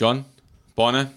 John, 0.00 0.24
Bonne, 0.76 1.10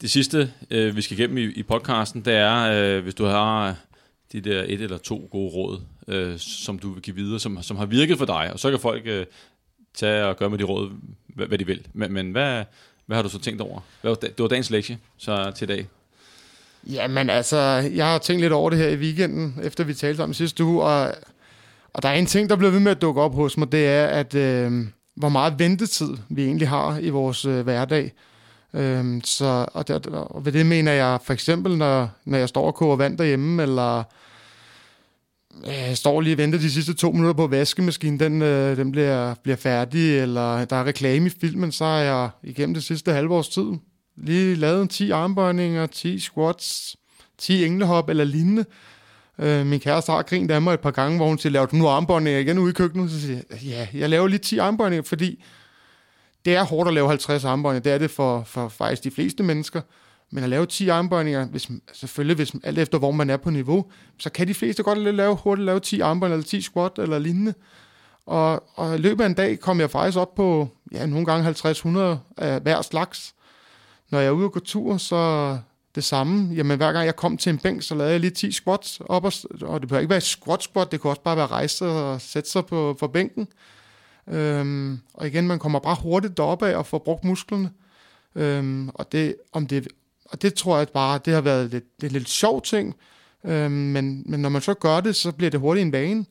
det 0.00 0.10
sidste, 0.10 0.52
øh, 0.70 0.96
vi 0.96 1.02
skal 1.02 1.18
igennem 1.18 1.38
i, 1.38 1.44
i 1.44 1.62
podcasten, 1.62 2.24
det 2.24 2.34
er, 2.34 2.56
øh, 2.56 3.02
hvis 3.02 3.14
du 3.14 3.24
har 3.24 3.76
de 4.32 4.40
der 4.40 4.62
et 4.62 4.80
eller 4.80 4.98
to 4.98 5.28
gode 5.30 5.50
råd, 5.50 5.80
øh, 6.08 6.38
som 6.38 6.78
du 6.78 6.92
vil 6.92 7.02
give 7.02 7.16
videre, 7.16 7.40
som, 7.40 7.62
som 7.62 7.76
har 7.76 7.86
virket 7.86 8.18
for 8.18 8.24
dig, 8.24 8.52
og 8.52 8.58
så 8.58 8.70
kan 8.70 8.80
folk 8.80 9.02
øh, 9.06 9.26
tage 9.94 10.24
og 10.24 10.36
gøre 10.36 10.50
med 10.50 10.58
de 10.58 10.64
råd, 10.64 10.90
hvad, 11.26 11.46
hvad 11.46 11.58
de 11.58 11.66
vil. 11.66 11.86
Men, 11.92 12.12
men 12.12 12.32
hvad, 12.32 12.64
hvad 13.06 13.16
har 13.16 13.22
du 13.22 13.28
så 13.28 13.38
tænkt 13.38 13.60
over? 13.60 13.80
Hvad 14.00 14.10
var, 14.10 14.16
det 14.16 14.38
var 14.38 14.48
dagens 14.48 14.70
lektie 14.70 14.98
så 15.16 15.52
til 15.56 15.70
i 15.70 15.74
dag. 15.74 15.86
Jamen 16.90 17.30
altså, 17.30 17.56
jeg 17.94 18.06
har 18.06 18.18
tænkt 18.18 18.42
lidt 18.42 18.52
over 18.52 18.70
det 18.70 18.78
her 18.78 18.88
i 18.88 18.96
weekenden, 18.96 19.58
efter 19.62 19.84
vi 19.84 19.94
talte 19.94 20.20
om 20.20 20.34
sidste 20.34 20.64
uge, 20.64 20.82
og, 20.82 21.14
og 21.92 22.02
der 22.02 22.08
er 22.08 22.14
en 22.14 22.26
ting, 22.26 22.50
der 22.50 22.56
bliver 22.56 22.70
ved 22.70 22.80
med 22.80 22.90
at 22.90 23.02
dukke 23.02 23.20
op 23.20 23.34
hos 23.34 23.56
mig, 23.56 23.72
det 23.72 23.86
er, 23.86 24.06
at 24.06 24.34
øh, 24.34 24.86
hvor 25.16 25.28
meget 25.28 25.58
ventetid 25.58 26.08
vi 26.28 26.44
egentlig 26.44 26.68
har 26.68 26.98
i 26.98 27.08
vores 27.08 27.44
øh, 27.44 27.60
hverdag. 27.60 28.12
Øh, 28.74 29.20
så, 29.24 29.66
og, 29.74 29.88
det, 29.88 30.06
og 30.06 30.44
ved 30.44 30.52
det 30.52 30.66
mener 30.66 30.92
jeg 30.92 31.18
for 31.24 31.32
eksempel, 31.32 31.76
når, 31.76 32.10
når 32.24 32.38
jeg 32.38 32.48
står 32.48 32.66
og 32.66 32.74
koger 32.74 32.96
vand 32.96 33.18
derhjemme, 33.18 33.62
eller 33.62 34.02
jeg 35.66 35.96
står 35.96 36.20
lige 36.20 36.34
og 36.34 36.38
venter 36.38 36.58
de 36.58 36.70
sidste 36.70 36.94
to 36.94 37.12
minutter 37.12 37.32
på, 37.34 37.44
at 37.44 37.50
vaskemaskinen 37.50 38.20
den, 38.20 38.42
øh, 38.42 38.76
den 38.76 38.92
bliver, 38.92 39.34
bliver 39.34 39.56
færdig, 39.56 40.18
eller 40.18 40.64
der 40.64 40.76
er 40.76 40.84
reklame 40.84 41.26
i 41.26 41.32
filmen, 41.40 41.72
så 41.72 41.84
er 41.84 42.02
jeg 42.02 42.30
igennem 42.42 42.74
det 42.74 42.84
sidste 42.84 43.12
halve 43.12 43.34
års 43.34 43.48
tid 43.48 43.72
lige 44.16 44.54
lavet 44.54 44.90
10 44.90 45.10
armbøjninger, 45.10 45.86
10 45.86 46.18
squats, 46.18 46.96
10 47.38 47.64
englehop 47.64 48.08
eller 48.08 48.24
lignende. 48.24 48.64
Øh, 49.38 49.66
min 49.66 49.80
kæreste 49.80 50.12
har 50.12 50.22
grint 50.22 50.50
af 50.50 50.62
mig 50.62 50.74
et 50.74 50.80
par 50.80 50.90
gange, 50.90 51.16
hvor 51.16 51.28
hun 51.28 51.38
siger, 51.38 51.52
laver 51.52 51.66
du 51.66 51.76
nu 51.76 51.88
armbøjninger 51.88 52.40
igen 52.40 52.58
ude 52.58 52.70
i 52.70 52.74
køkkenet? 52.74 53.10
Så 53.10 53.20
siger 53.20 53.40
jeg, 53.50 53.62
ja, 53.62 53.88
jeg 53.94 54.10
laver 54.10 54.28
lige 54.28 54.38
10 54.38 54.58
armbøjninger, 54.58 55.02
fordi 55.02 55.44
det 56.44 56.54
er 56.54 56.64
hårdt 56.64 56.88
at 56.88 56.94
lave 56.94 57.08
50 57.08 57.44
armbøjninger. 57.44 57.82
Det 57.82 57.92
er 57.92 57.98
det 57.98 58.10
for, 58.10 58.42
for 58.46 58.68
faktisk 58.68 59.04
de 59.04 59.10
fleste 59.10 59.42
mennesker. 59.42 59.80
Men 60.30 60.44
at 60.44 60.50
lave 60.50 60.66
10 60.66 60.88
armbøjninger, 60.88 61.46
hvis, 61.46 61.68
selvfølgelig 61.92 62.36
hvis, 62.36 62.52
alt 62.64 62.78
efter 62.78 62.98
hvor 62.98 63.10
man 63.10 63.30
er 63.30 63.36
på 63.36 63.50
niveau, 63.50 63.86
så 64.18 64.30
kan 64.30 64.48
de 64.48 64.54
fleste 64.54 64.82
godt 64.82 64.98
lave, 64.98 65.36
hurtigt 65.36 65.66
lave 65.66 65.80
10 65.80 66.00
armbøjninger, 66.00 66.36
eller 66.36 66.48
10 66.48 66.60
squat, 66.60 66.92
eller 66.98 67.18
lignende. 67.18 67.54
Og, 68.26 68.64
og 68.74 68.94
i 68.94 68.98
løbet 68.98 69.24
af 69.24 69.26
en 69.26 69.34
dag 69.34 69.60
kom 69.60 69.80
jeg 69.80 69.90
faktisk 69.90 70.18
op 70.18 70.34
på, 70.34 70.68
ja, 70.92 71.06
nogle 71.06 71.26
gange 71.26 71.50
50-100 71.50 71.98
af 72.36 72.60
hver 72.60 72.82
slags. 72.82 73.34
Når 74.10 74.18
jeg 74.18 74.26
er 74.26 74.32
ude 74.32 74.44
og 74.44 74.52
gå 74.52 74.60
tur, 74.60 74.96
så 74.96 75.58
det 75.94 76.04
samme. 76.04 76.54
Jamen, 76.54 76.76
hver 76.76 76.92
gang 76.92 77.06
jeg 77.06 77.16
kom 77.16 77.36
til 77.36 77.50
en 77.50 77.58
bænk, 77.58 77.82
så 77.82 77.94
lavede 77.94 78.12
jeg 78.12 78.20
lige 78.20 78.30
10 78.30 78.52
squats 78.52 79.00
op, 79.00 79.24
og, 79.24 79.32
og 79.62 79.80
det 79.80 79.88
behøver 79.88 80.00
ikke 80.00 80.10
være 80.10 80.20
squat 80.20 80.62
squat, 80.62 80.92
det 80.92 81.00
kunne 81.00 81.10
også 81.10 81.22
bare 81.22 81.36
være 81.36 81.46
rejse 81.46 81.86
og 81.86 82.20
sætte 82.20 82.50
sig 82.50 82.66
på, 82.66 82.96
på 83.00 83.08
bænken. 83.08 83.48
Øhm, 84.28 85.00
og 85.14 85.26
igen, 85.26 85.46
man 85.46 85.58
kommer 85.58 85.78
bare 85.78 85.96
hurtigt 86.02 86.36
deroppe 86.36 86.68
af 86.68 86.76
og 86.76 86.86
får 86.86 86.98
brugt 86.98 87.24
musklerne. 87.24 87.70
Øhm, 88.34 88.88
og 88.88 89.12
det, 89.12 89.36
om 89.52 89.66
det 89.66 89.88
og 90.30 90.42
det 90.42 90.54
tror 90.54 90.78
jeg 90.78 90.88
bare, 90.88 91.20
det 91.24 91.34
har 91.34 91.40
været 91.40 91.70
lidt, 91.70 91.84
det 92.00 92.06
er 92.06 92.10
lidt 92.10 92.28
sjov 92.28 92.62
ting, 92.62 92.94
øhm, 93.44 93.72
men, 93.72 94.22
men 94.26 94.40
når 94.40 94.48
man 94.48 94.62
så 94.62 94.74
gør 94.74 95.00
det, 95.00 95.16
så 95.16 95.32
bliver 95.32 95.50
det 95.50 95.60
hurtigt 95.60 95.86
en 95.86 95.92
vane. 95.92 96.24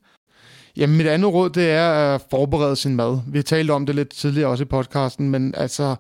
Jamen, 0.77 0.97
mit 0.97 1.07
andet 1.07 1.33
råd, 1.33 1.49
det 1.49 1.69
er 1.69 1.91
at 1.91 2.21
forberede 2.29 2.75
sin 2.75 2.95
mad. 2.95 3.19
Vi 3.27 3.37
har 3.37 3.43
talt 3.43 3.71
om 3.71 3.85
det 3.85 3.95
lidt 3.95 4.09
tidligere 4.09 4.49
også 4.49 4.63
i 4.63 4.67
podcasten, 4.67 5.29
men 5.29 5.55
altså, 5.55 5.95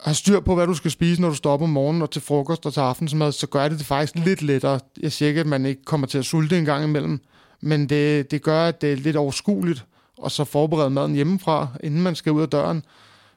have 0.00 0.14
styr 0.14 0.40
på, 0.40 0.54
hvad 0.54 0.66
du 0.66 0.74
skal 0.74 0.90
spise, 0.90 1.20
når 1.20 1.28
du 1.28 1.34
står 1.34 1.52
op 1.52 1.62
om 1.62 1.70
morgenen 1.70 2.02
og 2.02 2.10
til 2.10 2.22
frokost 2.22 2.66
og 2.66 2.72
til 2.72 2.80
aftensmad, 2.80 3.32
så 3.32 3.46
gør 3.46 3.68
det 3.68 3.78
det 3.78 3.86
faktisk 3.86 4.14
lidt 4.14 4.42
lettere. 4.42 4.80
Jeg 5.00 5.12
siger 5.12 5.28
ikke, 5.28 5.40
at 5.40 5.46
man 5.46 5.66
ikke 5.66 5.84
kommer 5.84 6.06
til 6.06 6.18
at 6.18 6.24
sulte 6.24 6.58
en 6.58 6.64
gang 6.64 6.84
imellem, 6.84 7.20
men 7.60 7.88
det, 7.88 8.30
det 8.30 8.42
gør, 8.42 8.68
at 8.68 8.80
det 8.80 8.92
er 8.92 8.96
lidt 8.96 9.16
overskueligt, 9.16 9.84
og 10.18 10.30
så 10.30 10.44
forberede 10.44 10.90
maden 10.90 11.14
hjemmefra, 11.14 11.68
inden 11.82 12.02
man 12.02 12.14
skal 12.14 12.32
ud 12.32 12.42
af 12.42 12.48
døren, 12.48 12.82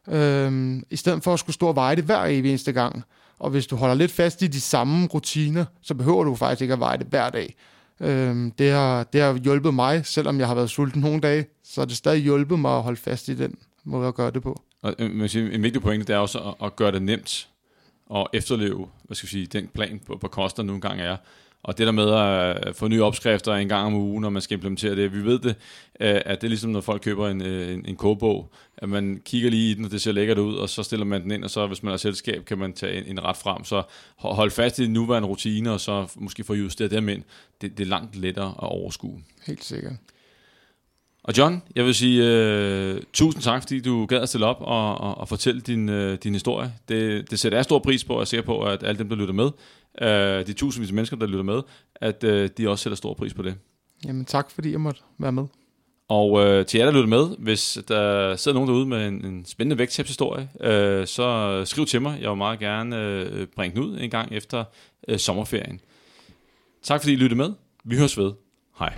øhm, 0.08 0.84
i 0.90 0.96
stedet 0.96 1.24
for 1.24 1.34
at 1.34 1.40
skulle 1.40 1.54
stå 1.54 1.68
og 1.68 1.76
veje 1.76 1.96
det 1.96 2.04
hver 2.04 2.26
evig 2.26 2.50
eneste 2.50 2.72
gang. 2.72 3.04
Og 3.40 3.50
hvis 3.50 3.68
du 3.68 3.76
holder 3.76 3.96
lidt 3.96 4.12
fast 4.12 4.42
i 4.42 4.48
de 4.48 4.62
samme 4.62 5.08
rutiner, 5.08 5.66
så 5.82 5.94
behøver 5.94 6.24
du 6.24 6.36
faktisk 6.36 6.62
ikke 6.62 6.74
at 6.74 6.80
veje 6.80 6.98
det 6.98 7.08
hver 7.08 7.30
dag. 7.30 7.56
Øhm, 8.00 8.52
det, 8.52 8.72
har, 8.72 9.04
det 9.04 9.22
har 9.22 9.34
hjulpet 9.34 9.74
mig, 9.74 10.06
selvom 10.06 10.40
jeg 10.40 10.48
har 10.48 10.56
været 10.56 10.70
sulten 10.70 11.02
nogle 11.02 11.20
dage, 11.20 11.46
så 11.64 11.82
har 11.82 11.86
det 11.86 11.98
stadig 11.98 12.22
hjulpet 12.22 12.60
mig 12.60 12.78
at 12.78 12.84
holde 12.84 13.00
fast 13.00 13.28
i 13.28 13.34
den 13.34 13.56
måde 13.84 14.08
at 14.08 14.16
gøre 14.16 14.32
det 14.32 14.44
på. 14.44 14.62
Og 14.82 14.96
øh, 15.00 15.36
en, 15.36 15.52
en 15.52 15.64
vigtig 15.64 15.82
pointe, 15.82 16.06
det 16.06 16.14
er 16.14 16.18
også 16.18 16.40
at, 16.40 16.66
at 16.66 16.76
gøre 16.76 16.92
det 16.92 17.02
nemt 17.02 17.48
og 18.06 18.30
efterleve, 18.34 18.88
hvad 19.04 19.16
skal 19.16 19.26
jeg 19.26 19.30
sige, 19.30 19.46
den 19.46 19.68
plan 19.68 20.02
på, 20.06 20.18
på 20.18 20.28
koster 20.28 20.64
nu 20.64 20.74
engang 20.74 21.02
er. 21.02 21.18
Og 21.64 21.78
det 21.78 21.86
der 21.86 21.92
med 21.92 22.10
at 22.14 22.68
øh, 22.68 22.74
få 22.74 22.88
nye 22.88 23.04
opskrifter 23.04 23.54
en 23.54 23.70
gang 23.70 23.86
om 23.86 23.94
ugen, 23.94 24.22
når 24.22 24.30
man 24.30 24.42
skal 24.42 24.56
implementere 24.56 24.96
det, 24.96 25.14
vi 25.14 25.26
ved 25.26 25.40
det, 25.40 25.56
øh, 26.00 26.22
at 26.26 26.42
det 26.42 26.48
er 26.48 26.50
ligesom, 26.50 26.72
når 26.72 26.82
folk 26.82 27.02
køber 27.02 27.30
en, 27.30 27.42
en, 27.42 27.86
en 27.86 27.96
kogebog, 27.96 28.52
at 28.78 28.90
man 28.90 29.22
kigger 29.26 29.50
lige 29.50 29.72
i 29.72 29.74
den, 29.74 29.86
og 29.86 29.92
det 29.92 30.02
ser 30.02 30.12
lækkert 30.12 30.38
ud, 30.38 30.56
og 30.56 30.70
så 30.70 30.84
stiller 30.84 31.06
man 31.06 31.24
den 31.24 31.32
ind, 31.32 31.44
og 31.44 31.50
så 31.50 31.68
hvis 31.68 31.84
man 31.84 31.90
har 31.90 31.98
selskab, 31.98 32.46
kan 32.46 32.58
man 32.58 32.74
tage 32.74 32.98
en, 32.98 33.06
en 33.06 33.24
ret 33.24 33.38
frem. 33.38 33.64
Så 33.64 33.84
hold 34.16 34.52
fast 34.52 34.80
i 34.80 34.84
de 34.84 34.88
nuværende 34.88 35.28
rutiner, 35.30 35.72
og 35.72 35.80
så 35.80 36.08
måske 36.16 36.44
få 36.44 36.54
justeret 36.54 36.92
dem 36.92 37.10
ind. 37.10 37.24
Det, 37.62 37.78
det 37.78 37.84
er 37.84 37.88
langt 37.88 38.16
lettere 38.16 38.48
at 38.48 38.70
overskue. 38.70 39.24
Helt 39.48 39.64
sikkert. 39.64 39.94
Og 41.24 41.38
John, 41.38 41.64
jeg 41.76 41.86
vil 41.86 41.96
sige 41.96 42.22
uh, 42.94 43.02
tusind 43.14 43.44
tak, 43.44 43.62
fordi 43.62 43.80
du 43.82 44.06
gad 44.06 44.22
at 44.22 44.30
stille 44.30 44.46
op 44.46 44.58
og, 44.60 44.98
og, 44.98 45.18
og 45.18 45.28
fortælle 45.28 45.62
din, 45.62 45.90
uh, 45.90 46.14
din 46.14 46.34
historie. 46.34 46.74
Det, 46.90 47.32
det 47.32 47.40
sætter 47.40 47.58
jeg 47.58 47.64
stor 47.64 47.80
pris 47.80 48.04
på, 48.04 48.14
og 48.14 48.20
jeg 48.20 48.22
er 48.22 48.26
sikker 48.26 48.46
på, 48.46 48.64
at 48.64 48.84
alle 48.84 49.00
dem, 49.00 49.10
der 49.10 49.16
lytter 49.16 49.34
med, 49.34 49.46
uh, 50.02 50.48
de 50.48 50.54
tusindvis 50.54 50.90
af 50.90 50.94
mennesker, 50.94 51.18
der 51.18 51.28
lytter 51.28 51.44
med, 51.44 51.62
at 51.96 52.24
uh, 52.24 52.46
de 52.58 52.70
også 52.70 52.84
sætter 52.84 52.96
stor 52.96 53.14
pris 53.14 53.34
på 53.34 53.42
det. 53.42 53.56
Jamen 54.06 54.26
tak, 54.26 54.52
fordi 54.52 54.72
jeg 54.72 54.82
måtte 54.82 55.02
være 55.18 55.32
med. 55.32 55.44
Og 56.08 56.32
uh, 56.32 56.66
til 56.66 56.78
jer, 56.78 56.86
der 56.86 56.92
lytter 56.92 57.08
med, 57.08 57.38
hvis 57.38 57.78
der 57.88 58.36
sidder 58.36 58.56
nogen 58.56 58.70
derude 58.70 58.86
med 58.86 59.08
en, 59.08 59.26
en 59.26 59.46
spændende 59.46 59.78
vægttabshistorie, 59.78 60.50
uh, 60.60 61.08
så 61.08 61.62
skriv 61.66 61.86
til 61.86 62.02
mig. 62.02 62.22
Jeg 62.22 62.30
vil 62.30 62.38
meget 62.38 62.60
gerne 62.60 63.26
uh, 63.32 63.48
bringe 63.56 63.76
den 63.76 63.84
ud 63.84 64.00
en 64.00 64.10
gang 64.10 64.32
efter 64.32 64.64
uh, 65.12 65.18
sommerferien. 65.18 65.80
Tak 66.84 67.02
fordi 67.02 67.14
I 67.14 67.16
lyttede 67.16 67.38
med. 67.38 67.52
Vi 67.84 67.98
høres 67.98 68.18
ved. 68.18 68.32
Hej. 68.80 68.94